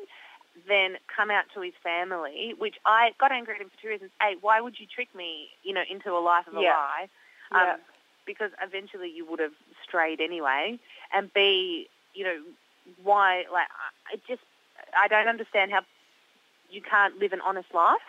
than 0.68 0.96
come 1.14 1.30
out 1.30 1.46
to 1.54 1.62
his 1.62 1.74
family, 1.84 2.54
which 2.58 2.76
I 2.86 3.12
got 3.20 3.32
angry 3.32 3.56
at 3.56 3.62
him 3.62 3.70
for 3.70 3.82
two 3.82 3.90
reasons. 3.90 4.12
A, 4.22 4.36
why 4.40 4.62
would 4.62 4.80
you 4.80 4.86
trick 4.88 5.14
me, 5.14 5.50
you 5.64 5.74
know, 5.74 5.84
into 5.90 6.12
a 6.12 6.20
life 6.20 6.48
of 6.48 6.56
a 6.56 6.62
Yeah. 6.62 6.74
lie? 6.74 7.10
Yeah. 7.52 7.74
Um, 7.74 7.80
because 8.26 8.52
eventually 8.62 9.10
you 9.10 9.26
would 9.26 9.40
have 9.40 9.54
strayed 9.84 10.20
anyway. 10.22 10.80
And 11.14 11.32
B, 11.34 11.90
you 12.14 12.24
know, 12.24 12.42
why, 13.04 13.46
like, 13.52 13.68
I 13.70 14.14
I 14.14 14.16
just, 14.28 14.42
I 14.98 15.08
don't 15.08 15.28
understand 15.28 15.72
how 15.72 15.82
you 16.70 16.82
can't 16.82 17.20
live 17.20 17.34
an 17.34 17.42
honest 17.42 17.74
life. 17.74 18.00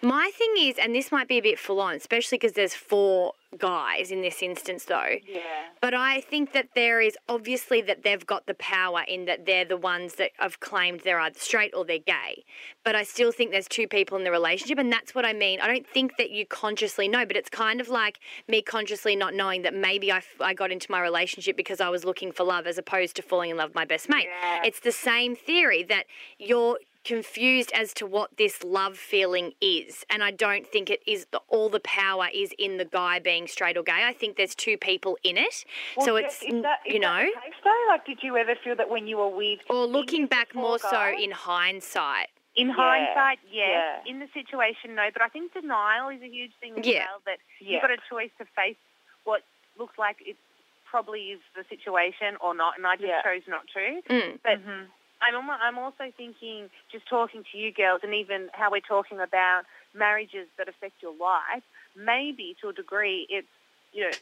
My 0.00 0.30
thing 0.34 0.54
is, 0.58 0.78
and 0.78 0.94
this 0.94 1.12
might 1.12 1.28
be 1.28 1.38
a 1.38 1.42
bit 1.42 1.58
full 1.58 1.80
on, 1.80 1.94
especially 1.94 2.38
because 2.38 2.52
there's 2.52 2.74
four 2.74 3.34
guys 3.58 4.10
in 4.10 4.22
this 4.22 4.42
instance 4.42 4.84
though. 4.84 5.16
Yeah. 5.26 5.40
But 5.80 5.94
I 5.94 6.20
think 6.20 6.52
that 6.52 6.68
there 6.74 7.00
is 7.00 7.16
obviously 7.28 7.82
that 7.82 8.02
they've 8.02 8.24
got 8.24 8.46
the 8.46 8.54
power 8.54 9.02
in 9.06 9.24
that 9.26 9.46
they're 9.46 9.64
the 9.64 9.76
ones 9.76 10.14
that 10.14 10.30
have 10.38 10.60
claimed 10.60 11.00
they're 11.04 11.20
either 11.20 11.38
straight 11.38 11.74
or 11.74 11.84
they're 11.84 11.98
gay. 11.98 12.44
But 12.84 12.94
I 12.94 13.02
still 13.02 13.32
think 13.32 13.50
there's 13.50 13.68
two 13.68 13.86
people 13.88 14.16
in 14.18 14.24
the 14.24 14.30
relationship, 14.30 14.78
and 14.78 14.92
that's 14.92 15.14
what 15.14 15.24
I 15.24 15.32
mean. 15.32 15.60
I 15.60 15.66
don't 15.66 15.86
think 15.86 16.16
that 16.18 16.30
you 16.30 16.46
consciously 16.46 17.08
know, 17.08 17.26
but 17.26 17.36
it's 17.36 17.50
kind 17.50 17.80
of 17.80 17.88
like 17.88 18.18
me 18.48 18.62
consciously 18.62 19.16
not 19.16 19.34
knowing 19.34 19.62
that 19.62 19.74
maybe 19.74 20.10
I, 20.10 20.18
f- 20.18 20.40
I 20.40 20.54
got 20.54 20.70
into 20.70 20.90
my 20.90 21.00
relationship 21.00 21.56
because 21.56 21.80
I 21.80 21.88
was 21.88 22.04
looking 22.04 22.32
for 22.32 22.44
love 22.44 22.66
as 22.66 22.78
opposed 22.78 23.16
to 23.16 23.22
falling 23.22 23.50
in 23.50 23.56
love 23.56 23.70
with 23.70 23.74
my 23.76 23.84
best 23.84 24.08
mate. 24.08 24.28
Yeah. 24.28 24.62
It's 24.64 24.80
the 24.80 24.92
same 24.92 25.36
theory 25.36 25.82
that 25.84 26.06
you're 26.38 26.78
confused 27.04 27.72
as 27.74 27.92
to 27.94 28.06
what 28.06 28.36
this 28.36 28.62
love 28.62 28.96
feeling 28.96 29.52
is 29.60 30.04
and 30.08 30.22
i 30.22 30.30
don't 30.30 30.66
think 30.66 30.88
it 30.88 31.00
is 31.06 31.26
the, 31.32 31.40
all 31.48 31.68
the 31.68 31.80
power 31.80 32.28
is 32.32 32.52
in 32.58 32.76
the 32.78 32.84
guy 32.84 33.18
being 33.18 33.46
straight 33.48 33.76
or 33.76 33.82
gay 33.82 34.04
i 34.04 34.12
think 34.12 34.36
there's 34.36 34.54
two 34.54 34.76
people 34.76 35.18
in 35.24 35.36
it 35.36 35.64
Well, 35.96 36.06
so 36.06 36.20
Jess, 36.20 36.38
it's 36.42 36.54
is 36.54 36.62
that, 36.62 36.78
is 36.86 36.94
you 36.94 37.00
know 37.00 37.18
the 37.24 37.40
case, 37.40 37.54
though? 37.64 37.84
Like, 37.88 38.06
did 38.06 38.18
you 38.22 38.36
ever 38.36 38.54
feel 38.62 38.76
that 38.76 38.88
when 38.88 39.06
you 39.06 39.16
were 39.18 39.28
with 39.34 39.60
or 39.68 39.86
looking 39.86 40.26
back 40.26 40.52
four 40.52 40.62
more 40.62 40.78
so 40.78 41.12
in 41.18 41.30
hindsight 41.32 42.28
In 42.54 42.68
Yeah, 42.68 42.74
hindsight, 42.76 43.38
yes. 43.50 44.04
yeah. 44.04 44.10
In 44.12 44.18
the 44.20 44.28
situation, 44.34 44.94
no. 44.94 45.08
But 45.12 45.22
I 45.22 45.28
think 45.28 45.52
denial 45.54 46.10
is 46.10 46.20
a 46.22 46.28
huge 46.28 46.52
thing 46.60 46.78
as 46.78 46.86
Yeah. 46.86 47.06
well. 47.08 47.20
That 47.24 47.38
Yeah. 47.58 47.72
you've 47.72 47.80
got 47.82 47.90
a 47.90 47.96
choice 48.10 48.28
to 48.38 48.44
face 48.54 48.76
what 49.24 49.40
looks 49.78 49.96
like 49.98 50.16
it 50.20 50.36
probably 50.84 51.32
is 51.32 51.40
the 51.56 51.64
situation 51.72 52.36
or 52.44 52.54
not, 52.54 52.76
and 52.76 52.86
I 52.86 52.96
just 52.96 53.08
Yeah. 53.08 53.22
chose 53.24 53.42
not 53.48 53.64
to. 53.72 54.02
Mm. 54.10 54.38
But 54.44 54.60
Mhm. 54.60 54.88
I'm, 55.22 55.48
I'm 55.50 55.78
also 55.78 56.10
thinking, 56.16 56.68
just 56.90 57.08
talking 57.08 57.44
to 57.52 57.58
you 57.58 57.72
girls, 57.72 58.00
and 58.02 58.14
even 58.14 58.48
how 58.52 58.70
we're 58.70 58.80
talking 58.80 59.20
about 59.20 59.62
marriages 59.94 60.48
that 60.58 60.68
affect 60.68 60.94
your 61.02 61.14
life. 61.14 61.62
Maybe 61.96 62.56
to 62.62 62.68
a 62.68 62.72
degree, 62.72 63.26
it's 63.30 63.48
you 63.92 64.04
know 64.04 64.16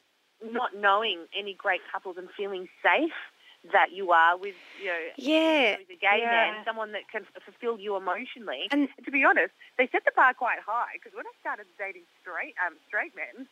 not 0.53 0.75
knowing 0.75 1.27
any 1.39 1.55
great 1.55 1.81
couples 1.93 2.17
and 2.19 2.29
feeling 2.37 2.69
safe 2.83 3.13
that 3.73 3.93
you 3.93 4.11
are 4.11 4.37
with 4.37 4.55
you 4.81 4.87
know 4.89 4.99
yeah 5.17 5.77
with 5.77 5.91
a 5.91 6.01
gay 6.01 6.21
Yeah. 6.25 6.31
man, 6.31 6.65
someone 6.65 6.93
that 6.93 7.09
can 7.13 7.27
fulfill 7.45 7.79
you 7.79 7.97
emotionally. 7.97 8.69
And- 8.73 8.89
to 9.05 9.11
be 9.11 9.25
honest, 9.25 9.53
they 9.79 9.87
set 9.93 10.05
the 10.05 10.13
bar 10.17 10.35
quite 10.35 10.59
high 10.65 10.95
because 10.95 11.13
when 11.15 11.27
I 11.27 11.33
started 11.41 11.67
dating 11.79 12.05
straight 12.21 12.55
um, 12.67 12.77
straight 12.89 13.15
men, 13.15 13.47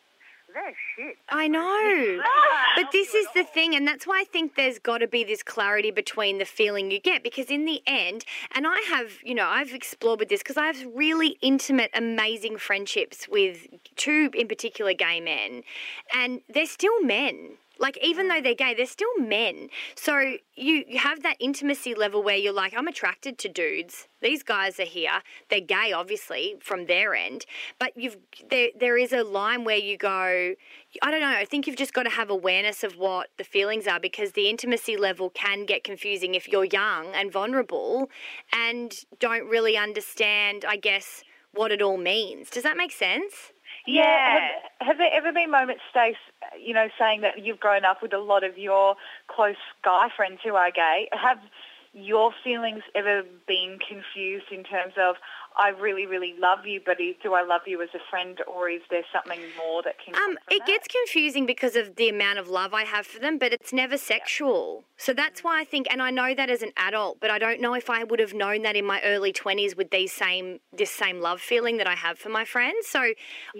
they're 0.53 0.73
shit. 0.95 1.17
i 1.29 1.47
know 1.47 2.21
But 2.75 2.91
this 2.91 3.13
is 3.13 3.27
the 3.35 3.43
thing, 3.43 3.75
and 3.75 3.85
that's 3.85 4.07
why 4.07 4.21
I 4.21 4.23
think 4.23 4.55
there's 4.55 4.79
got 4.79 4.99
to 4.99 5.07
be 5.07 5.23
this 5.25 5.43
clarity 5.43 5.91
between 5.91 6.37
the 6.37 6.45
feeling 6.45 6.91
you 6.91 6.99
get 6.99 7.23
because, 7.23 7.47
in 7.47 7.65
the 7.65 7.81
end, 7.85 8.23
and 8.55 8.65
I 8.65 8.79
have, 8.87 9.11
you 9.23 9.35
know, 9.35 9.47
I've 9.47 9.73
explored 9.73 10.19
with 10.19 10.29
this 10.29 10.41
because 10.41 10.55
I 10.55 10.67
have 10.67 10.85
really 10.95 11.37
intimate, 11.41 11.91
amazing 11.93 12.57
friendships 12.57 13.27
with 13.27 13.67
two, 13.97 14.29
in 14.33 14.47
particular, 14.47 14.93
gay 14.93 15.19
men, 15.19 15.63
and 16.15 16.41
they're 16.47 16.65
still 16.65 17.01
men. 17.01 17.57
Like, 17.79 17.97
even 18.03 18.27
though 18.27 18.35
mm. 18.35 18.43
they're 18.43 18.55
gay, 18.55 18.73
they're 18.73 18.85
still 18.85 19.17
men. 19.17 19.69
So 19.95 20.17
you, 20.55 20.83
you 20.87 20.99
have 20.99 21.23
that 21.23 21.37
intimacy 21.39 21.95
level 21.95 22.21
where 22.21 22.35
you're 22.35 22.53
like, 22.53 22.73
I'm 22.75 22.87
attracted 22.87 23.37
to 23.39 23.49
dudes. 23.49 24.07
These 24.21 24.43
guys 24.43 24.79
are 24.79 24.85
here. 24.85 25.21
They're 25.49 25.61
gay, 25.61 25.93
obviously, 25.93 26.55
from 26.59 26.85
their 26.87 27.15
end. 27.15 27.45
But 27.79 27.93
you've 27.95 28.17
there 28.49 28.69
there 28.77 28.97
is 28.97 29.13
a 29.13 29.23
line 29.23 29.63
where 29.63 29.77
you 29.77 29.97
go, 29.97 30.55
I 31.01 31.11
don't 31.11 31.21
know, 31.21 31.27
I 31.27 31.45
think 31.45 31.67
you've 31.67 31.77
just 31.77 31.93
got 31.93 32.03
to 32.03 32.09
have 32.09 32.29
awareness 32.29 32.83
of 32.83 32.97
what 32.97 33.29
the 33.37 33.43
feelings 33.43 33.87
are 33.87 33.99
because 33.99 34.33
the 34.33 34.49
intimacy 34.49 34.97
level 34.97 35.29
can 35.29 35.65
get 35.65 35.83
confusing 35.83 36.35
if 36.35 36.47
you're 36.49 36.65
young 36.65 37.07
and 37.13 37.31
vulnerable 37.31 38.09
and 38.51 38.93
don't 39.19 39.47
really 39.47 39.77
understand, 39.77 40.65
I 40.67 40.75
guess, 40.75 41.23
what 41.53 41.71
it 41.71 41.81
all 41.81 41.97
means. 41.97 42.49
Does 42.49 42.63
that 42.63 42.77
make 42.77 42.91
sense? 42.91 43.53
Yeah. 43.85 44.39
Have, 44.79 44.87
have 44.89 44.97
there 44.97 45.11
ever 45.13 45.31
been 45.31 45.51
moments, 45.51 45.81
Stace, 45.89 46.15
you 46.59 46.73
know, 46.73 46.89
saying 46.97 47.21
that 47.21 47.43
you've 47.43 47.59
grown 47.59 47.85
up 47.85 48.01
with 48.01 48.13
a 48.13 48.19
lot 48.19 48.43
of 48.43 48.57
your 48.57 48.95
close 49.27 49.55
guy 49.83 50.09
friends 50.15 50.39
who 50.43 50.55
are 50.55 50.71
gay? 50.71 51.09
Have 51.11 51.39
your 51.93 52.31
feelings 52.43 52.83
ever 52.95 53.23
been 53.47 53.79
confused 53.79 54.51
in 54.51 54.63
terms 54.63 54.93
of, 54.97 55.15
I 55.59 55.69
really, 55.69 56.05
really 56.05 56.35
love 56.39 56.65
you, 56.65 56.79
but 56.85 56.97
do 57.21 57.33
I 57.33 57.43
love 57.43 57.61
you 57.65 57.81
as 57.81 57.89
a 57.93 57.99
friend 58.09 58.39
or 58.47 58.69
is 58.69 58.81
there 58.89 59.03
something 59.11 59.41
more 59.57 59.83
that 59.83 59.95
can 60.03 60.13
come 60.13 60.31
Um, 60.31 60.37
it 60.49 60.59
that? 60.59 60.67
gets 60.67 60.87
confusing 60.87 61.45
because 61.45 61.75
of 61.75 61.97
the 61.97 62.07
amount 62.07 62.39
of 62.39 62.47
love 62.47 62.73
I 62.73 62.83
have 62.85 63.05
for 63.05 63.19
them, 63.19 63.37
but 63.37 63.51
it's 63.51 63.73
never 63.73 63.97
sexual. 63.97 64.85
So 64.95 65.13
that's 65.13 65.43
why 65.43 65.59
I 65.59 65.65
think, 65.65 65.87
and 65.91 66.01
I 66.01 66.11
know 66.11 66.33
that 66.33 66.49
as 66.49 66.61
an 66.61 66.71
adult, 66.77 67.19
but 67.19 67.29
I 67.29 67.39
don't 67.39 67.59
know 67.59 67.73
if 67.73 67.89
I 67.89 68.03
would 68.03 68.19
have 68.19 68.33
known 68.33 68.61
that 68.63 68.75
in 68.75 68.85
my 68.85 69.01
early 69.01 69.33
twenties 69.33 69.75
with 69.75 69.91
these 69.91 70.13
same 70.13 70.59
this 70.71 70.91
same 70.91 71.19
love 71.19 71.41
feeling 71.41 71.77
that 71.77 71.87
I 71.87 71.95
have 71.95 72.17
for 72.17 72.29
my 72.29 72.45
friends. 72.45 72.87
So 72.87 73.01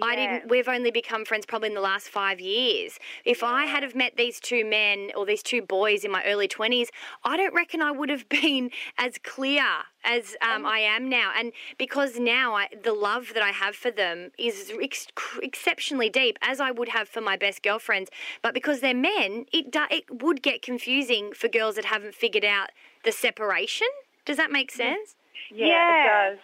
I 0.02 0.16
didn't. 0.16 0.50
We've 0.50 0.68
only 0.68 0.90
become 0.90 1.24
friends 1.24 1.44
probably 1.46 1.68
in 1.68 1.74
the 1.74 1.80
last 1.80 2.08
five 2.08 2.40
years. 2.40 2.98
If 3.24 3.42
I 3.42 3.64
had 3.66 3.82
have 3.82 3.94
met 3.94 4.16
these 4.16 4.40
two 4.40 4.64
men 4.64 5.10
or 5.16 5.26
these 5.26 5.42
two 5.42 5.62
boys 5.62 6.04
in 6.04 6.10
my 6.10 6.22
early 6.24 6.48
twenties, 6.48 6.90
I 7.24 7.36
don't 7.36 7.54
reckon 7.54 7.82
I 7.82 7.90
would 7.90 8.08
have 8.10 8.28
been 8.40 8.70
as 8.98 9.18
clear 9.22 9.64
as 10.04 10.36
um, 10.42 10.64
I 10.66 10.78
am 10.80 11.08
now. 11.08 11.32
And 11.36 11.52
because 11.78 12.18
now 12.18 12.54
I, 12.54 12.68
the 12.82 12.92
love 12.92 13.32
that 13.34 13.42
I 13.42 13.50
have 13.50 13.74
for 13.76 13.90
them 13.90 14.30
is 14.38 14.72
ex- 14.82 15.08
exceptionally 15.42 16.08
deep, 16.08 16.38
as 16.42 16.60
I 16.60 16.70
would 16.70 16.88
have 16.90 17.08
for 17.08 17.20
my 17.20 17.36
best 17.36 17.62
girlfriends. 17.62 18.10
But 18.42 18.54
because 18.54 18.80
they're 18.80 18.94
men, 18.94 19.46
it 19.52 19.70
do, 19.70 19.84
it 19.90 20.04
would 20.22 20.42
get 20.42 20.62
confusing 20.62 21.32
for 21.32 21.48
girls 21.48 21.76
that 21.76 21.84
haven't 21.86 22.14
figured 22.14 22.44
out 22.44 22.70
the 23.04 23.12
separation. 23.12 23.88
Does 24.24 24.36
that 24.36 24.50
make 24.50 24.70
sense? 24.70 25.14
Yeah, 25.50 25.66
Yeah. 25.66 26.26
it 26.28 26.30
does. 26.30 26.38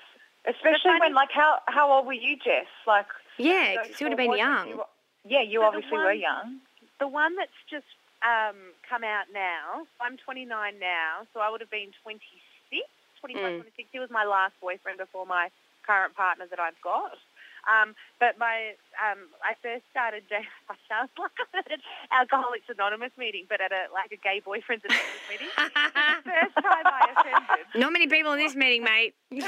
Especially 0.56 0.80
funny- 0.84 1.00
when, 1.00 1.14
like, 1.14 1.30
how 1.32 1.58
how 1.66 1.90
old 1.90 2.06
were 2.06 2.12
you, 2.12 2.36
Jess? 2.36 2.66
Like, 2.86 3.06
Yeah, 3.38 3.74
so- 3.74 3.88
'cause 3.90 4.00
you 4.00 4.04
would 4.06 4.12
have 4.12 4.16
been 4.30 4.38
young. 4.38 4.68
you- 4.68 4.84
yeah, 5.24 5.42
you 5.42 5.58
So 5.58 5.62
the 5.62 5.66
obviously 5.66 5.98
were 5.98 6.12
young. 6.12 6.60
The 7.00 7.08
one 7.08 7.34
that's 7.36 7.50
just 7.68 7.86
um, 8.22 8.72
come 8.88 9.04
out 9.04 9.26
now, 9.32 9.86
I'm 10.00 10.16
29 10.16 10.78
now, 10.78 11.26
so 11.34 11.40
I 11.40 11.50
would 11.50 11.60
have 11.60 11.70
been 11.70 11.92
26, 12.02 12.42
25, 13.26 13.42
Mm. 13.42 13.60
26. 13.74 13.88
He 13.92 13.98
was 13.98 14.10
my 14.10 14.24
last 14.24 14.54
boyfriend 14.60 14.98
before 14.98 15.26
my 15.26 15.50
current 15.86 16.14
partner 16.14 16.46
that 16.50 16.60
I've 16.60 16.80
got. 16.82 17.18
Um, 17.66 17.96
but 18.20 18.38
my, 18.38 18.74
um, 19.02 19.26
I 19.42 19.54
first 19.60 19.82
started 19.90 20.22
dating. 20.30 20.46
I 20.70 20.74
sound 20.88 21.10
like 21.18 21.32
I'm 21.42 21.58
at 21.58 21.72
an 21.72 21.80
Alcoholics 22.12 22.68
Anonymous 22.70 23.10
meeting, 23.18 23.46
but 23.48 23.60
at 23.60 23.72
a 23.72 23.90
like 23.92 24.12
a 24.12 24.16
gay 24.22 24.38
boyfriends 24.40 24.84
Anonymous 24.86 25.26
meeting. 25.28 25.48
the 25.56 26.22
first 26.30 26.54
time 26.62 26.86
I 26.86 27.10
offended. 27.18 27.66
Not 27.74 27.92
many 27.92 28.06
people 28.06 28.32
in 28.34 28.38
this 28.38 28.54
meeting, 28.54 28.84
mate. 28.84 29.14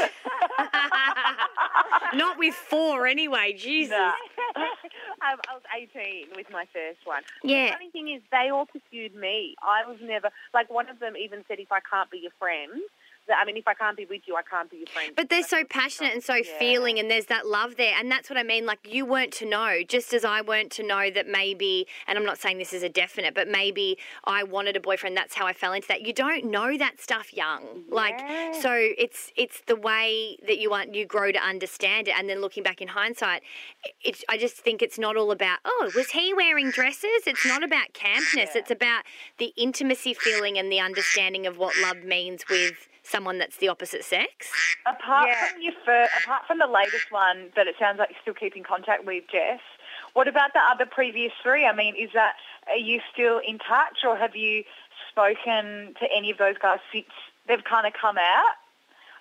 Not 2.14 2.39
with 2.39 2.55
four, 2.55 3.07
anyway. 3.07 3.53
Jesus. 3.57 3.93
Nah. 3.97 4.09
um, 4.57 5.39
I 5.47 5.55
was 5.55 5.62
18 5.76 6.29
with 6.37 6.51
my 6.51 6.64
first 6.72 6.99
one. 7.05 7.22
Yeah. 7.45 7.66
The 7.66 7.72
funny 7.72 7.91
thing 7.91 8.09
is, 8.09 8.22
they 8.33 8.51
all 8.51 8.66
pursued 8.66 9.14
me. 9.14 9.55
I 9.62 9.87
was 9.89 9.99
never 10.03 10.31
like 10.55 10.70
one 10.70 10.89
of 10.89 10.99
them. 10.99 11.16
Even 11.16 11.45
said, 11.47 11.61
"If 11.61 11.70
I 11.70 11.81
can't 11.81 12.11
be 12.11 12.18
your 12.18 12.33
friend, 12.39 12.81
I 13.31 13.45
mean, 13.45 13.57
if 13.57 13.68
I 13.68 13.74
can't 13.74 13.97
be 13.97 14.07
with 14.07 14.22
you, 14.26 14.37
I 14.37 14.43
can't 14.43 14.70
be 14.70 14.79
your 14.79 14.87
friend." 14.87 15.12
But 15.16 15.29
they're 15.29 15.43
so 15.43 15.64
passionate 15.64 16.12
and 16.12 16.22
so 16.22 16.35
Yeah. 16.35 16.59
feeling, 16.59 16.99
and 16.99 17.11
there's 17.11 17.26
that 17.26 17.47
love 17.47 17.76
there. 17.76 17.95
And 17.97 18.11
that's 18.11 18.29
what 18.31 18.39
I 18.39 18.43
mean. 18.43 18.66
Like, 18.66 18.81
you 18.85 19.05
weren't 19.05 19.33
to 19.35 19.47
know, 19.47 19.83
just 19.83 20.12
as 20.12 20.24
I 20.24 20.41
weren't 20.41 20.72
to 20.72 20.83
know 20.83 21.11
that 21.11 21.26
maybe, 21.26 21.87
and 22.07 22.18
I'm 22.18 22.24
not 22.24 22.39
saying 22.39 22.59
this 22.59 22.72
is 22.72 22.83
a 22.83 22.89
definite, 22.89 23.35
but 23.35 23.49
maybe 23.49 23.99
I 24.24 24.43
wanted 24.43 24.76
a 24.76 24.81
boyfriend. 24.81 25.16
That's 25.16 25.35
how 25.35 25.47
I 25.47 25.53
fell 25.53 25.72
into 25.72 25.89
that. 25.89 26.03
You 26.03 26.12
don't 26.12 26.45
know 26.45 26.76
that 26.79 27.01
stuff 27.01 27.33
young. 27.35 27.85
Like, 27.89 28.18
so 28.55 28.72
it's 28.72 29.33
it's 29.37 29.61
the 29.62 29.76
way 29.76 30.39
that 30.47 30.59
you 30.59 30.70
want 30.70 30.95
you 30.95 31.07
grow 31.07 31.33
to 31.33 31.39
understand 31.39 32.09
it. 32.09 32.14
And 32.18 32.29
then 32.29 32.41
looking 32.41 32.62
back 32.62 32.81
in 32.81 32.89
hindsight, 32.89 33.43
it, 34.03 34.22
I 34.29 34.39
just 34.39 34.57
think 34.57 34.83
it's 34.83 34.99
not 34.99 35.16
all 35.16 35.31
about, 35.31 35.59
oh, 35.64 35.91
was 35.95 36.11
he 36.11 36.35
wearing 36.35 36.70
dresses? 36.70 37.26
It's 37.26 37.47
not 37.47 37.62
about 37.62 37.93
campness. 37.93 38.55
It's 38.55 38.70
about 38.70 39.05
the 39.39 39.53
intimacy 39.57 40.14
feeling 40.14 40.59
and 40.59 40.70
the 40.70 40.81
understanding 40.81 41.47
of 41.47 41.59
what 41.59 41.76
love 41.79 42.05
means 42.05 42.45
with 42.49 42.89
someone 43.09 43.38
that's 43.38 43.56
the 43.56 43.68
opposite 43.68 44.04
sex. 44.04 44.50
Apart 44.86 45.28
Yeah. 45.28 45.46
from 45.48 45.62
your 45.62 45.72
fir- 45.84 46.09
apart 46.22 46.46
from 46.46 46.59
the 46.59 46.66
latest 46.66 47.11
one 47.11 47.50
that 47.56 47.66
it 47.66 47.76
sounds 47.78 47.98
like 47.98 48.11
you're 48.11 48.20
still 48.22 48.34
keeping 48.34 48.62
contact 48.62 49.04
with, 49.04 49.26
Jess, 49.28 49.61
what 50.12 50.28
about 50.28 50.52
the 50.52 50.61
other 50.61 50.86
previous 50.86 51.32
three? 51.42 51.66
I 51.66 51.72
mean, 51.72 51.96
is 51.96 52.12
that 52.12 52.36
are 52.68 52.76
you 52.76 53.00
still 53.12 53.38
in 53.38 53.59
touch, 53.59 54.04
or 54.04 54.16
have 54.16 54.36
you 54.36 54.64
spoken 55.11 55.94
to 56.00 56.06
any 56.12 56.30
of 56.30 56.38
those 56.38 56.59
guys 56.59 56.80
since 56.92 57.06
they've 57.46 57.64
kind 57.64 57.86
of 57.86 57.94
come 57.94 58.18
out? 58.18 58.54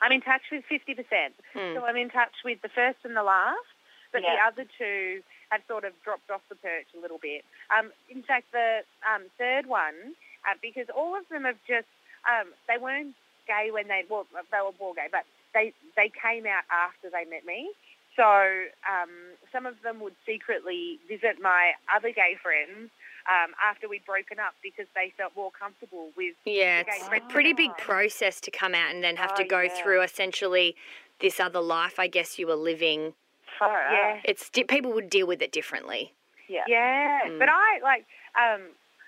I'm 0.01 0.11
in 0.11 0.21
touch 0.21 0.41
with 0.51 0.63
50%. 0.69 1.33
Hmm. 1.53 1.73
So 1.75 1.85
I'm 1.85 1.95
in 1.95 2.09
touch 2.09 2.33
with 2.43 2.61
the 2.61 2.69
first 2.69 2.99
and 3.03 3.15
the 3.15 3.23
last, 3.23 3.65
but 4.11 4.21
the 4.21 4.35
other 4.45 4.65
two 4.77 5.23
have 5.49 5.61
sort 5.67 5.85
of 5.85 5.93
dropped 6.03 6.29
off 6.29 6.41
the 6.49 6.55
perch 6.55 6.85
a 6.95 6.99
little 6.99 7.17
bit. 7.17 7.45
Um, 7.75 7.91
in 8.09 8.21
fact, 8.21 8.51
the 8.51 8.83
um, 9.11 9.23
third 9.38 9.65
one, 9.65 10.13
uh, 10.47 10.53
because 10.61 10.88
all 10.95 11.15
of 11.15 11.27
them 11.29 11.45
have 11.45 11.57
just, 11.67 11.88
um, 12.29 12.47
they 12.67 12.77
weren't 12.77 13.15
gay 13.48 13.72
when 13.72 13.88
they, 13.88 14.04
well, 14.10 14.28
they 14.34 14.60
were 14.64 14.72
born 14.78 14.95
gay, 14.95 15.08
but 15.12 15.24
they, 15.54 15.74
they 15.95 16.12
came 16.12 16.45
out 16.45 16.64
after 16.72 17.10
they 17.10 17.26
met 17.30 17.45
me. 17.45 17.72
So 18.16 18.24
um, 18.24 19.10
some 19.52 19.66
of 19.66 19.76
them 19.84 20.00
would 20.02 20.16
secretly 20.26 21.00
visit 21.08 21.38
my 21.41 21.72
other 21.93 22.12
gay 22.12 22.36
friends 22.41 22.89
um, 23.30 23.54
after 23.64 23.88
we'd 23.88 24.06
broken 24.06 24.39
up 24.39 24.54
because 24.64 24.88
they 24.95 25.14
felt 25.18 25.34
more 25.36 25.52
comfortable 25.52 26.10
with 26.18 26.34
Yeah, 26.45 26.84
it's 26.88 27.08
a 27.08 27.20
pretty 27.30 27.54
big 27.54 27.72
Oh. 27.72 27.82
process 27.84 28.39
to 28.41 28.52
come 28.52 28.74
out 28.74 28.89
and 28.93 29.04
then 29.04 29.18
have 29.18 29.36
to 29.36 29.43
Oh, 29.43 29.48
go 29.48 29.62
yeah. 29.62 29.74
through 29.84 30.02
essentially 30.02 30.76
this 31.20 31.39
other 31.39 31.60
life. 31.62 32.00
I 32.00 32.08
guess 32.08 32.39
you 32.39 32.48
were 32.48 32.56
living. 32.56 33.14
Out. 33.62 33.91
Yeah. 33.91 34.22
It's 34.24 34.50
people 34.52 34.93
would 34.93 35.10
deal 35.10 35.28
with 35.28 35.41
it 35.41 35.52
differently. 35.52 36.14
Yeah. 36.48 36.64
Yeah, 36.68 37.20
Mm. 37.28 37.39
but 37.39 37.50
I 37.50 37.80
like, 37.84 38.06
um, 38.39 38.62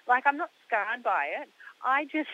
like 0.08 0.26
I'm 0.28 0.38
not 0.38 0.50
scarred 0.68 1.02
by 1.04 1.28
it. 1.42 1.50
I 1.84 2.06
just, 2.06 2.30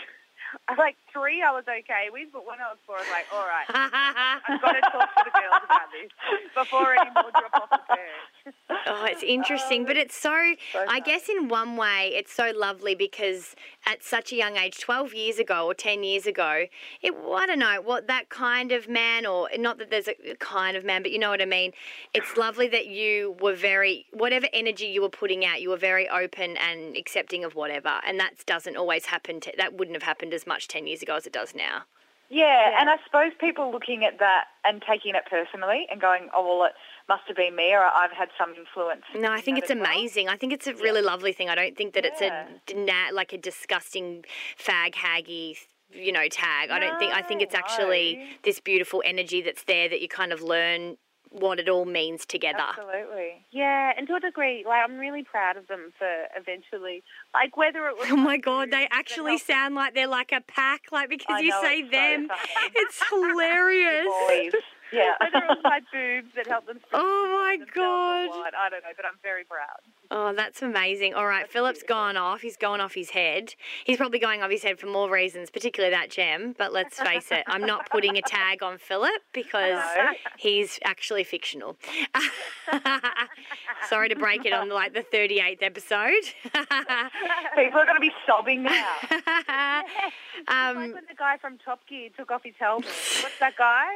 like 0.77 0.97
three 1.11 1.41
I 1.41 1.51
was 1.51 1.65
okay 1.67 2.09
with, 2.11 2.29
but 2.33 2.45
when 2.45 2.59
I 2.59 2.69
was 2.71 2.79
four, 2.85 2.97
I 2.97 3.01
was 3.01 3.11
like, 3.11 3.27
all 3.33 3.47
right, 3.47 3.67
I've 4.49 4.61
got 4.61 4.73
to 4.73 4.81
talk 4.81 5.09
to 5.15 5.23
the 5.25 5.33
girls 5.33 5.63
about 5.65 5.87
this 5.93 6.11
before 6.53 6.93
any 6.93 7.11
more 7.11 7.31
drop 7.31 7.53
off 7.53 7.69
the 7.69 7.83
perch. 7.87 7.99
Oh, 8.69 9.05
it's 9.05 9.23
interesting, 9.27 9.85
but 9.85 9.97
it's 9.97 10.15
so, 10.15 10.53
so 10.71 10.85
I 10.87 10.99
guess 10.99 11.29
in 11.29 11.47
one 11.47 11.77
way, 11.77 12.11
it's 12.13 12.31
so 12.31 12.51
lovely 12.55 12.95
because 12.95 13.55
at 13.85 14.03
such 14.03 14.31
a 14.31 14.35
young 14.35 14.57
age, 14.57 14.79
12 14.79 15.13
years 15.13 15.39
ago 15.39 15.65
or 15.65 15.73
10 15.73 16.03
years 16.03 16.25
ago, 16.25 16.65
it, 17.01 17.13
I 17.13 17.45
don't 17.45 17.59
know, 17.59 17.81
what 17.83 18.07
that 18.07 18.29
kind 18.29 18.71
of 18.71 18.87
man, 18.87 19.25
or 19.25 19.49
not 19.57 19.77
that 19.79 19.89
there's 19.89 20.07
a 20.07 20.15
kind 20.39 20.77
of 20.77 20.85
man, 20.85 21.01
but 21.01 21.11
you 21.11 21.19
know 21.19 21.29
what 21.29 21.41
I 21.41 21.45
mean. 21.45 21.71
It's 22.13 22.37
lovely 22.37 22.67
that 22.69 22.87
you 22.87 23.35
were 23.41 23.55
very, 23.55 24.05
whatever 24.13 24.47
energy 24.53 24.85
you 24.85 25.01
were 25.01 25.09
putting 25.09 25.45
out, 25.45 25.61
you 25.61 25.69
were 25.69 25.77
very 25.77 26.07
open 26.09 26.57
and 26.57 26.95
accepting 26.95 27.43
of 27.43 27.55
whatever. 27.55 27.99
And 28.05 28.19
that 28.19 28.45
doesn't 28.45 28.77
always 28.77 29.05
happen, 29.05 29.39
to, 29.41 29.53
that 29.57 29.73
wouldn't 29.73 29.95
have 29.95 30.03
happened 30.03 30.33
as 30.33 30.45
much 30.45 30.67
10 30.67 30.87
years 30.87 31.01
ago 31.01 31.15
as 31.15 31.25
it 31.25 31.33
does 31.33 31.55
now. 31.55 31.83
Yeah, 32.29 32.79
and 32.79 32.89
I 32.89 32.95
suppose 33.05 33.33
people 33.39 33.71
looking 33.71 34.03
at 34.03 34.17
that 34.19 34.45
and 34.63 34.81
taking 34.81 35.13
it 35.13 35.23
personally 35.29 35.85
and 35.91 36.01
going, 36.01 36.29
oh, 36.35 36.57
well, 36.57 36.65
it 36.65 36.73
must 37.07 37.23
have 37.27 37.37
been 37.37 37.55
me 37.55 37.71
or 37.73 37.81
I've 37.83 38.11
had 38.11 38.29
some 38.37 38.53
influence. 38.55 39.03
No, 39.15 39.31
I 39.31 39.41
think 39.41 39.57
it's 39.57 39.69
as 39.69 39.77
well. 39.77 39.85
amazing. 39.85 40.27
I 40.29 40.37
think 40.37 40.53
it's 40.53 40.67
a 40.67 40.73
really 40.75 41.01
lovely 41.01 41.33
thing. 41.33 41.49
I 41.49 41.55
don't 41.55 41.75
think 41.77 41.93
that 41.93 42.05
it's 42.05 42.21
a 42.21 43.11
like 43.13 43.33
a 43.33 43.37
disgusting 43.37 44.25
fag 44.57 44.93
haggy 44.95 45.55
you 45.93 46.11
know 46.11 46.27
tag. 46.27 46.71
I 46.71 46.79
don't 46.79 46.97
think 46.99 47.13
I 47.13 47.21
think 47.21 47.41
it's 47.41 47.53
No, 47.53 47.59
actually 47.59 48.15
no. 48.17 48.25
this 48.43 48.59
beautiful 48.59 49.01
energy 49.05 49.41
that's 49.41 49.63
there 49.63 49.87
that 49.89 50.01
you 50.01 50.07
kind 50.07 50.33
of 50.33 50.41
learn 50.41 50.97
what 51.31 51.59
it 51.59 51.67
all 51.67 51.83
means 51.85 52.25
together. 52.25 52.63
Absolutely. 52.69 53.45
Yeah, 53.51 53.91
and 53.97 54.07
to 54.07 54.15
a 54.15 54.19
degree, 54.21 54.63
like 54.65 54.81
I'm 54.83 54.97
really 54.97 55.23
proud 55.23 55.57
of 55.57 55.67
them 55.67 55.91
for 55.99 56.07
eventually, 56.35 57.03
like 57.33 57.57
whether 57.57 57.87
it 57.87 57.97
was. 57.97 58.07
Oh 58.09 58.15
my 58.15 58.37
god, 58.37 58.71
they 58.71 58.87
actually 58.89 59.37
sound 59.37 59.75
like 59.75 59.93
they're 59.93 60.07
like 60.07 60.31
a 60.31 60.41
pack, 60.41 60.83
like 60.93 61.09
because 61.09 61.41
you 61.41 61.51
say 61.61 61.79
it's 61.79 61.91
them. 61.91 62.27
funny. 62.29 62.71
It's 62.75 63.03
hilarious. 63.09 64.53
Yeah. 64.91 65.15
Whether 65.19 65.45
it 65.45 65.49
was 65.49 65.63
my 65.63 65.79
boobs 65.91 66.29
that 66.35 66.47
helped 66.47 66.67
them. 66.67 66.79
Oh 66.93 67.25
my 67.31 67.57
God. 67.73 68.53
I 68.57 68.69
don't 68.69 68.83
know, 68.83 68.93
but 68.95 69.05
I'm 69.05 69.19
very 69.23 69.43
proud. 69.45 69.79
Oh, 70.11 70.33
that's 70.33 70.61
amazing. 70.61 71.13
All 71.13 71.25
right, 71.25 71.49
Philip's 71.49 71.83
gone 71.83 72.15
off. 72.17 72.41
He's 72.41 72.57
gone 72.57 72.79
off 72.79 72.93
his 72.93 73.09
head. 73.11 73.55
He's 73.85 73.97
probably 73.97 74.19
going 74.19 74.41
off 74.43 74.51
his 74.51 74.63
head 74.63 74.79
for 74.79 74.87
more 74.87 75.09
reasons, 75.09 75.49
particularly 75.49 75.93
that 75.95 76.09
gem. 76.09 76.53
But 76.57 76.71
let's 76.73 76.99
face 76.99 77.31
it, 77.31 77.43
I'm 77.47 77.61
not 77.65 77.89
putting 77.89 78.17
a 78.17 78.21
tag 78.21 78.61
on 78.63 78.77
Philip 78.77 79.21
because 79.33 79.83
No. 79.97 80.11
he's 80.37 80.79
actually 80.83 81.23
fictional. 81.23 81.77
Sorry 83.89 84.09
to 84.09 84.15
break 84.15 84.45
it 84.45 84.53
on 84.53 84.69
like 84.69 84.93
the 84.93 85.01
38th 85.03 85.61
episode. 85.61 86.13
People 86.53 87.79
are 87.79 87.85
going 87.85 87.95
to 87.95 88.01
be 88.01 88.11
sobbing 88.25 88.63
now. 88.63 88.95
like 89.11 90.47
um, 90.47 90.77
when 90.77 90.91
the 91.07 91.15
guy 91.17 91.37
from 91.37 91.57
Top 91.57 91.85
Gear 91.87 92.09
took 92.17 92.31
off 92.31 92.43
his 92.43 92.55
helmet. 92.59 92.85
What's 92.85 93.39
that 93.39 93.55
guy? 93.57 93.95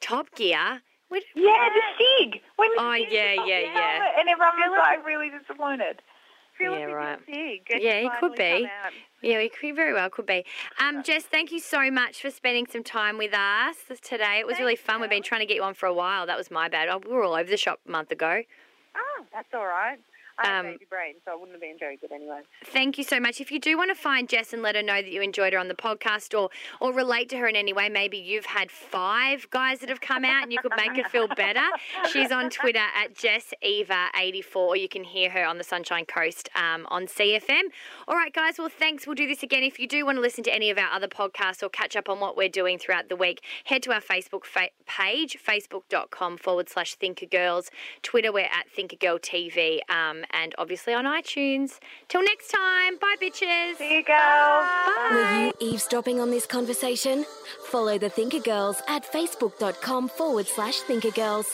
Top 0.00 0.34
Gear. 0.34 0.82
Yeah, 1.10 1.68
the 1.74 1.80
Stig. 1.94 2.42
When 2.56 2.70
the 2.74 2.82
Oh, 2.82 2.94
Stig 2.94 3.08
yeah, 3.12 3.34
yeah, 3.44 3.60
yeah. 3.60 4.12
And 4.18 4.28
everyone 4.28 4.56
was 4.58 4.78
like 4.78 5.06
really 5.06 5.30
disappointed. 5.30 6.02
Philip 6.58 6.78
Yeah, 6.80 6.84
right. 6.86 7.26
big. 7.26 7.62
Yeah, 7.80 8.00
he 8.00 8.10
could 8.18 8.34
be. 8.34 8.68
Yeah, 9.22 9.38
we 9.38 9.48
could 9.48 9.76
very 9.76 9.92
well 9.92 10.10
could 10.10 10.26
be. 10.26 10.44
Um, 10.80 11.02
Jess, 11.02 11.24
thank 11.24 11.52
you 11.52 11.60
so 11.60 11.90
much 11.90 12.20
for 12.20 12.30
spending 12.30 12.66
some 12.66 12.82
time 12.82 13.16
with 13.16 13.32
us 13.32 13.76
today. 14.02 14.38
It 14.40 14.46
was 14.46 14.58
really 14.58 14.76
fun. 14.76 15.00
We've 15.00 15.10
been 15.10 15.22
trying 15.22 15.40
to 15.40 15.46
get 15.46 15.56
you 15.56 15.62
on 15.62 15.74
for 15.74 15.86
a 15.86 15.94
while. 15.94 16.26
That 16.26 16.36
was 16.36 16.50
my 16.50 16.68
bad. 16.68 16.88
Oh, 16.88 17.00
we 17.04 17.12
were 17.12 17.22
all 17.22 17.34
over 17.34 17.48
the 17.48 17.56
shop 17.56 17.80
a 17.86 17.90
month 17.90 18.10
ago. 18.10 18.42
Oh, 18.96 19.24
that's 19.32 19.54
all 19.54 19.66
right. 19.66 19.98
I 20.38 20.46
have 20.46 20.64
Um, 20.66 20.72
baby 20.72 20.86
brain, 20.88 21.14
so 21.24 21.32
I 21.32 21.34
wouldn't 21.34 21.52
have 21.52 21.60
been 21.60 21.76
very 21.78 21.96
good 21.96 22.12
anyway. 22.12 22.40
Thank 22.64 22.96
you 22.98 23.04
so 23.04 23.18
much. 23.20 23.40
If 23.40 23.50
you 23.50 23.58
do 23.60 23.76
want 23.76 23.90
to 23.90 23.94
find 23.94 24.28
Jess 24.28 24.52
and 24.52 24.62
let 24.62 24.76
her 24.76 24.82
know 24.82 25.02
that 25.02 25.10
you 25.10 25.20
enjoyed 25.20 25.52
her 25.52 25.58
on 25.58 25.68
the 25.68 25.74
podcast 25.74 26.38
or 26.38 26.50
or 26.80 26.92
relate 26.92 27.28
to 27.30 27.36
her 27.38 27.46
in 27.48 27.56
any 27.56 27.72
way, 27.72 27.88
maybe 27.88 28.18
you've 28.18 28.46
had 28.46 28.70
five 28.70 29.48
guys 29.50 29.80
that 29.80 29.88
have 29.88 30.00
come 30.00 30.24
out 30.24 30.42
and 30.44 30.52
you 30.52 30.58
could 30.60 30.72
make 30.76 30.96
her 30.96 31.08
feel 31.08 31.28
better. 31.28 31.64
She's 32.12 32.30
on 32.32 32.50
Twitter 32.50 32.78
at 32.96 33.14
JessEva84 33.14 34.56
or 34.56 34.76
you 34.76 34.88
can 34.88 35.04
hear 35.04 35.30
her 35.30 35.44
on 35.44 35.58
the 35.58 35.64
Sunshine 35.64 36.04
Coast 36.04 36.48
um, 36.54 36.86
on 36.90 37.06
Sea 37.08 37.38
FM. 37.38 37.64
All 38.06 38.14
right, 38.16 38.32
guys, 38.32 38.58
well, 38.58 38.68
thanks. 38.68 39.06
We'll 39.06 39.14
do 39.16 39.26
this 39.26 39.42
again. 39.42 39.62
If 39.62 39.78
you 39.78 39.86
do 39.88 40.04
want 40.04 40.16
to 40.16 40.22
listen 40.22 40.44
to 40.44 40.54
any 40.54 40.70
of 40.70 40.78
our 40.78 40.90
other 40.90 41.08
podcasts 41.08 41.62
or 41.62 41.68
catch 41.68 41.96
up 41.96 42.08
on 42.08 42.20
what 42.20 42.36
we're 42.36 42.48
doing 42.48 42.78
throughout 42.78 43.08
the 43.08 43.16
week, 43.16 43.42
head 43.64 43.82
to 43.84 43.92
our 43.92 44.00
Facebook 44.00 44.44
fa- 44.44 44.68
page, 44.86 45.36
facebook.com 45.44 46.36
forward 46.38 46.68
slash 46.68 46.96
thinkergirls. 46.96 47.68
Twitter, 48.02 48.32
we're 48.32 48.44
at 48.46 48.66
thinkergirltv. 48.76 49.80
Um, 49.90 50.24
and 50.30 50.54
obviously 50.58 50.94
on 50.94 51.04
iTunes. 51.04 51.78
Till 52.08 52.22
next 52.22 52.48
time. 52.48 52.98
Bye, 52.98 53.16
bitches. 53.20 53.76
See 53.76 53.96
you, 53.96 54.04
girls. 54.04 54.66
Were 55.10 55.40
you 55.40 55.52
eavesdropping 55.60 56.20
on 56.20 56.30
this 56.30 56.46
conversation? 56.46 57.24
Follow 57.66 57.98
the 57.98 58.10
Thinker 58.10 58.40
Girls 58.40 58.82
at 58.88 59.04
facebook.com 59.04 60.08
forward 60.08 60.46
slash 60.46 60.80
thinkergirls 60.80 61.46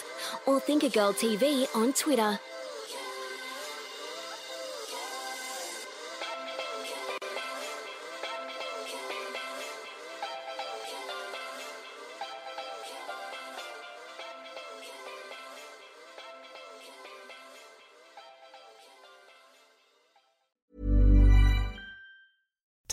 or 0.46 0.60
Thinkergirl 0.60 1.14
TV 1.14 1.66
on 1.74 1.92
Twitter. 1.92 2.38